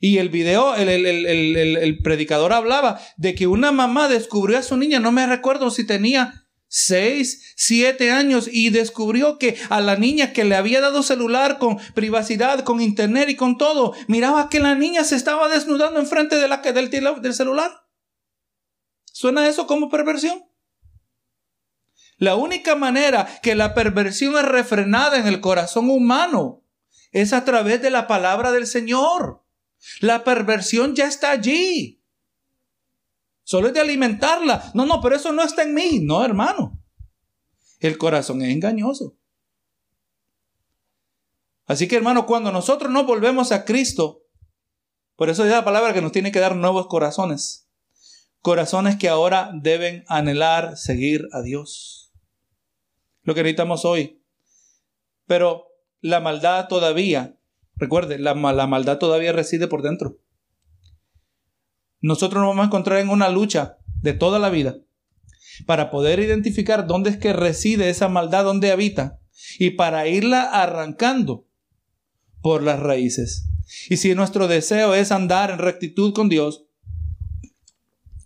Y 0.00 0.18
el 0.18 0.28
video, 0.28 0.74
el, 0.74 1.98
predicador 2.04 2.52
hablaba 2.52 3.00
de 3.16 3.34
que 3.34 3.46
una 3.46 3.72
mamá 3.72 4.06
descubrió 4.06 4.58
a 4.58 4.62
su 4.62 4.76
niña, 4.76 5.00
no 5.00 5.12
me 5.12 5.26
recuerdo 5.26 5.70
si 5.70 5.86
tenía 5.86 6.46
seis, 6.66 7.54
siete 7.56 8.10
años 8.10 8.50
y 8.52 8.68
descubrió 8.68 9.38
que 9.38 9.56
a 9.70 9.80
la 9.80 9.96
niña 9.96 10.34
que 10.34 10.44
le 10.44 10.56
había 10.56 10.82
dado 10.82 11.02
celular 11.02 11.58
con 11.58 11.78
privacidad, 11.94 12.64
con 12.64 12.82
internet 12.82 13.30
y 13.30 13.36
con 13.36 13.56
todo, 13.56 13.94
miraba 14.08 14.50
que 14.50 14.60
la 14.60 14.74
niña 14.74 15.04
se 15.04 15.16
estaba 15.16 15.48
desnudando 15.48 15.98
enfrente 15.98 16.36
de 16.36 16.46
la, 16.46 16.58
del, 16.58 16.90
del 16.90 17.34
celular. 17.34 17.86
¿Suena 19.06 19.48
eso 19.48 19.66
como 19.66 19.88
perversión? 19.88 20.44
La 22.18 22.34
única 22.34 22.76
manera 22.76 23.26
que 23.42 23.54
la 23.54 23.72
perversión 23.72 24.36
es 24.36 24.44
refrenada 24.44 25.16
en 25.16 25.26
el 25.26 25.40
corazón 25.40 25.88
humano 25.88 26.67
es 27.12 27.32
a 27.32 27.44
través 27.44 27.80
de 27.82 27.90
la 27.90 28.06
palabra 28.06 28.52
del 28.52 28.66
Señor. 28.66 29.44
La 30.00 30.24
perversión 30.24 30.94
ya 30.94 31.06
está 31.06 31.30
allí. 31.30 32.02
Solo 33.44 33.68
es 33.68 33.74
de 33.74 33.80
alimentarla. 33.80 34.70
No, 34.74 34.84
no, 34.84 35.00
pero 35.00 35.16
eso 35.16 35.32
no 35.32 35.42
está 35.42 35.62
en 35.62 35.74
mí. 35.74 36.00
No, 36.00 36.24
hermano. 36.24 36.82
El 37.80 37.96
corazón 37.96 38.42
es 38.42 38.50
engañoso. 38.50 39.16
Así 41.66 41.86
que, 41.86 41.96
hermano, 41.96 42.26
cuando 42.26 42.50
nosotros 42.50 42.90
nos 42.90 43.06
volvemos 43.06 43.52
a 43.52 43.64
Cristo, 43.64 44.24
por 45.16 45.30
eso 45.30 45.44
es 45.44 45.50
la 45.50 45.64
palabra 45.64 45.92
que 45.92 46.02
nos 46.02 46.12
tiene 46.12 46.32
que 46.32 46.40
dar 46.40 46.56
nuevos 46.56 46.86
corazones. 46.88 47.68
Corazones 48.40 48.96
que 48.96 49.08
ahora 49.08 49.50
deben 49.54 50.04
anhelar 50.08 50.76
seguir 50.76 51.28
a 51.32 51.42
Dios. 51.42 52.12
Lo 53.22 53.34
que 53.34 53.42
necesitamos 53.42 53.84
hoy. 53.84 54.22
Pero 55.26 55.67
la 56.00 56.20
maldad 56.20 56.68
todavía, 56.68 57.36
recuerde, 57.76 58.18
la, 58.18 58.34
la 58.34 58.66
maldad 58.66 58.98
todavía 58.98 59.32
reside 59.32 59.66
por 59.66 59.82
dentro. 59.82 60.18
Nosotros 62.00 62.40
nos 62.40 62.50
vamos 62.50 62.64
a 62.64 62.66
encontrar 62.66 63.00
en 63.00 63.08
una 63.08 63.28
lucha 63.28 63.78
de 64.02 64.12
toda 64.12 64.38
la 64.38 64.50
vida 64.50 64.76
para 65.66 65.90
poder 65.90 66.20
identificar 66.20 66.86
dónde 66.86 67.10
es 67.10 67.16
que 67.16 67.32
reside 67.32 67.90
esa 67.90 68.08
maldad, 68.08 68.44
dónde 68.44 68.70
habita, 68.70 69.18
y 69.58 69.70
para 69.70 70.06
irla 70.06 70.42
arrancando 70.42 71.46
por 72.40 72.62
las 72.62 72.78
raíces. 72.78 73.48
Y 73.90 73.96
si 73.96 74.14
nuestro 74.14 74.48
deseo 74.48 74.94
es 74.94 75.12
andar 75.12 75.50
en 75.50 75.58
rectitud 75.58 76.14
con 76.14 76.28
Dios, 76.28 76.64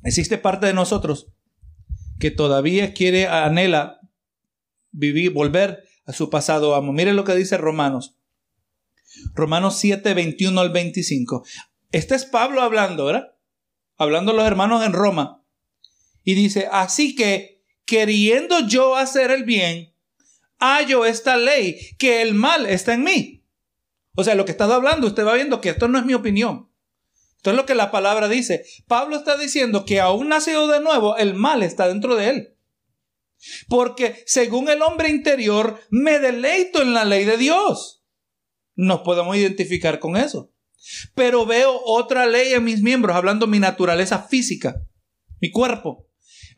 existe 0.04 0.38
parte 0.38 0.66
de 0.66 0.74
nosotros 0.74 1.28
que 2.18 2.30
todavía 2.30 2.92
quiere, 2.92 3.26
anhela 3.26 4.00
vivir, 4.92 5.32
volver 5.32 5.84
a 6.06 6.12
su 6.12 6.30
pasado 6.30 6.74
amo. 6.74 6.92
Mire 6.92 7.12
lo 7.12 7.24
que 7.24 7.34
dice 7.34 7.56
Romanos. 7.56 8.16
Romanos 9.34 9.78
7, 9.78 10.14
21 10.14 10.60
al 10.60 10.70
25. 10.70 11.44
Este 11.90 12.14
es 12.14 12.24
Pablo 12.24 12.62
hablando, 12.62 13.06
¿verdad? 13.06 13.34
Hablando 13.96 14.32
a 14.32 14.34
los 14.34 14.46
hermanos 14.46 14.84
en 14.84 14.92
Roma. 14.92 15.44
Y 16.24 16.34
dice, 16.34 16.68
así 16.70 17.14
que, 17.14 17.62
queriendo 17.84 18.66
yo 18.66 18.96
hacer 18.96 19.30
el 19.30 19.44
bien, 19.44 19.92
hallo 20.58 21.04
esta 21.04 21.36
ley, 21.36 21.78
que 21.98 22.22
el 22.22 22.34
mal 22.34 22.66
está 22.66 22.94
en 22.94 23.04
mí. 23.04 23.44
O 24.14 24.24
sea, 24.24 24.34
lo 24.34 24.44
que 24.44 24.52
está 24.52 24.64
hablando, 24.64 25.06
usted 25.06 25.26
va 25.26 25.34
viendo 25.34 25.60
que 25.60 25.70
esto 25.70 25.88
no 25.88 25.98
es 25.98 26.04
mi 26.04 26.14
opinión. 26.14 26.68
Esto 27.36 27.50
es 27.50 27.56
lo 27.56 27.66
que 27.66 27.74
la 27.74 27.90
palabra 27.90 28.28
dice. 28.28 28.64
Pablo 28.86 29.16
está 29.16 29.36
diciendo 29.36 29.84
que 29.84 30.00
aún 30.00 30.28
nacido 30.28 30.68
de 30.68 30.80
nuevo, 30.80 31.16
el 31.16 31.34
mal 31.34 31.62
está 31.62 31.88
dentro 31.88 32.14
de 32.14 32.28
él. 32.28 32.51
Porque 33.68 34.22
según 34.26 34.68
el 34.68 34.82
hombre 34.82 35.08
interior, 35.08 35.80
me 35.90 36.18
deleito 36.18 36.82
en 36.82 36.94
la 36.94 37.04
ley 37.04 37.24
de 37.24 37.36
Dios. 37.36 38.04
Nos 38.74 39.00
podemos 39.00 39.36
identificar 39.36 39.98
con 39.98 40.16
eso. 40.16 40.52
Pero 41.14 41.46
veo 41.46 41.80
otra 41.84 42.26
ley 42.26 42.52
en 42.54 42.64
mis 42.64 42.82
miembros, 42.82 43.16
hablando 43.16 43.46
mi 43.46 43.58
naturaleza 43.58 44.20
física, 44.20 44.82
mi 45.40 45.50
cuerpo. 45.50 46.08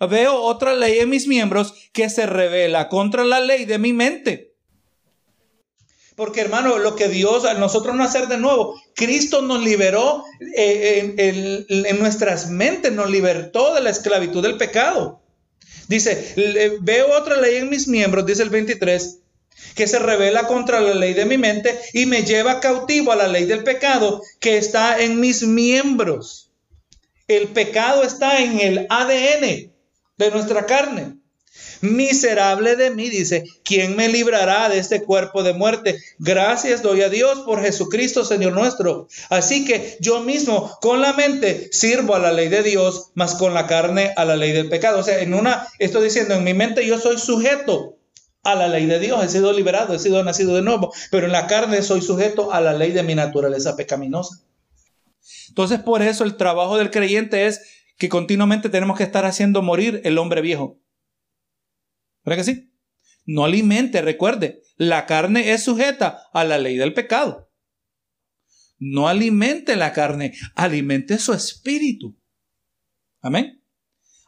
Veo 0.01 0.41
otra 0.41 0.75
ley 0.75 0.99
en 0.99 1.11
mis 1.11 1.29
miembros 1.29 1.75
que 1.93 2.09
se 2.11 2.27
revela 2.27 2.89
contra 2.89 3.25
la 3.25 3.41
ley 3.41 3.65
de 3.65 3.79
mi 3.79 3.93
mente 3.93 4.55
porque 6.17 6.41
hermano, 6.41 6.79
lo 6.79 6.95
que 6.95 7.09
Dios, 7.09 7.45
a 7.45 7.55
nosotros 7.55 7.97
nacer 7.97 8.29
de 8.29 8.39
nuevo, 8.39 8.81
Cristo 8.95 9.43
nos 9.43 9.63
liberó 9.65 10.25
eh, 10.57 11.15
en, 11.19 11.99
nuestras 11.99 12.51
mentes, 12.51 12.93
nos 12.93 13.11
libertó 13.11 13.75
de 13.75 13.81
la 13.81 13.91
esclavitud 13.91 14.43
del 14.43 14.57
pecado. 14.57 15.24
Dice, 15.89 16.79
veo 16.81 17.17
otra 17.17 17.41
ley 17.41 17.57
en 17.57 17.69
mis 17.69 17.89
miembros, 17.89 18.27
dice 18.27 18.43
el 18.43 18.51
23, 18.51 19.19
que 19.75 19.87
se 19.87 19.99
revela 19.99 20.47
contra 20.47 20.81
la 20.81 20.95
ley 20.95 21.15
de 21.15 21.25
mi 21.25 21.39
mente 21.39 21.79
y 21.93 22.07
me 22.07 22.23
lleva 22.23 22.61
cautivo 22.61 23.13
a 23.13 23.17
la 23.17 23.29
ley 23.29 23.45
del 23.45 23.65
pecado 23.65 24.23
que 24.41 24.57
está 24.57 25.01
en 25.01 25.21
mis 25.21 25.43
miembros. 25.43 26.51
El 27.29 27.49
pecado 27.49 28.03
está 28.03 28.41
en 28.41 28.61
el 28.61 28.87
ADN 28.89 29.73
de 30.17 30.31
nuestra 30.31 30.67
carne. 30.67 31.17
Miserable 31.85 32.77
de 32.77 32.91
mí, 32.91 33.11
dice, 33.11 33.45
¿quién 33.63 33.95
me 33.95 34.09
librará 34.09 34.71
de 34.71 34.79
este 34.79 35.03
cuerpo 35.03 35.43
de 35.43 35.53
muerte? 35.53 35.99
Gracias 36.19 36.83
doy 36.83 37.03
a 37.03 37.11
Dios 37.11 37.41
por 37.41 37.61
Jesucristo, 37.61 38.25
Señor 38.25 38.55
nuestro. 38.55 39.07
Así 39.29 39.67
que 39.67 39.99
yo 40.01 40.21
mismo 40.21 40.77
con 40.81 41.03
la 41.03 41.13
mente 41.13 41.69
sirvo 41.73 42.15
a 42.15 42.19
la 42.19 42.33
ley 42.33 42.49
de 42.49 42.63
Dios, 42.63 43.11
más 43.15 43.35
con 43.35 43.53
la 43.53 43.67
carne 43.67 44.15
a 44.17 44.25
la 44.25 44.35
ley 44.35 44.53
del 44.53 44.71
pecado. 44.71 45.01
O 45.01 45.03
sea, 45.03 45.21
en 45.21 45.35
una, 45.35 45.67
estoy 45.79 46.05
diciendo, 46.05 46.35
en 46.35 46.45
mi 46.45 46.55
mente 46.55 46.87
yo 46.87 46.99
soy 46.99 47.19
sujeto 47.19 47.99
a 48.45 48.55
la 48.55 48.69
ley 48.69 48.87
de 48.87 48.99
Dios, 48.99 49.23
he 49.23 49.29
sido 49.29 49.53
liberado, 49.53 49.95
he 49.95 49.99
sido 49.99 50.23
nacido 50.25 50.55
de 50.55 50.63
nuevo, 50.63 50.93
pero 51.11 51.27
en 51.27 51.33
la 51.33 51.47
carne 51.47 51.83
soy 51.83 52.01
sujeto 52.01 52.53
a 52.53 52.61
la 52.61 52.73
ley 52.73 52.93
de 52.93 53.03
mi 53.03 53.15
naturaleza 53.15 53.77
pecaminosa. 53.77 54.41
Entonces, 55.49 55.81
por 55.81 56.03
eso 56.03 56.25
el 56.25 56.37
trabajo 56.37 56.77
del 56.77 56.91
creyente 56.91 57.47
es 57.47 57.61
que 57.97 58.09
continuamente 58.09 58.69
tenemos 58.69 58.97
que 58.97 59.05
estar 59.05 59.25
haciendo 59.25 59.63
morir 59.63 60.01
el 60.05 60.19
hombre 60.19 60.41
viejo. 60.41 60.79
¿Verdad 62.25 62.45
que 62.45 62.53
sí? 62.53 62.71
No 63.27 63.45
alimente, 63.45 64.03
recuerde, 64.03 64.63
la 64.77 65.07
carne 65.07 65.53
es 65.53 65.65
sujeta 65.65 66.23
a 66.33 66.45
la 66.45 66.59
ley 66.59 66.77
del 66.77 66.95
pecado. 66.95 67.51
No 68.79 69.09
alimente 69.09 69.77
la 69.77 69.93
carne, 69.93 70.35
alimente 70.55 71.19
su 71.19 71.33
espíritu. 71.33 72.19
Amén. 73.21 73.63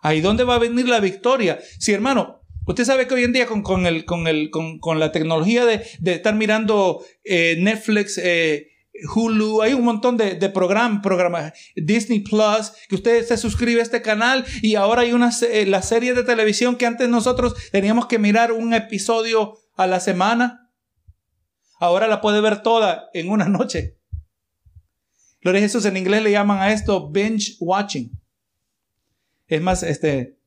Ahí 0.01 0.21
donde 0.21 0.45
va 0.45 0.55
a 0.55 0.61
venir 0.61 0.89
la 0.89 1.01
victoria. 1.01 1.59
Si 1.79 1.93
hermano, 1.93 2.43
usted 2.67 2.85
sabe 2.85 3.07
que 3.07 3.15
hoy 3.15 3.25
en 3.25 3.33
día 3.33 3.47
con, 3.47 3.87
el, 3.87 4.05
con, 4.05 4.27
el, 4.27 4.51
con, 4.51 5.01
la 5.01 5.13
tecnología 5.13 5.65
de, 5.65 5.85
estar 6.05 6.35
mirando 6.35 7.05
eh, 7.25 7.57
Netflix, 7.59 8.19
eh, 8.19 8.69
Hulu, 9.15 9.63
hay 9.63 9.75
un 9.75 9.85
montón 9.85 10.17
de, 10.17 10.35
de 10.35 10.49
programas, 10.49 11.53
Disney 11.75 12.21
Plus, 12.21 12.73
que 12.89 12.95
usted 12.95 13.25
se 13.25 13.37
suscribe 13.37 13.81
a 13.81 13.83
este 13.83 14.03
canal 14.03 14.45
y 14.63 14.75
ahora 14.75 15.03
hay 15.03 15.13
una, 15.13 15.31
eh, 15.51 15.67
la 15.67 15.83
serie 15.83 16.15
de 16.15 16.25
televisión 16.25 16.77
que 16.77 16.87
antes 16.87 17.09
nosotros 17.09 17.55
teníamos 17.73 18.07
que 18.07 18.19
mirar 18.19 18.53
un 18.53 18.75
episodio 18.75 19.59
a 19.77 19.87
la 19.87 20.01
semana. 20.01 20.71
Ahora 21.79 22.07
la 22.07 22.21
puede 22.21 22.41
ver 22.41 22.63
toda 22.63 23.11
en 23.13 23.31
una 23.31 23.49
noche. 23.49 23.99
Gloria 25.43 25.61
a 25.61 25.63
Jesús, 25.63 25.85
en 25.85 25.97
inglés 25.97 26.23
le 26.23 26.33
llaman 26.33 26.59
a 26.59 26.73
esto 26.73 27.11
binge 27.11 27.57
watching. 27.61 28.11
Es 29.47 29.63
más, 29.63 29.83
este, 29.83 30.39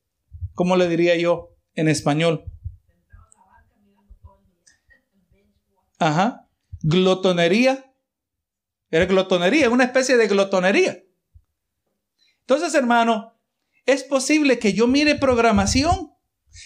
¿cómo 0.53 0.75
le 0.75 0.89
diría 0.89 1.15
yo 1.15 1.55
en 1.75 1.87
español? 1.87 2.45
Ajá. 5.99 6.47
Glotonería 6.81 7.88
era 8.91 9.05
glotonería, 9.05 9.69
una 9.69 9.83
especie 9.83 10.17
de 10.17 10.27
glotonería. 10.27 11.03
Entonces, 12.41 12.73
hermano, 12.73 13.39
es 13.85 14.03
posible 14.03 14.57
que 14.59 14.73
yo 14.73 14.87
mire 14.87 15.15
programación. 15.15 16.11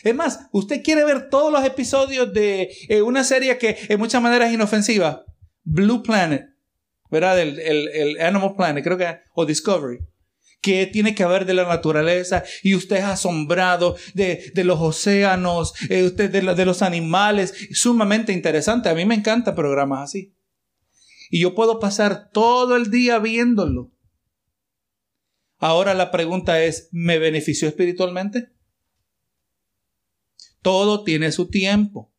Es 0.03 0.15
más, 0.15 0.47
usted 0.53 0.81
quiere 0.81 1.03
ver 1.03 1.29
todos 1.29 1.51
los 1.51 1.65
episodios 1.65 2.33
de 2.33 2.71
eh, 2.87 3.01
una 3.01 3.23
serie 3.23 3.57
que 3.57 3.77
en 3.89 3.99
muchas 3.99 4.21
maneras 4.21 4.47
es 4.47 4.53
inofensiva. 4.53 5.25
Blue 5.63 6.01
Planet, 6.01 6.45
¿verdad? 7.11 7.39
El, 7.39 8.17
Animal 8.21 8.55
Planet, 8.55 8.83
creo 8.83 8.97
que, 8.97 9.19
o 9.33 9.45
Discovery. 9.45 9.99
Que 10.61 10.87
tiene 10.87 11.13
que 11.13 11.25
ver 11.25 11.45
de 11.45 11.53
la 11.53 11.67
naturaleza 11.67 12.45
y 12.61 12.75
usted 12.75 12.97
es 12.97 13.03
asombrado 13.03 13.97
de, 14.13 14.53
los 14.55 14.79
océanos, 14.79 15.73
eh, 15.89 16.03
usted 16.03 16.31
de, 16.31 16.55
de 16.55 16.65
los 16.65 16.81
animales. 16.81 17.53
Sumamente 17.73 18.31
interesante. 18.31 18.87
A 18.87 18.95
mí 18.95 19.05
me 19.05 19.15
encantan 19.15 19.55
programas 19.55 20.09
así 20.09 20.33
y 21.33 21.39
yo 21.39 21.55
puedo 21.55 21.79
pasar 21.79 22.29
todo 22.29 22.75
el 22.75 22.91
día 22.91 23.17
viéndolo. 23.17 23.91
Ahora 25.57 25.95
la 25.95 26.11
pregunta 26.11 26.63
es, 26.63 26.89
¿me 26.91 27.17
benefició 27.17 27.67
espiritualmente? 27.67 28.53
Todo 30.61 31.03
tiene 31.03 31.31
su 31.31 31.49
tiempo. 31.49 32.13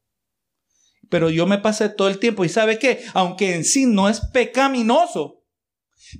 Pero 1.10 1.30
yo 1.30 1.46
me 1.46 1.58
pasé 1.58 1.90
todo 1.90 2.08
el 2.08 2.18
tiempo 2.18 2.44
y 2.44 2.48
¿sabe 2.48 2.80
qué? 2.80 3.04
Aunque 3.12 3.54
en 3.54 3.64
sí 3.64 3.86
no 3.86 4.08
es 4.08 4.18
pecaminoso, 4.32 5.44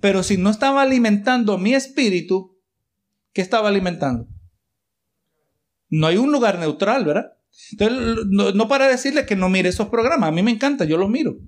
pero 0.01 0.22
si 0.22 0.36
no 0.36 0.51
estaba 0.51 0.82
alimentando 0.82 1.59
mi 1.59 1.74
espíritu, 1.74 2.61
¿qué 3.32 3.42
estaba 3.42 3.70
alimentando? 3.70 4.28
No 5.88 6.07
hay 6.07 6.16
un 6.16 6.30
lugar 6.30 6.61
neutral, 6.61 7.05
¿verdad? 7.05 7.32
Entonces, 7.72 8.26
no, 8.28 8.53
no 8.53 8.68
para 8.68 8.86
decirle 8.86 9.26
que 9.26 9.34
no 9.34 9.49
mire 9.49 9.70
esos 9.70 9.88
programas, 9.88 10.28
a 10.28 10.32
mí 10.32 10.45
me 10.45 10.53
encanta, 10.53 10.84
yo 10.84 10.97
los 10.97 11.11
miro. 11.11 11.40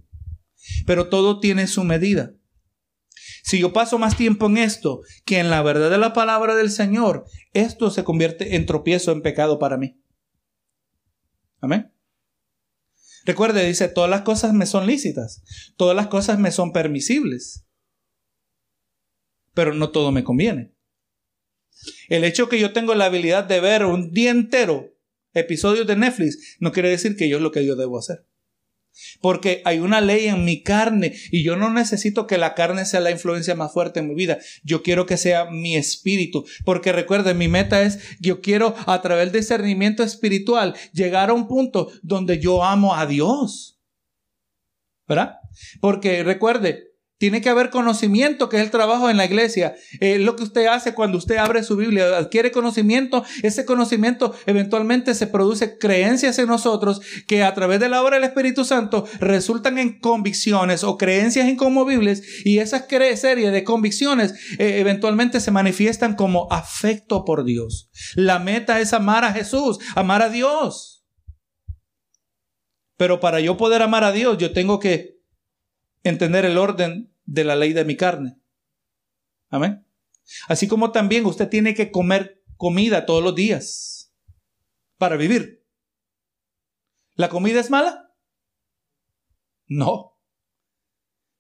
Pero 0.87 1.09
todo 1.09 1.41
tiene 1.41 1.67
su 1.67 1.85
medida. 1.85 2.35
Si 3.43 3.59
yo 3.59 3.73
paso 3.73 3.99
más 3.99 4.17
tiempo 4.17 4.47
en 4.47 4.59
esto 4.59 5.03
que 5.25 5.39
en 5.39 5.51
la 5.51 5.63
verdad 5.63 5.91
de 5.91 5.99
la 5.99 6.13
palabra 6.13 6.57
del 6.57 6.71
Señor, 6.71 7.27
esto 7.53 7.91
se 7.91 8.05
convierte 8.05 8.57
en 8.57 8.67
tropiezo, 8.67 9.13
en 9.13 9.23
pecado 9.23 9.59
para 9.59 9.77
mí. 9.77 10.01
Amén. 11.61 11.93
Recuerde, 13.25 13.67
dice, 13.67 13.89
todas 13.89 14.11
las 14.11 14.23
cosas 14.23 14.53
me 14.53 14.67
son 14.67 14.87
lícitas, 14.87 15.43
todas 15.77 15.97
las 15.97 16.07
cosas 16.07 16.39
me 16.39 16.53
son 16.53 16.73
permisibles, 16.73 17.67
pero 19.53 19.75
no 19.75 19.91
todo 19.91 20.13
me 20.13 20.23
conviene. 20.23 20.73
El 22.09 22.25
hecho 22.25 22.49
que 22.49 22.61
yo 22.61 22.73
tengo 22.73 22.95
la 22.95 23.07
habilidad 23.07 23.45
de 23.45 23.61
ver 23.61 23.85
un 23.85 24.13
día 24.13 24.31
entero 24.31 24.97
episodios 25.35 25.87
de 25.87 25.97
Netflix 25.97 26.57
no 26.61 26.73
quiere 26.73 26.89
decir 26.89 27.17
que 27.17 27.29
yo 27.29 27.37
es 27.37 27.43
lo 27.43 27.53
que 27.53 27.67
yo 27.67 27.77
debo 27.77 27.99
hacer. 27.99 28.27
Porque 29.21 29.63
hay 29.65 29.79
una 29.79 30.01
ley 30.01 30.27
en 30.27 30.45
mi 30.45 30.63
carne 30.63 31.15
y 31.31 31.43
yo 31.43 31.57
no 31.57 31.73
necesito 31.73 32.27
que 32.27 32.39
la 32.39 32.55
carne 32.55 32.85
sea 32.85 33.01
la 33.01 33.11
influencia 33.11 33.55
más 33.55 33.73
fuerte 33.73 34.01
en 34.01 34.09
mi 34.09 34.15
vida. 34.15 34.39
Yo 34.63 34.83
quiero 34.83 35.07
que 35.07 35.17
sea 35.17 35.51
mi 35.51 35.77
espíritu. 35.77 36.45
Porque 36.65 36.93
recuerden, 36.93 37.39
mi 37.39 37.49
meta 37.49 37.83
es, 37.83 37.99
yo 38.21 38.41
quiero 38.41 38.75
a 38.87 39.01
través 39.03 39.33
del 39.33 39.41
discernimiento 39.41 40.03
espiritual 40.03 40.75
llegar 40.93 41.31
a 41.31 41.35
un 41.35 41.49
punto 41.49 41.91
donde 42.03 42.39
yo 42.39 42.65
amo 42.65 42.95
a 42.95 43.07
Dios. 43.07 43.81
¿Verdad? 45.09 45.37
Porque 45.81 46.25
recuerde, 46.25 46.96
tiene 47.19 47.41
que 47.41 47.49
haber 47.49 47.71
conocimiento, 47.71 48.49
que 48.49 48.57
es 48.57 48.63
el 48.63 48.71
trabajo 48.71 49.09
en 49.09 49.17
la 49.17 49.25
iglesia. 49.25 49.75
Eh, 50.01 50.19
lo 50.19 50.37
que 50.37 50.43
usted 50.43 50.67
hace 50.67 50.95
cuando 50.95 51.19
usted 51.19 51.37
abre 51.37 51.63
su 51.63 51.77
Biblia, 51.77 52.17
adquiere 52.17 52.51
conocimiento. 52.51 53.25
Ese 53.43 53.65
conocimiento 53.65 54.35
eventualmente 54.47 55.15
se 55.15 55.27
produce 55.27 55.79
creencias 55.79 56.39
en 56.39 56.49
nosotros 56.49 57.01
que 57.27 57.43
a 57.43 57.55
través 57.55 57.81
de 57.81 57.89
la 57.89 58.03
obra 58.03 58.17
del 58.17 58.25
Espíritu 58.25 58.65
Santo 58.65 59.07
resultan 59.21 59.79
en 59.79 59.99
convicciones 59.99 60.85
o 60.85 60.99
creencias 60.99 61.49
inconmovibles. 61.49 62.45
Y 62.45 62.59
esas 62.59 62.85
serie 63.17 63.51
de 63.51 63.65
convicciones 63.65 64.33
eh, 64.59 64.79
eventualmente 64.81 65.41
se 65.41 65.51
manifiestan 65.51 66.17
como 66.17 66.49
afecto 66.51 67.25
por 67.25 67.45
Dios. 67.45 67.91
La 68.15 68.39
meta 68.39 68.81
es 68.81 68.93
amar 68.93 69.25
a 69.25 69.33
Jesús, 69.33 69.79
amar 69.95 70.23
a 70.23 70.29
Dios. 70.29 71.05
Pero 72.97 73.21
para 73.21 73.41
yo 73.41 73.57
poder 73.57 73.83
amar 73.83 74.05
a 74.05 74.13
Dios, 74.13 74.39
yo 74.39 74.53
tengo 74.53 74.81
que 74.81 75.16
entender 76.03 76.45
el 76.45 76.59
orden 76.59 77.13
de 77.25 77.45
la 77.45 77.57
ley 77.57 77.73
de 77.73 77.85
mi 77.85 77.97
carne. 77.97 78.39
Amén. 79.49 79.87
Así 80.49 80.69
como 80.69 80.93
también 80.93 81.25
usted 81.27 81.49
tiene 81.49 81.75
que 81.75 81.91
comer 81.91 82.43
comida 82.57 83.07
todos 83.07 83.23
los 83.23 83.35
días 83.35 84.13
para 84.99 85.17
vivir. 85.17 85.65
¿La 87.15 87.29
comida 87.29 87.61
es 87.61 87.71
mala? 87.71 88.15
No. 89.67 90.19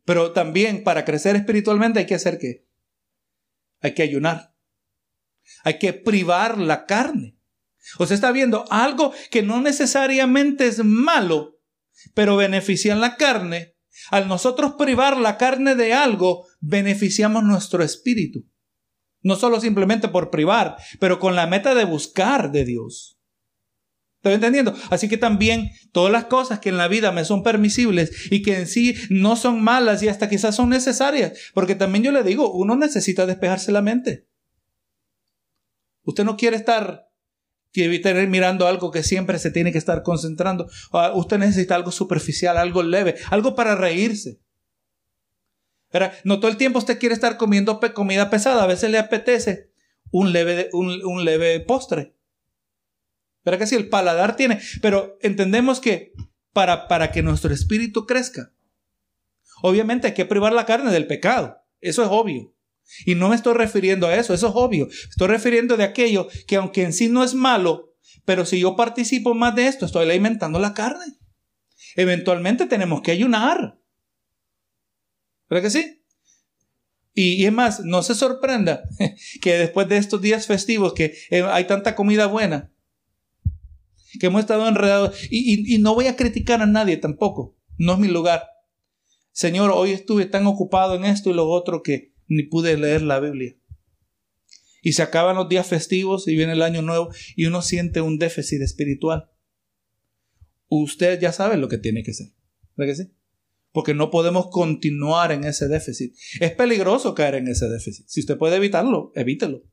Pero 0.05 0.33
también 0.33 0.85
para 0.85 1.05
crecer 1.05 1.37
espiritualmente 1.37 1.99
hay 1.99 2.07
que 2.07 2.15
hacer 2.15 2.39
qué? 2.39 2.67
Hay 3.81 3.95
que 3.95 4.03
ayunar. 4.03 4.55
Hay 5.65 5.79
que 5.79 5.93
privar 5.93 6.59
la 6.59 6.87
carne. 6.87 7.37
O 7.99 8.07
sea, 8.07 8.15
está 8.15 8.33
viendo 8.33 8.65
algo 8.71 9.13
que 9.31 9.43
no 9.43 9.61
necesariamente 9.61 10.67
es 10.67 10.85
malo, 10.85 11.61
pero 12.15 12.37
beneficia 12.37 12.97
la 12.97 13.17
carne. 13.17 13.76
Al 14.11 14.29
nosotros 14.29 14.75
privar 14.79 15.17
la 15.17 15.37
carne 15.37 15.75
de 15.75 15.95
algo, 15.95 16.47
beneficiamos 16.61 17.45
nuestro 17.45 17.83
espíritu. 17.83 18.45
No 19.23 19.37
solo 19.37 19.61
simplemente 19.61 20.09
por 20.09 20.31
privar, 20.31 20.77
pero 21.01 21.19
con 21.19 21.35
la 21.35 21.47
meta 21.47 21.75
de 21.75 21.85
buscar 21.85 22.53
de 22.53 22.65
Dios. 22.65 23.17
¿Estoy 24.17 24.35
entendiendo? 24.35 24.75
Así 24.91 25.09
que 25.09 25.19
también 25.19 25.71
todas 25.93 26.11
las 26.11 26.25
cosas 26.25 26.59
que 26.59 26.69
en 26.69 26.77
la 26.77 26.89
vida 26.89 27.13
me 27.13 27.25
son 27.25 27.45
permisibles 27.45 28.33
y 28.33 28.43
que 28.43 28.59
en 28.59 28.67
sí 28.67 28.97
no 29.09 29.37
son 29.37 29.63
malas 29.63 30.03
y 30.03 30.09
hasta 30.09 30.29
quizás 30.29 30.57
son 30.57 30.69
necesarias, 30.69 31.39
porque 31.55 31.77
también 31.77 32.03
yo 32.03 32.11
le 32.11 32.25
digo, 32.25 32.53
uno 32.53 32.75
necesita 32.75 33.25
despejarse 33.25 33.71
la 33.71 33.83
mente. 33.83 34.27
Usted 36.03 36.25
no 36.25 36.37
quiere 36.37 36.57
estar 36.57 37.06
tener 38.01 38.29
mirando 38.29 38.67
algo 38.67 38.91
que 38.91 39.03
siempre 39.03 39.39
se 39.39 39.51
tiene 39.51 39.73
que 39.73 39.79
estar 39.79 40.03
concentrando. 40.03 40.69
Ah, 40.93 41.13
usted 41.15 41.39
necesita 41.39 41.75
algo 41.75 41.93
superficial, 41.93 42.57
algo 42.57 42.83
leve, 42.83 43.17
algo 43.31 43.55
para 43.55 43.75
reírse. 43.75 44.41
No 46.25 46.41
todo 46.41 46.51
el 46.51 46.57
tiempo 46.57 46.79
usted 46.79 46.99
quiere 46.99 47.15
estar 47.15 47.37
comiendo 47.37 47.81
comida 47.95 48.31
pesada, 48.31 48.63
a 48.63 48.67
veces 48.67 48.91
le 48.91 48.99
apetece 48.99 49.71
un 50.11 50.33
leve, 50.33 50.69
un, 50.73 51.25
leve 51.25 51.61
postre. 51.61 52.15
Pero 53.43 53.59
que 53.59 53.67
si 53.67 53.77
el 53.77 53.89
paladar 53.89 54.37
tiene, 54.37 54.61
pero 54.83 55.19
entendemos 55.23 55.81
que 55.81 56.13
para, 56.53 56.89
para 56.89 57.13
que 57.13 57.23
nuestro 57.23 57.53
espíritu 57.53 58.07
crezca, 58.07 58.53
obviamente 59.63 60.09
hay 60.09 60.15
que 60.15 60.25
privar 60.25 60.53
la 60.53 60.67
carne 60.67 60.91
del 60.91 61.07
pecado, 61.07 61.63
eso 61.81 62.03
es 62.03 62.09
obvio. 62.11 62.53
Y 63.05 63.15
no 63.15 63.29
me 63.29 63.37
estoy 63.37 63.55
refiriendo 63.55 64.07
a 64.07 64.15
eso, 64.15 64.33
eso 64.35 64.49
es 64.49 64.53
obvio. 64.55 64.89
Estoy 64.89 65.29
refiriendo 65.29 65.77
de 65.77 65.85
aquello 65.85 66.29
que 66.47 66.57
aunque 66.57 66.83
en 66.83 66.93
sí 66.93 67.09
no 67.09 67.25
es 67.25 67.35
malo, 67.35 67.95
pero 68.25 68.45
si 68.45 68.61
yo 68.61 68.77
participo 68.77 69.35
más 69.35 69.55
de 69.55 69.67
esto, 69.67 69.87
estoy 69.87 70.09
alimentando 70.09 70.59
la 70.59 70.75
carne. 70.75 71.05
Eventualmente 71.97 72.67
tenemos 72.67 73.03
que 73.03 73.13
ayunar. 73.13 73.79
¿Verdad 75.49 75.63
que 75.63 75.71
sí? 75.71 76.03
Y, 77.15 77.47
es 77.47 77.53
más, 77.53 77.81
no 77.81 78.03
se 78.03 78.15
sorprenda 78.15 78.83
que 79.41 79.55
después 79.57 79.89
de 79.89 79.97
estos 79.97 80.21
días 80.21 80.47
festivos 80.47 80.93
que 80.93 81.17
eh, 81.31 81.43
hay 81.43 81.67
tanta 81.67 81.95
comida 81.95 82.27
buena, 82.27 82.73
que 84.21 84.27
hemos 84.27 84.41
estado 84.41 84.69
enredados, 84.69 85.17
y, 85.31 85.75
y 85.75 85.79
no 85.79 85.95
voy 85.95 86.09
a 86.09 86.17
criticar 86.17 86.61
a 86.61 86.67
nadie 86.67 86.99
tampoco, 86.99 87.57
no 87.79 87.95
es 87.95 87.99
mi 87.99 88.09
lugar. 88.09 88.45
Señor, 89.33 89.71
hoy 89.71 89.93
estuve 89.93 90.27
tan 90.27 90.47
ocupado 90.47 90.95
en 90.95 91.05
esto 91.05 91.31
y 91.31 91.35
lo 91.35 91.49
otro 91.49 91.83
que 91.83 92.16
ni 92.29 92.45
pude 92.45 92.77
leer 92.77 93.03
la 93.03 93.21
Biblia. 93.21 93.57
Y 94.83 94.93
se 94.93 95.03
acaban 95.03 95.37
los 95.37 95.49
días 95.49 95.67
festivos 95.67 96.29
y 96.29 96.37
viene 96.37 96.53
el 96.53 96.63
año 96.63 96.83
nuevo 96.83 97.11
y 97.35 97.47
uno 97.47 97.63
siente 97.63 98.01
un 98.01 98.19
déficit 98.19 98.63
espiritual. 98.63 99.31
Usted 100.69 101.21
ya 101.21 101.33
sabe 101.33 101.57
lo 101.57 101.69
que 101.69 101.79
tiene 101.79 102.03
que 102.03 102.15
ser. 102.15 102.29
¿Verdad 102.77 102.93
que 102.93 103.03
sí? 103.05 103.11
Porque 103.73 103.95
no 103.95 104.11
podemos 104.11 104.49
continuar 104.51 105.33
en 105.33 105.45
ese 105.45 105.69
déficit. 105.69 106.15
Es 106.41 106.53
peligroso 106.53 107.15
caer 107.15 107.37
en 107.37 107.49
ese 107.49 107.69
déficit. 107.69 108.07
Si 108.09 108.21
usted 108.21 108.39
puede 108.39 108.57
evitarlo, 108.57 109.13
evítelo. 109.15 109.65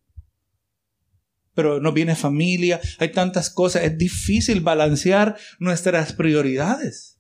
Pero 1.54 1.80
no 1.80 1.94
viene 1.94 2.16
familia, 2.16 2.82
hay 2.98 3.12
tantas 3.12 3.50
cosas, 3.50 3.84
es 3.84 3.98
difícil 3.98 4.62
balancear 4.62 5.38
nuestras 5.60 6.14
prioridades. 6.14 7.13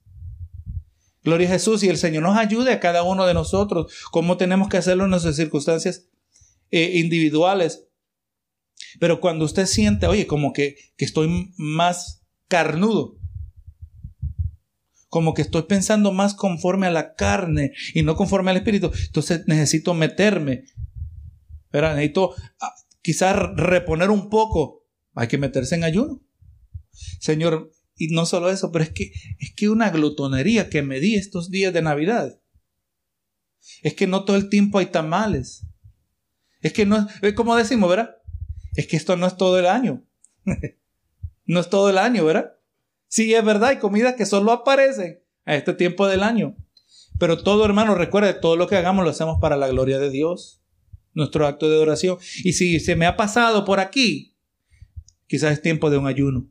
Gloria 1.24 1.48
a 1.48 1.52
Jesús 1.52 1.84
y 1.84 1.90
el 1.90 1.98
Señor 1.98 2.24
nos 2.24 2.38
ayude 2.38 2.72
a 2.72 2.80
cada 2.80 3.04
uno 3.04 3.26
de 3.26 3.34
nosotros 3.34 3.94
cómo 4.12 4.38
tenemos 4.38 4.70
que 4.70 4.78
hacerlo 4.78 5.06
en 5.06 5.12
nuestras 5.12 5.36
circunstancias 5.36 6.08
eh, 6.72 7.00
individuales. 7.00 7.88
Pero 9.00 9.20
cuando 9.22 9.46
usted 9.46 9.66
siente, 9.66 10.08
oye, 10.08 10.28
como 10.28 10.54
que, 10.54 10.76
que 10.98 11.06
estoy 11.06 11.54
más 11.58 12.24
carnudo, 12.48 13.18
como 15.08 15.34
que 15.34 15.44
estoy 15.44 15.64
pensando 15.64 16.12
más 16.12 16.34
conforme 16.34 16.88
a 16.88 16.92
la 16.92 17.14
carne 17.16 17.74
y 17.94 18.02
no 18.02 18.16
conforme 18.16 18.52
al 18.52 18.58
espíritu, 18.58 18.92
entonces 19.08 19.44
necesito 19.48 19.94
meterme. 19.94 20.66
¿verdad? 21.74 21.96
Necesito 21.96 22.36
ah, 22.62 22.74
quizás 23.02 23.36
reponer 23.56 24.12
un 24.12 24.30
poco. 24.30 24.86
Hay 25.16 25.28
que 25.28 25.38
meterse 25.38 25.76
en 25.76 25.84
ayuno. 25.84 26.22
Señor, 27.20 27.73
y 27.96 28.08
no 28.08 28.26
solo 28.26 28.50
eso, 28.50 28.72
pero 28.72 28.84
es 28.84 28.92
que 28.92 29.12
es 29.40 29.54
que 29.56 29.70
una 29.70 29.90
glutonería 29.90 30.70
que 30.70 30.82
me 30.82 31.00
di 31.00 31.16
estos 31.16 31.50
días 31.50 31.74
de 31.74 31.82
Navidad. 31.82 32.40
Es 33.82 33.94
que 33.94 34.08
no 34.08 34.26
todo 34.26 34.36
el 34.36 34.50
tiempo 34.50 34.80
hay 34.80 34.88
tamales. 34.88 35.66
Es 36.62 36.74
que 36.74 36.86
no 36.86 37.08
es 37.22 37.34
como 37.34 37.56
decimos, 37.56 37.90
¿verdad? 37.90 38.16
Es 38.76 38.88
que 38.88 38.98
esto 38.98 39.16
no 39.16 39.28
es 39.28 39.38
todo 39.38 39.60
el 39.60 39.68
año. 39.68 40.04
no 41.46 41.60
es 41.60 41.70
todo 41.70 41.90
el 41.90 41.98
año, 41.98 42.26
¿verdad? 42.26 42.54
Sí, 43.08 43.34
es 43.34 43.46
verdad, 43.46 43.70
hay 43.70 43.78
comidas 43.78 44.16
que 44.16 44.26
solo 44.26 44.52
aparecen 44.52 45.24
a 45.46 45.56
este 45.56 45.74
tiempo 45.74 46.08
del 46.08 46.24
año. 46.24 46.56
Pero 47.20 47.44
todo, 47.44 47.64
hermano, 47.64 47.96
recuerde, 47.96 48.34
todo 48.34 48.56
lo 48.56 48.68
que 48.68 48.76
hagamos 48.76 49.04
lo 49.06 49.12
hacemos 49.12 49.38
para 49.40 49.56
la 49.56 49.68
gloria 49.68 50.00
de 50.00 50.10
Dios. 50.10 50.62
Nuestro 51.14 51.46
acto 51.46 51.70
de 51.70 51.78
oración. 51.78 52.18
Y 52.44 52.54
si 52.54 52.80
se 52.80 52.96
me 52.96 53.06
ha 53.06 53.16
pasado 53.16 53.66
por 53.66 53.80
aquí, 53.80 54.36
quizás 55.28 55.54
es 55.54 55.62
tiempo 55.62 55.92
de 55.92 56.00
un 56.00 56.08
ayuno. 56.08 56.50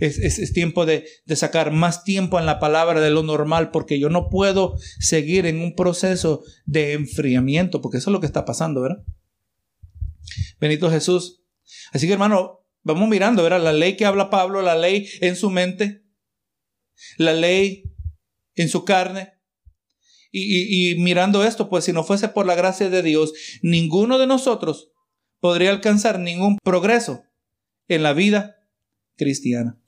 Es, 0.00 0.52
tiempo 0.52 0.86
de, 0.86 1.06
de, 1.24 1.36
sacar 1.36 1.72
más 1.72 2.04
tiempo 2.04 2.38
en 2.38 2.46
la 2.46 2.58
palabra 2.58 3.00
de 3.00 3.10
lo 3.10 3.22
normal 3.22 3.70
porque 3.70 3.98
yo 3.98 4.08
no 4.08 4.28
puedo 4.28 4.76
seguir 4.98 5.46
en 5.46 5.60
un 5.60 5.74
proceso 5.74 6.42
de 6.66 6.92
enfriamiento, 6.92 7.80
porque 7.80 7.98
eso 7.98 8.10
es 8.10 8.12
lo 8.12 8.20
que 8.20 8.26
está 8.26 8.44
pasando, 8.44 8.80
¿verdad? 8.80 9.04
Benito 10.60 10.90
Jesús. 10.90 11.42
Así 11.92 12.06
que 12.06 12.12
hermano, 12.14 12.66
vamos 12.82 13.08
mirando, 13.08 13.42
¿verdad? 13.42 13.62
La 13.62 13.72
ley 13.72 13.96
que 13.96 14.04
habla 14.04 14.30
Pablo, 14.30 14.62
la 14.62 14.74
ley 14.74 15.08
en 15.20 15.36
su 15.36 15.50
mente, 15.50 16.04
la 17.16 17.32
ley 17.32 17.92
en 18.54 18.68
su 18.68 18.84
carne. 18.84 19.34
Y, 20.30 20.92
y 20.92 20.94
mirando 20.96 21.44
esto, 21.44 21.68
pues 21.68 21.84
si 21.84 21.92
no 21.92 22.04
fuese 22.04 22.28
por 22.28 22.46
la 22.46 22.54
gracia 22.54 22.88
de 22.88 23.02
Dios, 23.02 23.32
ninguno 23.62 24.18
de 24.18 24.26
nosotros 24.26 24.90
podría 25.40 25.70
alcanzar 25.70 26.18
ningún 26.18 26.56
progreso 26.62 27.24
en 27.88 28.02
la 28.02 28.12
vida 28.12 28.61
cristiana. 29.22 29.78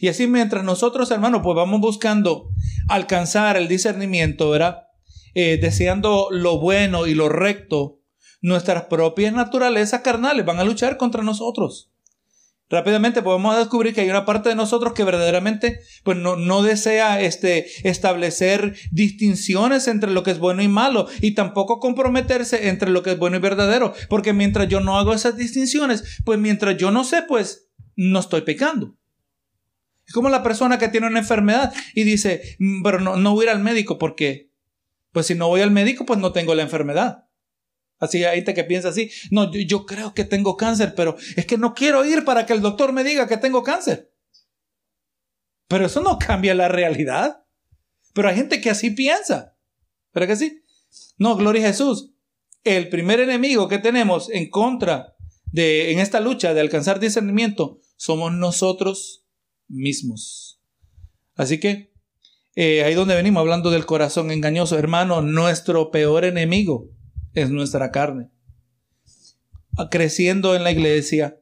Y 0.00 0.08
así 0.08 0.26
mientras 0.26 0.64
nosotros, 0.64 1.10
hermanos, 1.10 1.40
pues 1.42 1.56
vamos 1.56 1.80
buscando 1.80 2.50
alcanzar 2.88 3.56
el 3.56 3.68
discernimiento, 3.68 4.50
¿verdad? 4.50 4.84
Eh, 5.34 5.58
deseando 5.60 6.28
lo 6.30 6.58
bueno 6.58 7.06
y 7.06 7.14
lo 7.14 7.28
recto, 7.28 8.00
nuestras 8.40 8.84
propias 8.84 9.32
naturalezas 9.32 10.02
carnales 10.02 10.44
van 10.44 10.58
a 10.58 10.64
luchar 10.64 10.96
contra 10.96 11.22
nosotros. 11.22 11.90
Rápidamente 12.70 13.20
podemos 13.20 13.56
descubrir 13.56 13.94
que 13.94 14.00
hay 14.00 14.10
una 14.10 14.24
parte 14.24 14.48
de 14.48 14.54
nosotros 14.54 14.94
que 14.94 15.04
verdaderamente 15.04 15.80
pues 16.02 16.16
no, 16.16 16.36
no, 16.36 16.62
desea 16.62 17.20
este, 17.20 17.66
establecer 17.88 18.74
distinciones 18.90 19.86
entre 19.86 20.10
lo 20.10 20.22
que 20.22 20.30
es 20.30 20.38
bueno 20.38 20.62
y 20.62 20.68
malo 20.68 21.06
y 21.20 21.32
tampoco 21.34 21.78
comprometerse 21.78 22.68
entre 22.68 22.90
lo 22.90 23.02
que 23.02 23.12
es 23.12 23.18
bueno 23.18 23.36
y 23.36 23.40
verdadero. 23.40 23.92
Porque 24.08 24.32
mientras 24.32 24.68
yo 24.68 24.80
no 24.80 24.98
hago 24.98 25.12
esas 25.12 25.36
distinciones, 25.36 26.20
pues 26.24 26.38
mientras 26.38 26.76
yo 26.78 26.90
no 26.90 27.04
sé, 27.04 27.22
pues 27.22 27.63
no 27.96 28.20
estoy 28.20 28.42
pecando. 28.42 28.96
Es 30.06 30.12
como 30.12 30.28
la 30.28 30.42
persona 30.42 30.78
que 30.78 30.88
tiene 30.88 31.06
una 31.06 31.20
enfermedad 31.20 31.72
y 31.94 32.04
dice, 32.04 32.56
mm, 32.58 32.82
pero 32.82 33.00
no, 33.00 33.16
no 33.16 33.32
voy 33.34 33.46
a 33.46 33.50
ir 33.50 33.56
al 33.56 33.62
médico 33.62 33.98
porque, 33.98 34.50
pues 35.12 35.26
si 35.26 35.34
no 35.34 35.48
voy 35.48 35.62
al 35.62 35.70
médico, 35.70 36.04
pues 36.04 36.18
no 36.18 36.32
tengo 36.32 36.54
la 36.54 36.62
enfermedad. 36.62 37.24
Así 37.98 38.24
hay 38.24 38.36
gente 38.36 38.54
que 38.54 38.64
piensa 38.64 38.88
así, 38.88 39.10
no, 39.30 39.50
yo, 39.52 39.86
creo 39.86 40.14
que 40.14 40.24
tengo 40.24 40.56
cáncer, 40.56 40.94
pero 40.94 41.16
es 41.36 41.46
que 41.46 41.56
no 41.56 41.74
quiero 41.74 42.04
ir 42.04 42.24
para 42.24 42.44
que 42.44 42.52
el 42.52 42.60
doctor 42.60 42.92
me 42.92 43.04
diga 43.04 43.26
que 43.28 43.36
tengo 43.36 43.62
cáncer. 43.62 44.12
Pero 45.68 45.86
eso 45.86 46.02
no 46.02 46.18
cambia 46.24 46.54
la 46.54 46.68
realidad. 46.68 47.44
Pero 48.12 48.28
hay 48.28 48.36
gente 48.36 48.60
que 48.60 48.70
así 48.70 48.90
piensa. 48.90 49.56
¿Pero 50.12 50.26
que 50.26 50.36
sí? 50.36 50.62
No, 51.18 51.36
gloria 51.36 51.64
a 51.64 51.68
Jesús. 51.68 52.12
El 52.62 52.88
primer 52.88 53.20
enemigo 53.20 53.68
que 53.68 53.78
tenemos 53.78 54.30
en 54.30 54.50
contra 54.50 55.14
de, 55.46 55.92
en 55.92 55.98
esta 55.98 56.20
lucha 56.20 56.54
de 56.54 56.60
alcanzar 56.60 57.00
discernimiento, 57.00 57.80
somos 58.04 58.34
nosotros 58.34 59.24
mismos. 59.66 60.60
Así 61.36 61.58
que 61.58 61.94
eh, 62.54 62.84
ahí 62.84 62.92
donde 62.92 63.14
venimos 63.14 63.40
hablando 63.40 63.70
del 63.70 63.86
corazón 63.86 64.30
engañoso, 64.30 64.78
hermano, 64.78 65.22
nuestro 65.22 65.90
peor 65.90 66.26
enemigo 66.26 66.90
es 67.32 67.48
nuestra 67.48 67.90
carne. 67.92 68.30
Creciendo 69.90 70.54
en 70.54 70.64
la 70.64 70.70
iglesia, 70.70 71.40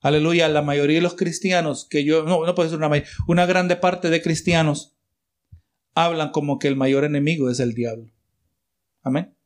aleluya, 0.00 0.48
la 0.48 0.62
mayoría 0.62 0.96
de 0.96 1.02
los 1.02 1.14
cristianos, 1.14 1.86
que 1.88 2.02
yo, 2.02 2.24
no, 2.24 2.44
no 2.44 2.54
puedo 2.56 2.68
decir 2.68 2.78
una 2.78 2.88
mayoría, 2.88 3.08
una 3.28 3.46
grande 3.46 3.76
parte 3.76 4.10
de 4.10 4.20
cristianos 4.20 4.96
hablan 5.94 6.30
como 6.30 6.58
que 6.58 6.66
el 6.66 6.74
mayor 6.74 7.04
enemigo 7.04 7.48
es 7.48 7.60
el 7.60 7.74
diablo. 7.74 8.12
Amén. 9.02 9.36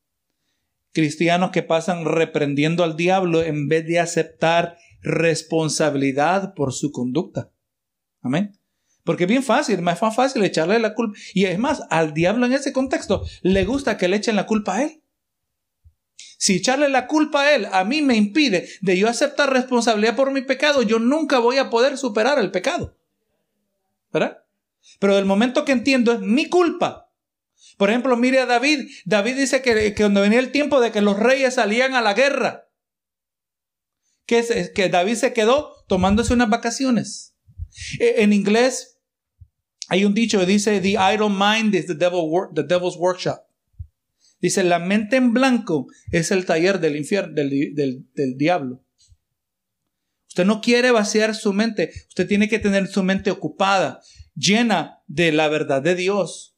Cristianos 0.92 1.50
que 1.50 1.62
pasan 1.62 2.06
reprendiendo 2.06 2.82
al 2.82 2.96
diablo 2.96 3.42
en 3.42 3.68
vez 3.68 3.86
de 3.86 4.00
aceptar 4.00 4.78
responsabilidad 5.02 6.54
por 6.54 6.72
su 6.72 6.92
conducta. 6.92 7.50
Amén. 8.22 8.58
Porque 9.04 9.24
es 9.24 9.28
bien 9.28 9.42
fácil, 9.42 9.82
más 9.82 9.98
fácil 9.98 10.44
echarle 10.44 10.78
la 10.78 10.94
culpa. 10.94 11.18
Y 11.34 11.44
es 11.44 11.58
más, 11.58 11.82
al 11.90 12.14
diablo 12.14 12.46
en 12.46 12.52
ese 12.52 12.72
contexto 12.72 13.24
le 13.42 13.64
gusta 13.64 13.98
que 13.98 14.08
le 14.08 14.16
echen 14.16 14.36
la 14.36 14.46
culpa 14.46 14.76
a 14.76 14.84
él. 14.84 15.02
Si 16.38 16.56
echarle 16.56 16.88
la 16.88 17.06
culpa 17.06 17.42
a 17.42 17.54
él 17.54 17.66
a 17.70 17.84
mí 17.84 18.02
me 18.02 18.16
impide 18.16 18.68
de 18.80 18.98
yo 18.98 19.08
aceptar 19.08 19.52
responsabilidad 19.52 20.16
por 20.16 20.30
mi 20.32 20.42
pecado, 20.42 20.82
yo 20.82 20.98
nunca 20.98 21.38
voy 21.38 21.58
a 21.58 21.70
poder 21.70 21.98
superar 21.98 22.38
el 22.38 22.50
pecado. 22.50 22.96
¿Verdad? 24.12 24.44
Pero 24.98 25.16
del 25.16 25.24
momento 25.24 25.64
que 25.64 25.72
entiendo 25.72 26.12
es 26.12 26.20
mi 26.20 26.48
culpa. 26.48 27.10
Por 27.76 27.90
ejemplo, 27.90 28.16
mire 28.16 28.40
a 28.40 28.46
David. 28.46 28.88
David 29.04 29.36
dice 29.36 29.62
que, 29.62 29.94
cuando 29.94 30.20
venía 30.20 30.38
el 30.38 30.52
tiempo 30.52 30.80
de 30.80 30.92
que 30.92 31.00
los 31.00 31.18
reyes 31.18 31.54
salían 31.54 31.94
a 31.94 32.02
la 32.02 32.14
guerra, 32.14 32.61
que, 34.32 34.72
que 34.74 34.88
David 34.88 35.16
se 35.16 35.32
quedó 35.34 35.84
tomándose 35.88 36.32
unas 36.32 36.48
vacaciones. 36.48 37.36
E, 38.00 38.22
en 38.22 38.32
inglés 38.32 38.98
hay 39.88 40.04
un 40.06 40.14
dicho 40.14 40.38
que 40.38 40.46
dice, 40.46 40.80
The 40.80 40.92
idle 40.92 41.28
mind 41.28 41.74
is 41.74 41.86
the, 41.86 41.94
devil's 41.94 42.96
workshop. 42.96 43.40
Dice, 44.40 44.64
la 44.64 44.78
mente 44.78 45.16
en 45.16 45.32
blanco 45.34 45.86
es 46.10 46.30
el 46.30 46.46
taller 46.46 46.80
del 46.80 46.96
infierno, 46.96 47.34
del, 47.34 48.06
del 48.14 48.36
diablo. 48.38 48.82
Usted 50.28 50.46
no 50.46 50.62
quiere 50.62 50.90
vaciar 50.90 51.34
su 51.34 51.52
mente, 51.52 51.92
usted 52.08 52.26
tiene 52.26 52.48
que 52.48 52.58
tener 52.58 52.86
su 52.86 53.02
mente 53.02 53.30
ocupada, 53.30 54.00
llena 54.34 55.02
de 55.06 55.30
la 55.30 55.48
verdad 55.48 55.82
de 55.82 55.94
Dios, 55.94 56.56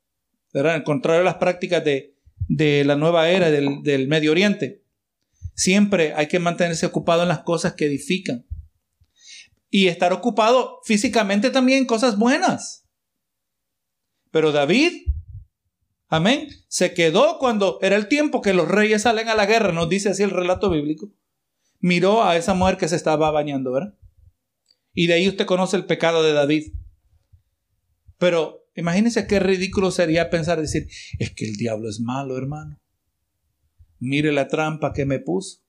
¿verdad? 0.53 0.75
Al 0.75 0.85
contrario 0.85 1.19
de 1.19 1.25
las 1.25 1.37
prácticas 1.39 1.85
de, 1.85 2.15
de 2.49 2.85
la 2.85 2.95
nueva 2.95 3.29
era 3.31 3.51
del, 3.51 3.83
del 3.83 4.07
Medio 4.07 4.31
Oriente. 4.31 4.84
Siempre 5.55 6.15
hay 6.15 6.29
que 6.29 6.39
mantenerse 6.39 6.87
ocupado 6.87 7.23
en 7.23 7.29
las 7.29 7.41
cosas 7.41 7.75
que 7.75 7.87
edifican. 7.87 8.47
Y 9.71 9.89
estar 9.89 10.13
ocupado 10.13 10.81
físicamente 10.85 11.51
también 11.51 11.81
en 11.81 11.87
cosas 11.87 12.19
buenas. 12.19 12.87
Pero 14.31 14.53
David, 14.53 14.93
amén, 16.09 16.49
se 16.69 16.95
quedó 16.95 17.39
cuando 17.39 17.79
era 17.83 17.97
el 17.97 18.09
tiempo 18.09 18.43
que 18.43 18.55
los 18.55 18.69
reyes 18.69 19.03
salen 19.03 19.29
a 19.29 19.35
la 19.35 19.47
guerra, 19.47 19.73
nos 19.73 19.89
dice 19.89 20.11
así 20.11 20.23
el 20.23 20.31
relato 20.31 20.71
bíblico 20.71 21.13
miró 21.85 22.25
a 22.25 22.39
esa 22.39 22.55
mujer 22.55 22.79
que 22.79 22.89
se 22.89 22.97
estaba 22.97 23.31
bañando, 23.31 23.71
¿verdad? 23.71 23.95
Y 24.95 25.07
de 25.07 25.15
ahí 25.15 25.29
usted 25.29 25.45
conoce 25.45 25.77
el 25.77 25.85
pecado 25.85 26.23
de 26.23 26.33
David. 26.33 26.73
Pero 28.17 28.67
imagínese 28.75 29.27
qué 29.27 29.39
ridículo 29.39 29.91
sería 29.91 30.31
pensar, 30.31 30.59
decir, 30.59 30.89
es 31.19 31.35
que 31.35 31.45
el 31.45 31.57
diablo 31.57 31.91
es 31.91 32.01
malo, 32.01 32.39
hermano. 32.39 32.81
Mire 33.99 34.33
la 34.33 34.49
trampa 34.49 34.93
que 34.93 35.07
me 35.07 35.19
puso. 35.19 35.61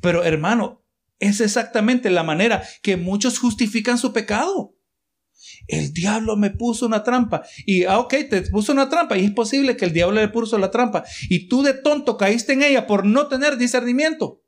Pero 0.00 0.24
hermano, 0.24 0.84
es 1.18 1.40
exactamente 1.40 2.10
la 2.10 2.22
manera 2.22 2.62
que 2.82 2.96
muchos 2.96 3.38
justifican 3.38 3.98
su 3.98 4.12
pecado. 4.12 4.74
El 5.68 5.92
diablo 5.92 6.36
me 6.36 6.50
puso 6.50 6.86
una 6.86 7.02
trampa. 7.02 7.44
Y, 7.66 7.84
ah, 7.84 7.98
ok, 7.98 8.14
te 8.30 8.42
puso 8.42 8.72
una 8.72 8.88
trampa. 8.88 9.16
Y 9.16 9.24
es 9.24 9.30
posible 9.32 9.76
que 9.76 9.84
el 9.84 9.92
diablo 9.92 10.20
le 10.20 10.28
puso 10.28 10.58
la 10.58 10.70
trampa. 10.70 11.04
Y 11.28 11.48
tú 11.48 11.62
de 11.62 11.74
tonto 11.74 12.16
caíste 12.16 12.52
en 12.52 12.62
ella 12.62 12.86
por 12.86 13.04
no 13.04 13.28
tener 13.28 13.56
discernimiento. 13.56 14.42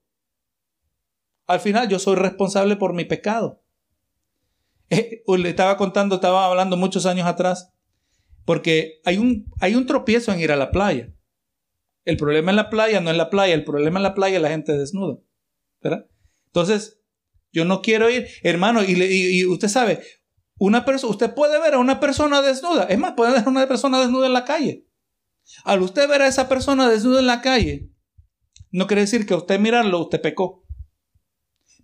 Al 1.46 1.60
final 1.60 1.88
yo 1.88 1.98
soy 1.98 2.16
responsable 2.16 2.76
por 2.76 2.92
mi 2.92 3.04
pecado. 3.04 3.62
Eh, 4.90 5.22
le 5.26 5.50
estaba 5.50 5.76
contando, 5.76 6.16
estaba 6.16 6.46
hablando 6.46 6.76
muchos 6.76 7.04
años 7.06 7.26
atrás, 7.26 7.72
porque 8.44 9.00
hay 9.04 9.18
un, 9.18 9.46
hay 9.60 9.74
un 9.74 9.86
tropiezo 9.86 10.32
en 10.32 10.40
ir 10.40 10.52
a 10.52 10.56
la 10.56 10.70
playa. 10.70 11.12
El 12.08 12.16
problema 12.16 12.50
en 12.50 12.56
la 12.56 12.70
playa 12.70 13.02
no 13.02 13.10
es 13.10 13.18
la 13.18 13.28
playa, 13.28 13.52
el 13.52 13.64
problema 13.64 13.98
en 13.98 14.02
la 14.02 14.14
playa 14.14 14.36
es 14.36 14.42
la 14.42 14.48
gente 14.48 14.72
desnuda. 14.72 15.18
¿verdad? 15.82 16.06
Entonces, 16.46 17.02
yo 17.52 17.66
no 17.66 17.82
quiero 17.82 18.08
ir, 18.08 18.26
hermano, 18.42 18.82
y, 18.82 19.44
usted 19.44 19.68
sabe, 19.68 20.00
una 20.56 20.86
persona, 20.86 21.10
usted 21.10 21.34
puede 21.34 21.60
ver 21.60 21.74
a 21.74 21.78
una 21.78 22.00
persona 22.00 22.40
desnuda, 22.40 22.84
es 22.84 22.98
más, 22.98 23.12
puede 23.12 23.32
ver 23.32 23.44
a 23.44 23.50
una 23.50 23.68
persona 23.68 24.00
desnuda 24.00 24.26
en 24.26 24.32
la 24.32 24.46
calle. 24.46 24.86
Al 25.64 25.82
usted 25.82 26.08
ver 26.08 26.22
a 26.22 26.28
esa 26.28 26.48
persona 26.48 26.88
desnuda 26.88 27.20
en 27.20 27.26
la 27.26 27.42
calle, 27.42 27.90
no 28.70 28.86
quiere 28.86 29.02
decir 29.02 29.26
que 29.26 29.34
usted 29.34 29.60
mirarlo, 29.60 30.00
usted 30.00 30.22
pecó. 30.22 30.64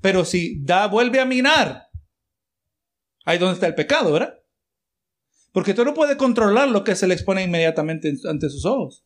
Pero 0.00 0.24
si 0.24 0.64
da, 0.64 0.86
vuelve 0.86 1.20
a 1.20 1.26
mirar, 1.26 1.90
ahí 3.26 3.36
donde 3.36 3.56
está 3.56 3.66
el 3.66 3.74
pecado, 3.74 4.10
¿verdad? 4.10 4.38
Porque 5.52 5.72
usted 5.72 5.84
no 5.84 5.92
puede 5.92 6.16
controlar 6.16 6.68
lo 6.68 6.82
que 6.82 6.96
se 6.96 7.06
le 7.06 7.12
expone 7.12 7.42
inmediatamente 7.42 8.10
ante 8.26 8.48
sus 8.48 8.64
ojos. 8.64 9.04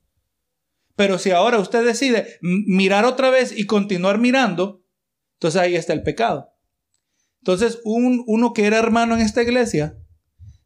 Pero 0.98 1.20
si 1.20 1.30
ahora 1.30 1.60
usted 1.60 1.84
decide 1.84 2.40
mirar 2.40 3.04
otra 3.04 3.30
vez 3.30 3.56
y 3.56 3.66
continuar 3.66 4.18
mirando, 4.18 4.82
entonces 5.34 5.60
ahí 5.60 5.76
está 5.76 5.92
el 5.92 6.02
pecado. 6.02 6.52
Entonces, 7.38 7.80
un, 7.84 8.24
uno 8.26 8.52
que 8.52 8.66
era 8.66 8.80
hermano 8.80 9.14
en 9.14 9.20
esta 9.20 9.40
iglesia, 9.40 9.96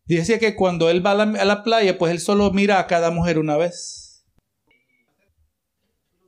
decía 0.06 0.38
que 0.38 0.56
cuando 0.56 0.88
él 0.88 1.04
va 1.04 1.10
a 1.10 1.44
la, 1.44 1.62
playa, 1.62 1.98
pues 1.98 2.12
él 2.12 2.18
solo 2.18 2.50
mira 2.50 2.78
a 2.78 2.86
cada 2.86 3.10
mujer 3.10 3.38
una 3.38 3.58
vez. 3.58 4.24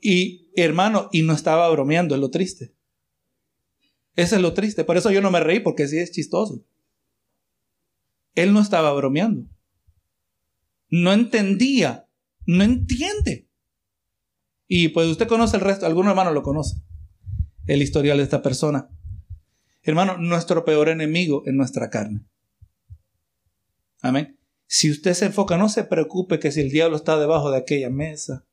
Y 0.02 0.50
hermano, 0.54 1.08
y 1.10 1.22
no 1.22 1.32
estaba 1.32 1.66
bromeando, 1.70 2.14
es 2.14 2.20
lo 2.20 2.30
triste. 2.30 2.74
Eso 4.16 4.36
es 4.36 4.42
lo 4.42 4.52
triste. 4.52 4.84
Por 4.84 4.98
eso 4.98 5.12
yo 5.12 5.22
no 5.22 5.30
me 5.30 5.40
reí, 5.40 5.60
porque 5.60 5.88
sí 5.88 5.96
es 5.96 6.12
chistoso. 6.12 6.62
Él 8.34 8.52
no 8.52 8.60
estaba 8.60 8.92
bromeando. 8.92 9.48
No 10.90 11.10
entendía. 11.14 12.06
No 12.44 12.64
entiende. 12.64 13.48
Y 14.76 14.88
pues 14.88 15.06
usted 15.06 15.28
conoce 15.28 15.56
el 15.56 15.62
resto. 15.62 15.86
Algún 15.86 16.08
hermano 16.08 16.32
lo 16.32 16.42
conoce. 16.42 16.82
El 17.68 17.80
historial 17.80 18.16
de 18.16 18.24
esta 18.24 18.42
persona. 18.42 18.88
Hermano, 19.84 20.18
nuestro 20.18 20.64
peor 20.64 20.88
enemigo 20.88 21.44
es 21.46 21.54
nuestra 21.54 21.90
carne. 21.90 22.26
Amén. 24.02 24.36
Si 24.66 24.90
usted 24.90 25.14
se 25.14 25.26
enfoca, 25.26 25.56
no 25.56 25.68
se 25.68 25.84
preocupe 25.84 26.40
que 26.40 26.50
si 26.50 26.60
el 26.60 26.70
diablo 26.70 26.96
está 26.96 27.16
debajo 27.20 27.52
de 27.52 27.58
aquella 27.58 27.88
mesa, 27.88 28.48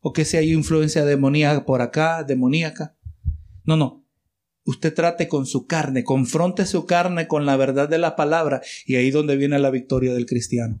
o 0.00 0.14
que 0.14 0.24
si 0.24 0.38
hay 0.38 0.50
influencia 0.50 1.04
demoníaca 1.04 1.66
por 1.66 1.82
acá, 1.82 2.24
demoníaca. 2.24 2.96
No, 3.64 3.76
no. 3.76 4.06
Usted 4.64 4.94
trate 4.94 5.28
con 5.28 5.44
su 5.44 5.66
carne, 5.66 6.04
confronte 6.04 6.64
su 6.64 6.86
carne 6.86 7.28
con 7.28 7.44
la 7.44 7.58
verdad 7.58 7.86
de 7.86 7.98
la 7.98 8.16
palabra 8.16 8.62
y 8.86 8.96
ahí 8.96 9.10
donde 9.10 9.36
viene 9.36 9.58
la 9.58 9.68
victoria 9.68 10.14
del 10.14 10.24
cristiano. 10.24 10.80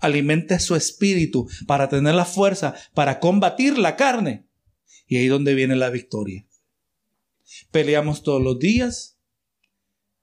Alimente 0.00 0.58
su 0.58 0.76
espíritu 0.76 1.48
para 1.66 1.88
tener 1.88 2.14
la 2.14 2.24
fuerza 2.24 2.74
para 2.94 3.20
combatir 3.20 3.78
la 3.78 3.96
carne 3.96 4.46
y 5.06 5.16
ahí 5.16 5.28
donde 5.28 5.54
viene 5.54 5.76
la 5.76 5.90
victoria. 5.90 6.46
Peleamos 7.70 8.22
todos 8.22 8.42
los 8.42 8.58
días, 8.58 9.18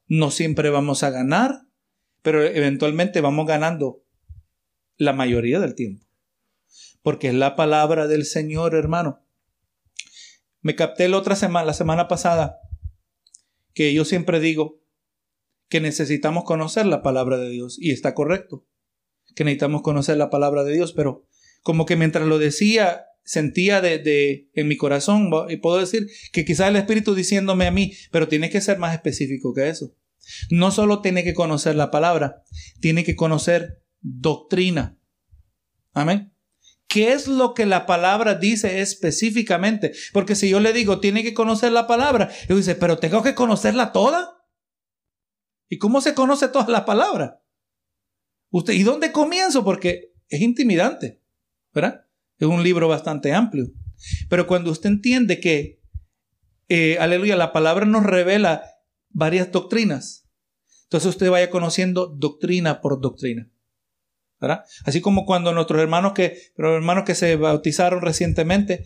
no 0.08 0.32
siempre 0.32 0.70
vamos 0.70 1.04
a 1.04 1.12
ganar, 1.12 1.62
pero 2.22 2.44
eventualmente 2.44 3.22
vamos 3.22 3.46
ganando 3.46 4.04
la 4.98 5.14
mayoría 5.14 5.60
del 5.60 5.76
tiempo. 5.76 6.06
Porque 7.02 7.30
es 7.30 7.34
la 7.34 7.56
palabra 7.56 8.08
del 8.08 8.26
Señor, 8.26 8.76
hermano. 8.76 9.24
Me 10.62 10.76
capté 10.76 11.08
la 11.08 11.18
otra 11.18 11.36
semana, 11.36 11.66
la 11.66 11.74
semana 11.74 12.08
pasada, 12.08 12.60
que 13.74 13.94
yo 13.94 14.04
siempre 14.04 14.40
digo 14.40 14.82
que 15.70 15.80
necesitamos 15.80 16.44
conocer 16.44 16.86
la 16.86 17.02
palabra 17.02 17.38
de 17.38 17.50
Dios, 17.50 17.78
y 17.80 17.92
está 17.92 18.14
correcto, 18.14 18.66
que 19.36 19.44
necesitamos 19.44 19.82
conocer 19.82 20.18
la 20.18 20.30
palabra 20.30 20.64
de 20.64 20.74
Dios, 20.74 20.94
pero 20.94 21.26
como 21.62 21.86
que 21.86 21.96
mientras 21.96 22.28
lo 22.28 22.40
decía, 22.40 23.06
sentía 23.24 23.82
de, 23.82 24.00
de, 24.00 24.50
en 24.54 24.68
mi 24.68 24.78
corazón, 24.78 25.30
y 25.50 25.58
puedo 25.58 25.80
decir 25.80 26.08
que 26.32 26.46
quizás 26.46 26.70
el 26.70 26.76
Espíritu 26.76 27.16
diciéndome 27.16 27.68
a 27.68 27.72
mí, 27.72 27.94
pero 28.12 28.28
tiene 28.28 28.50
que 28.50 28.62
ser 28.62 28.80
más 28.80 28.94
específico 28.94 29.54
que 29.54 29.70
eso. 29.70 29.94
No 30.50 30.72
solo 30.72 31.02
tiene 31.02 31.24
que 31.24 31.34
conocer 31.34 31.76
la 31.76 31.92
palabra, 31.92 32.44
tiene 32.80 33.04
que 33.04 33.16
conocer 33.16 33.82
doctrina. 34.02 34.98
Amén. 35.94 36.34
¿Qué 36.88 37.14
es 37.14 37.28
lo 37.28 37.54
que 37.54 37.68
la 37.68 37.86
palabra 37.86 38.34
dice 38.34 38.82
específicamente? 38.82 39.92
Porque 40.12 40.36
si 40.36 40.50
yo 40.50 40.60
le 40.60 40.74
digo, 40.74 41.00
tiene 41.00 41.22
que 41.22 41.36
conocer 41.36 41.72
la 41.72 41.86
palabra, 41.86 42.32
él 42.48 42.58
dice, 42.58 42.74
pero 42.74 42.98
tengo 42.98 43.22
que 43.22 43.36
conocerla 43.36 43.92
toda. 43.92 44.44
¿Y 45.70 45.78
cómo 45.78 46.02
se 46.02 46.16
conoce 46.16 46.48
toda 46.48 46.68
la 46.70 46.86
palabra? 46.86 47.44
Usted, 48.50 48.74
¿y 48.74 48.84
dónde 48.84 49.12
comienzo? 49.12 49.64
Porque 49.64 50.14
es 50.28 50.42
intimidante, 50.42 51.22
¿verdad? 51.74 52.06
Es 52.38 52.48
un 52.48 52.64
libro 52.64 52.88
bastante 52.88 53.34
amplio. 53.34 53.68
Pero 54.30 54.48
cuando 54.48 54.72
usted 54.72 54.90
entiende 54.90 55.40
que, 55.40 55.82
eh, 56.68 56.98
aleluya, 57.00 57.36
la 57.36 57.52
palabra 57.52 57.86
nos 57.86 58.04
revela 58.04 58.64
varias 59.10 59.52
doctrinas, 59.52 60.30
entonces 60.84 61.10
usted 61.10 61.30
vaya 61.30 61.50
conociendo 61.50 62.08
doctrina 62.08 62.82
por 62.82 63.02
doctrina. 63.02 63.52
Así 64.86 65.02
como 65.02 65.26
cuando 65.26 65.54
nuestros 65.54 65.82
hermanos 65.82 66.14
que, 66.14 66.38
hermanos 66.58 67.04
que 67.06 67.16
se 67.16 67.36
bautizaron 67.36 68.02
recientemente, 68.02 68.86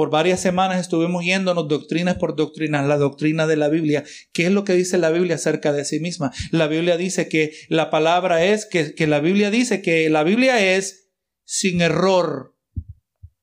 Por 0.00 0.08
varias 0.08 0.40
semanas 0.40 0.80
estuvimos 0.80 1.26
yéndonos 1.26 1.68
doctrinas 1.68 2.16
por 2.16 2.34
doctrinas, 2.34 2.86
la 2.86 2.96
doctrina 2.96 3.46
de 3.46 3.56
la 3.56 3.68
Biblia. 3.68 4.02
¿Qué 4.32 4.46
es 4.46 4.50
lo 4.50 4.64
que 4.64 4.72
dice 4.72 4.96
la 4.96 5.10
Biblia 5.10 5.34
acerca 5.34 5.74
de 5.74 5.84
sí 5.84 6.00
misma? 6.00 6.32
La 6.52 6.68
Biblia 6.68 6.96
dice 6.96 7.28
que 7.28 7.52
la 7.68 7.90
palabra 7.90 8.42
es, 8.42 8.64
que, 8.64 8.94
que 8.94 9.06
la 9.06 9.20
Biblia 9.20 9.50
dice 9.50 9.82
que 9.82 10.08
la 10.08 10.22
Biblia 10.22 10.74
es 10.74 11.10
sin 11.44 11.82
error. 11.82 12.56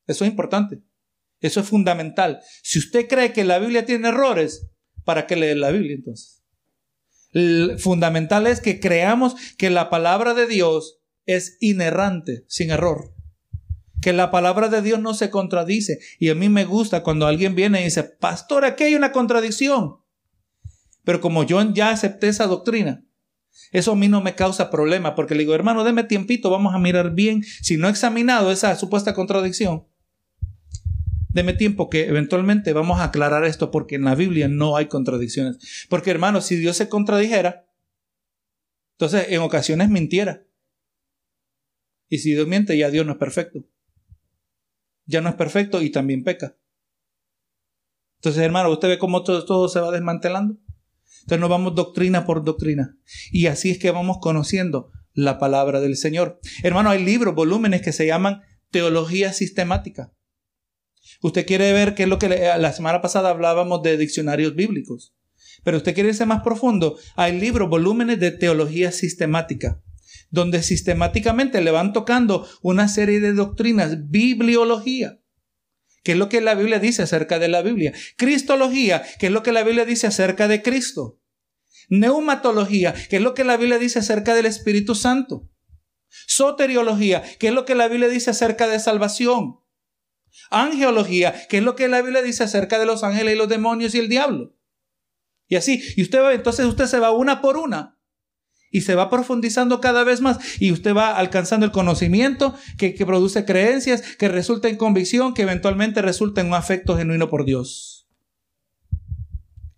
Eso 0.08 0.26
es 0.26 0.32
importante. 0.32 0.80
Eso 1.42 1.60
es 1.60 1.68
fundamental. 1.68 2.40
Si 2.64 2.80
usted 2.80 3.08
cree 3.08 3.34
que 3.34 3.44
la 3.44 3.60
Biblia 3.60 3.86
tiene 3.86 4.08
errores, 4.08 4.66
¿para 5.06 5.28
qué 5.28 5.36
leer 5.36 5.58
la 5.58 5.70
Biblia 5.70 5.94
entonces? 5.94 6.42
fundamental 7.78 8.48
es 8.48 8.62
que 8.62 8.80
creamos 8.80 9.36
que 9.60 9.70
la 9.70 9.92
palabra 9.92 10.34
de 10.34 10.48
Dios 10.48 11.02
es 11.28 11.58
inerrante, 11.60 12.46
sin 12.48 12.72
error. 12.72 13.14
Que 14.02 14.14
la 14.14 14.32
palabra 14.32 14.70
de 14.70 14.82
Dios 14.82 15.00
no 15.00 15.14
se 15.14 15.30
contradice. 15.30 16.00
Y 16.20 16.30
a 16.30 16.36
mí 16.36 16.50
me 16.50 16.66
gusta 16.66 17.04
cuando 17.04 17.28
alguien 17.28 17.56
viene 17.56 17.82
y 17.82 17.86
dice, 17.86 18.04
pastor, 18.04 18.66
aquí 18.66 18.84
hay 18.84 18.96
una 18.96 19.12
contradicción. 19.12 19.98
Pero 21.04 21.22
como 21.22 21.44
yo 21.44 21.62
ya 21.74 21.90
acepté 21.90 22.28
esa 22.28 22.48
doctrina, 22.48 23.04
eso 23.72 23.94
a 23.94 23.96
mí 23.96 24.08
no 24.08 24.22
me 24.22 24.36
causa 24.36 24.70
problema, 24.70 25.16
porque 25.16 25.34
le 25.34 25.42
digo, 25.42 25.56
hermano, 25.56 25.84
deme 25.84 26.04
tiempito, 26.04 26.50
vamos 26.50 26.76
a 26.76 26.80
mirar 26.80 27.14
bien 27.14 27.44
si 27.44 27.78
no 27.78 27.88
he 27.88 27.92
examinado 27.92 28.52
esa 28.52 28.76
supuesta 28.76 29.14
contradicción 29.14 29.86
deme 31.38 31.54
tiempo 31.54 31.88
que 31.88 32.08
eventualmente 32.08 32.74
vamos 32.74 33.00
a 33.00 33.06
aclarar 33.06 33.46
esto 33.46 33.70
porque 33.70 33.96
en 33.96 34.04
la 34.04 34.16
Biblia 34.16 34.48
no 34.48 34.76
hay 34.76 34.88
contradicciones. 34.88 35.86
Porque 35.88 36.10
hermano, 36.10 36.42
si 36.42 36.56
Dios 36.56 36.76
se 36.76 36.90
contradijera, 36.90 37.70
entonces 38.94 39.28
en 39.30 39.42
ocasiones 39.42 39.90
mintiera. 39.90 40.48
Y 42.10 42.18
si 42.20 42.34
Dios 42.34 42.48
miente, 42.48 42.76
ya 42.76 42.90
Dios 42.90 43.06
no 43.06 43.12
es 43.14 43.18
perfecto. 43.20 43.64
Ya 45.08 45.22
no 45.22 45.30
es 45.30 45.36
perfecto 45.36 45.82
y 45.82 45.90
también 45.90 46.24
peca. 46.24 46.56
Entonces, 48.20 48.44
hermano, 48.44 48.70
usted 48.70 48.90
ve 48.90 49.00
cómo 49.00 49.24
todo, 49.24 49.44
todo 49.46 49.70
se 49.70 49.80
va 49.80 49.92
desmantelando. 49.92 50.58
Entonces 51.22 51.40
nos 51.40 51.50
vamos 51.50 51.76
doctrina 51.76 52.26
por 52.26 52.44
doctrina. 52.44 52.98
Y 53.32 53.48
así 53.48 53.72
es 53.72 53.80
que 53.80 53.92
vamos 53.92 54.18
conociendo 54.22 54.92
la 55.14 55.40
palabra 55.40 55.82
del 55.82 55.98
Señor. 55.98 56.40
Hermano, 56.64 56.90
hay 56.90 57.04
libros, 57.04 57.36
volúmenes 57.36 57.82
que 57.82 57.92
se 57.92 58.06
llaman 58.06 58.42
teología 58.72 59.34
sistemática. 59.34 60.14
Usted 61.22 61.46
quiere 61.46 61.74
ver 61.74 61.96
qué 61.96 62.04
es 62.04 62.10
lo 62.10 62.20
que 62.20 62.30
la 62.30 62.72
semana 62.74 63.02
pasada 63.02 63.30
hablábamos 63.30 63.82
de 63.82 63.98
diccionarios 63.98 64.56
bíblicos. 64.56 65.16
Pero 65.64 65.78
usted 65.78 65.94
quiere 65.94 66.10
irse 66.10 66.26
más 66.26 66.44
profundo. 66.44 66.98
Hay 67.16 67.40
libros, 67.40 67.70
volúmenes 67.70 68.20
de 68.20 68.32
teología 68.32 68.92
sistemática, 68.92 69.82
donde 70.30 70.64
sistemáticamente 70.64 71.62
le 71.62 71.72
van 71.72 71.94
tocando 71.94 72.48
una 72.62 72.88
serie 72.88 73.20
de 73.20 73.34
doctrinas, 73.34 74.10
bibliología, 74.10 75.20
que 76.04 76.14
es 76.14 76.18
lo 76.18 76.30
que 76.30 76.42
la 76.42 76.56
Biblia 76.56 76.80
dice 76.80 77.04
acerca 77.04 77.40
de 77.40 77.48
la 77.48 77.62
Biblia. 77.62 77.94
Cristología, 78.18 79.04
que 79.20 79.28
es 79.28 79.32
lo 79.32 79.44
que 79.44 79.52
la 79.52 79.64
Biblia 79.64 79.86
dice 79.86 80.08
acerca 80.08 80.48
de 80.48 80.62
Cristo. 80.62 81.20
Neumatología, 81.90 82.94
que 83.10 83.18
es 83.18 83.22
lo 83.22 83.34
que 83.34 83.44
la 83.44 83.58
Biblia 83.58 83.78
dice 83.78 84.00
acerca 84.00 84.36
del 84.36 84.46
Espíritu 84.46 84.96
Santo. 84.96 85.50
Soteriología, 86.26 87.24
que 87.40 87.48
es 87.48 87.54
lo 87.54 87.66
que 87.66 87.76
la 87.76 87.88
Biblia 87.88 88.10
dice 88.10 88.32
acerca 88.32 88.68
de 88.68 88.80
salvación. 88.80 89.60
Angeología, 90.50 91.48
que 91.48 91.58
es 91.58 91.64
lo 91.64 91.76
que 91.76 91.88
la 91.88 92.02
Biblia 92.02 92.22
dice 92.22 92.44
acerca 92.44 92.80
de 92.80 92.86
los 92.86 93.04
ángeles 93.04 93.36
y 93.36 93.38
los 93.38 93.50
demonios 93.50 93.96
y 93.96 94.00
el 94.00 94.10
diablo. 94.10 94.56
Y 95.48 95.56
así, 95.56 95.82
y 95.96 96.02
usted 96.02 96.22
va, 96.22 96.34
entonces 96.34 96.66
usted 96.66 96.86
se 96.86 97.00
va 97.00 97.12
una 97.12 97.42
por 97.42 97.58
una 97.58 97.97
y 98.72 98.82
se 98.82 98.96
va 98.96 99.10
profundizando 99.10 99.80
cada 99.80 100.04
vez 100.04 100.22
más 100.22 100.40
y 100.60 100.72
usted 100.72 100.96
va 100.96 101.18
alcanzando 101.18 101.66
el 101.66 101.72
conocimiento 101.72 102.56
que, 102.78 102.94
produce 103.06 103.46
creencias, 103.46 104.02
que 104.18 104.28
resulta 104.28 104.68
en 104.68 104.78
convicción, 104.78 105.34
que 105.34 105.44
eventualmente 105.44 106.02
resulta 106.02 106.42
en 106.42 106.48
un 106.48 106.54
afecto 106.54 106.98
genuino 106.98 107.30
por 107.30 107.46
Dios. 107.46 108.08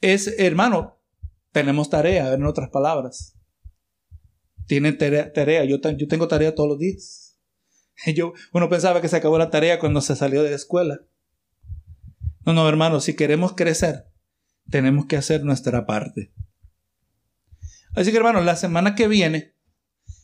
Es, 0.01 0.33
hermano, 0.37 0.99
tenemos 1.51 1.89
tarea, 1.89 2.33
en 2.33 2.45
otras 2.45 2.69
palabras. 2.69 3.35
Tienen 4.65 4.97
tarea, 4.97 5.63
yo, 5.65 5.77
yo 5.77 6.07
tengo 6.07 6.27
tarea 6.27 6.55
todos 6.55 6.69
los 6.69 6.79
días. 6.79 7.25
Yo, 8.15 8.33
uno 8.53 8.69
pensaba 8.69 9.01
que 9.01 9.09
se 9.09 9.17
acabó 9.17 9.37
la 9.37 9.49
tarea 9.49 9.79
cuando 9.79 9.99
se 9.99 10.15
salió 10.15 10.41
de 10.41 10.51
la 10.51 10.55
escuela. 10.55 11.01
No, 12.45 12.53
no, 12.53 12.69
hermano, 12.69 13.01
si 13.01 13.15
queremos 13.15 13.53
crecer, 13.53 14.07
tenemos 14.69 15.05
que 15.05 15.17
hacer 15.17 15.43
nuestra 15.43 15.85
parte. 15.85 16.31
Así 17.95 18.11
que, 18.11 18.17
hermano, 18.17 18.41
la 18.41 18.55
semana 18.55 18.95
que 18.95 19.07
viene, 19.07 19.55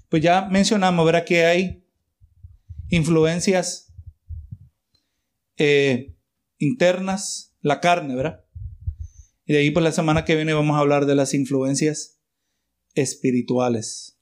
pues 0.09 0.21
ya 0.21 0.47
mencionamos, 0.49 1.05
¿verdad? 1.05 1.25
Que 1.25 1.45
hay 1.45 1.85
influencias 2.89 3.93
eh, 5.57 6.15
internas, 6.57 7.55
la 7.61 7.79
carne, 7.79 8.15
¿verdad? 8.15 8.45
Y 9.45 9.53
de 9.53 9.59
ahí, 9.59 9.71
pues 9.71 9.83
la 9.83 9.91
semana 9.91 10.25
que 10.25 10.35
viene 10.35 10.53
vamos 10.53 10.75
a 10.75 10.79
hablar 10.79 11.05
de 11.05 11.15
las 11.15 11.33
influencias 11.33 12.19
espirituales. 12.93 14.19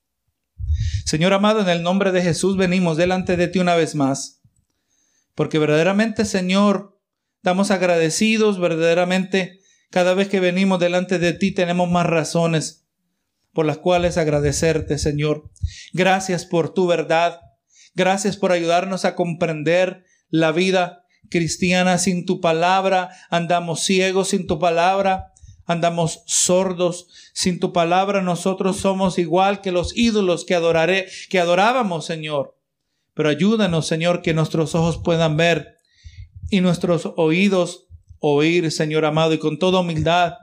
Señor 1.05 1.33
amado, 1.33 1.61
en 1.61 1.69
el 1.69 1.83
nombre 1.83 2.11
de 2.11 2.21
Jesús 2.21 2.57
venimos 2.57 2.97
delante 2.97 3.37
de 3.37 3.47
ti 3.47 3.59
una 3.59 3.75
vez 3.75 3.95
más, 3.95 4.41
porque 5.35 5.59
verdaderamente, 5.59 6.25
Señor, 6.25 6.99
damos 7.41 7.71
agradecidos, 7.71 8.59
verdaderamente, 8.59 9.59
cada 9.91 10.13
vez 10.13 10.27
que 10.27 10.39
venimos 10.39 10.79
delante 10.79 11.19
de 11.19 11.33
ti 11.33 11.51
tenemos 11.51 11.89
más 11.89 12.05
razones 12.05 12.82
por 13.53 13.65
las 13.65 13.77
cuales 13.77 14.17
agradecerte, 14.17 14.97
Señor. 14.97 15.49
Gracias 15.93 16.45
por 16.45 16.73
tu 16.73 16.87
verdad. 16.87 17.39
Gracias 17.95 18.37
por 18.37 18.51
ayudarnos 18.51 19.05
a 19.05 19.15
comprender 19.15 20.03
la 20.29 20.51
vida 20.51 21.05
cristiana 21.29 21.97
sin 21.97 22.25
tu 22.25 22.41
palabra. 22.41 23.09
Andamos 23.29 23.81
ciegos 23.81 24.29
sin 24.29 24.47
tu 24.47 24.59
palabra 24.59 25.33
andamos 25.65 26.23
sordos. 26.25 27.07
Sin 27.33 27.59
tu 27.59 27.73
palabra 27.73 28.21
nosotros 28.21 28.77
somos 28.77 29.17
igual 29.17 29.61
que 29.61 29.71
los 29.71 29.95
ídolos 29.95 30.45
que 30.45 30.55
adoraré, 30.55 31.07
que 31.29 31.39
adorábamos, 31.39 32.05
Señor. 32.05 32.57
Pero 33.13 33.29
ayúdanos, 33.29 33.87
Señor, 33.87 34.21
que 34.21 34.33
nuestros 34.33 34.75
ojos 34.75 34.99
puedan 35.03 35.37
ver 35.37 35.77
y 36.49 36.61
nuestros 36.61 37.13
oídos 37.15 37.87
oír, 38.19 38.71
Señor 38.71 39.05
amado, 39.05 39.33
y 39.33 39.37
con 39.37 39.59
toda 39.59 39.81
humildad 39.81 40.35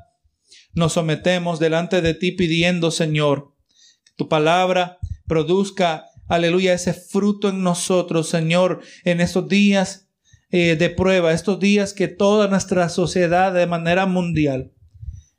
nos 0.72 0.94
sometemos 0.94 1.58
delante 1.58 2.00
de 2.00 2.14
ti 2.14 2.32
pidiendo, 2.32 2.90
Señor, 2.90 3.52
que 4.04 4.12
tu 4.16 4.28
palabra 4.28 4.98
produzca, 5.26 6.06
aleluya, 6.28 6.72
ese 6.72 6.94
fruto 6.94 7.48
en 7.48 7.62
nosotros, 7.62 8.28
Señor, 8.28 8.80
en 9.04 9.20
estos 9.20 9.48
días 9.48 10.08
eh, 10.50 10.76
de 10.76 10.90
prueba, 10.90 11.32
estos 11.32 11.60
días 11.60 11.92
que 11.92 12.08
toda 12.08 12.48
nuestra 12.48 12.88
sociedad 12.88 13.52
de 13.52 13.66
manera 13.66 14.06
mundial 14.06 14.72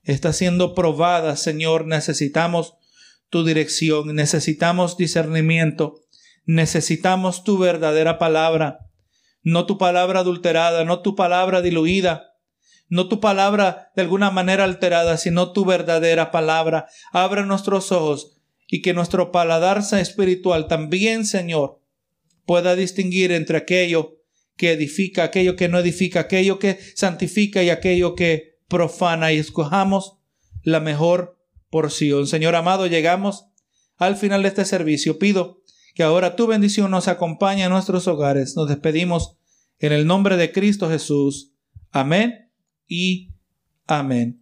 está 0.04 0.34
siendo 0.34 0.74
probada, 0.74 1.36
Señor. 1.36 1.86
Necesitamos 1.86 2.76
tu 3.30 3.44
dirección, 3.44 4.16
necesitamos 4.16 4.98
discernimiento, 4.98 6.02
necesitamos 6.46 7.44
tu 7.44 7.58
verdadera 7.58 8.18
palabra, 8.18 8.80
no 9.44 9.66
tu 9.66 9.78
palabra 9.78 10.20
adulterada, 10.22 10.86
no 10.86 11.02
tu 11.02 11.16
palabra 11.16 11.62
diluida, 11.62 12.31
no 12.92 13.08
tu 13.08 13.22
palabra 13.22 13.89
de 13.96 14.02
alguna 14.02 14.32
manera 14.32 14.66
alterada, 14.66 15.16
sino 15.16 15.54
tu 15.54 15.64
verdadera 15.64 16.30
palabra. 16.30 16.88
Abre 17.14 17.46
nuestros 17.46 17.94
ojos 17.94 18.38
y 18.68 18.82
que 18.82 18.94
nuestro 18.94 19.32
paladar 19.32 19.82
espiritual 19.94 20.68
también, 20.68 21.26
Señor, 21.26 21.80
pueda 22.46 22.76
distinguir 22.76 23.32
entre 23.32 23.58
aquello 23.58 24.18
que 24.58 24.74
edifica, 24.74 25.24
aquello 25.24 25.56
que 25.56 25.70
no 25.70 25.80
edifica, 25.80 26.20
aquello 26.20 26.60
que 26.60 26.80
santifica 26.94 27.64
y 27.64 27.70
aquello 27.70 28.14
que 28.14 28.60
profana 28.68 29.32
y 29.32 29.38
escojamos 29.38 30.18
la 30.62 30.82
mejor 30.82 31.39
porción. 31.70 32.28
Señor 32.28 32.56
amado, 32.56 32.88
llegamos 32.88 33.46
al 33.96 34.18
final 34.18 34.42
de 34.42 34.50
este 34.50 34.66
servicio. 34.66 35.18
Pido 35.18 35.62
que 35.96 36.04
ahora 36.04 36.36
tu 36.36 36.46
bendición 36.46 36.92
nos 36.92 37.08
acompañe 37.08 37.64
a 37.64 37.70
nuestros 37.70 38.06
hogares. 38.10 38.58
Nos 38.58 38.68
despedimos 38.68 39.38
en 39.80 39.94
el 39.94 40.06
nombre 40.06 40.36
de 40.36 40.52
Cristo 40.52 40.89
Jesús. 40.89 41.54
Amén 41.94 42.41
y 42.92 43.30
amén. 43.88 44.41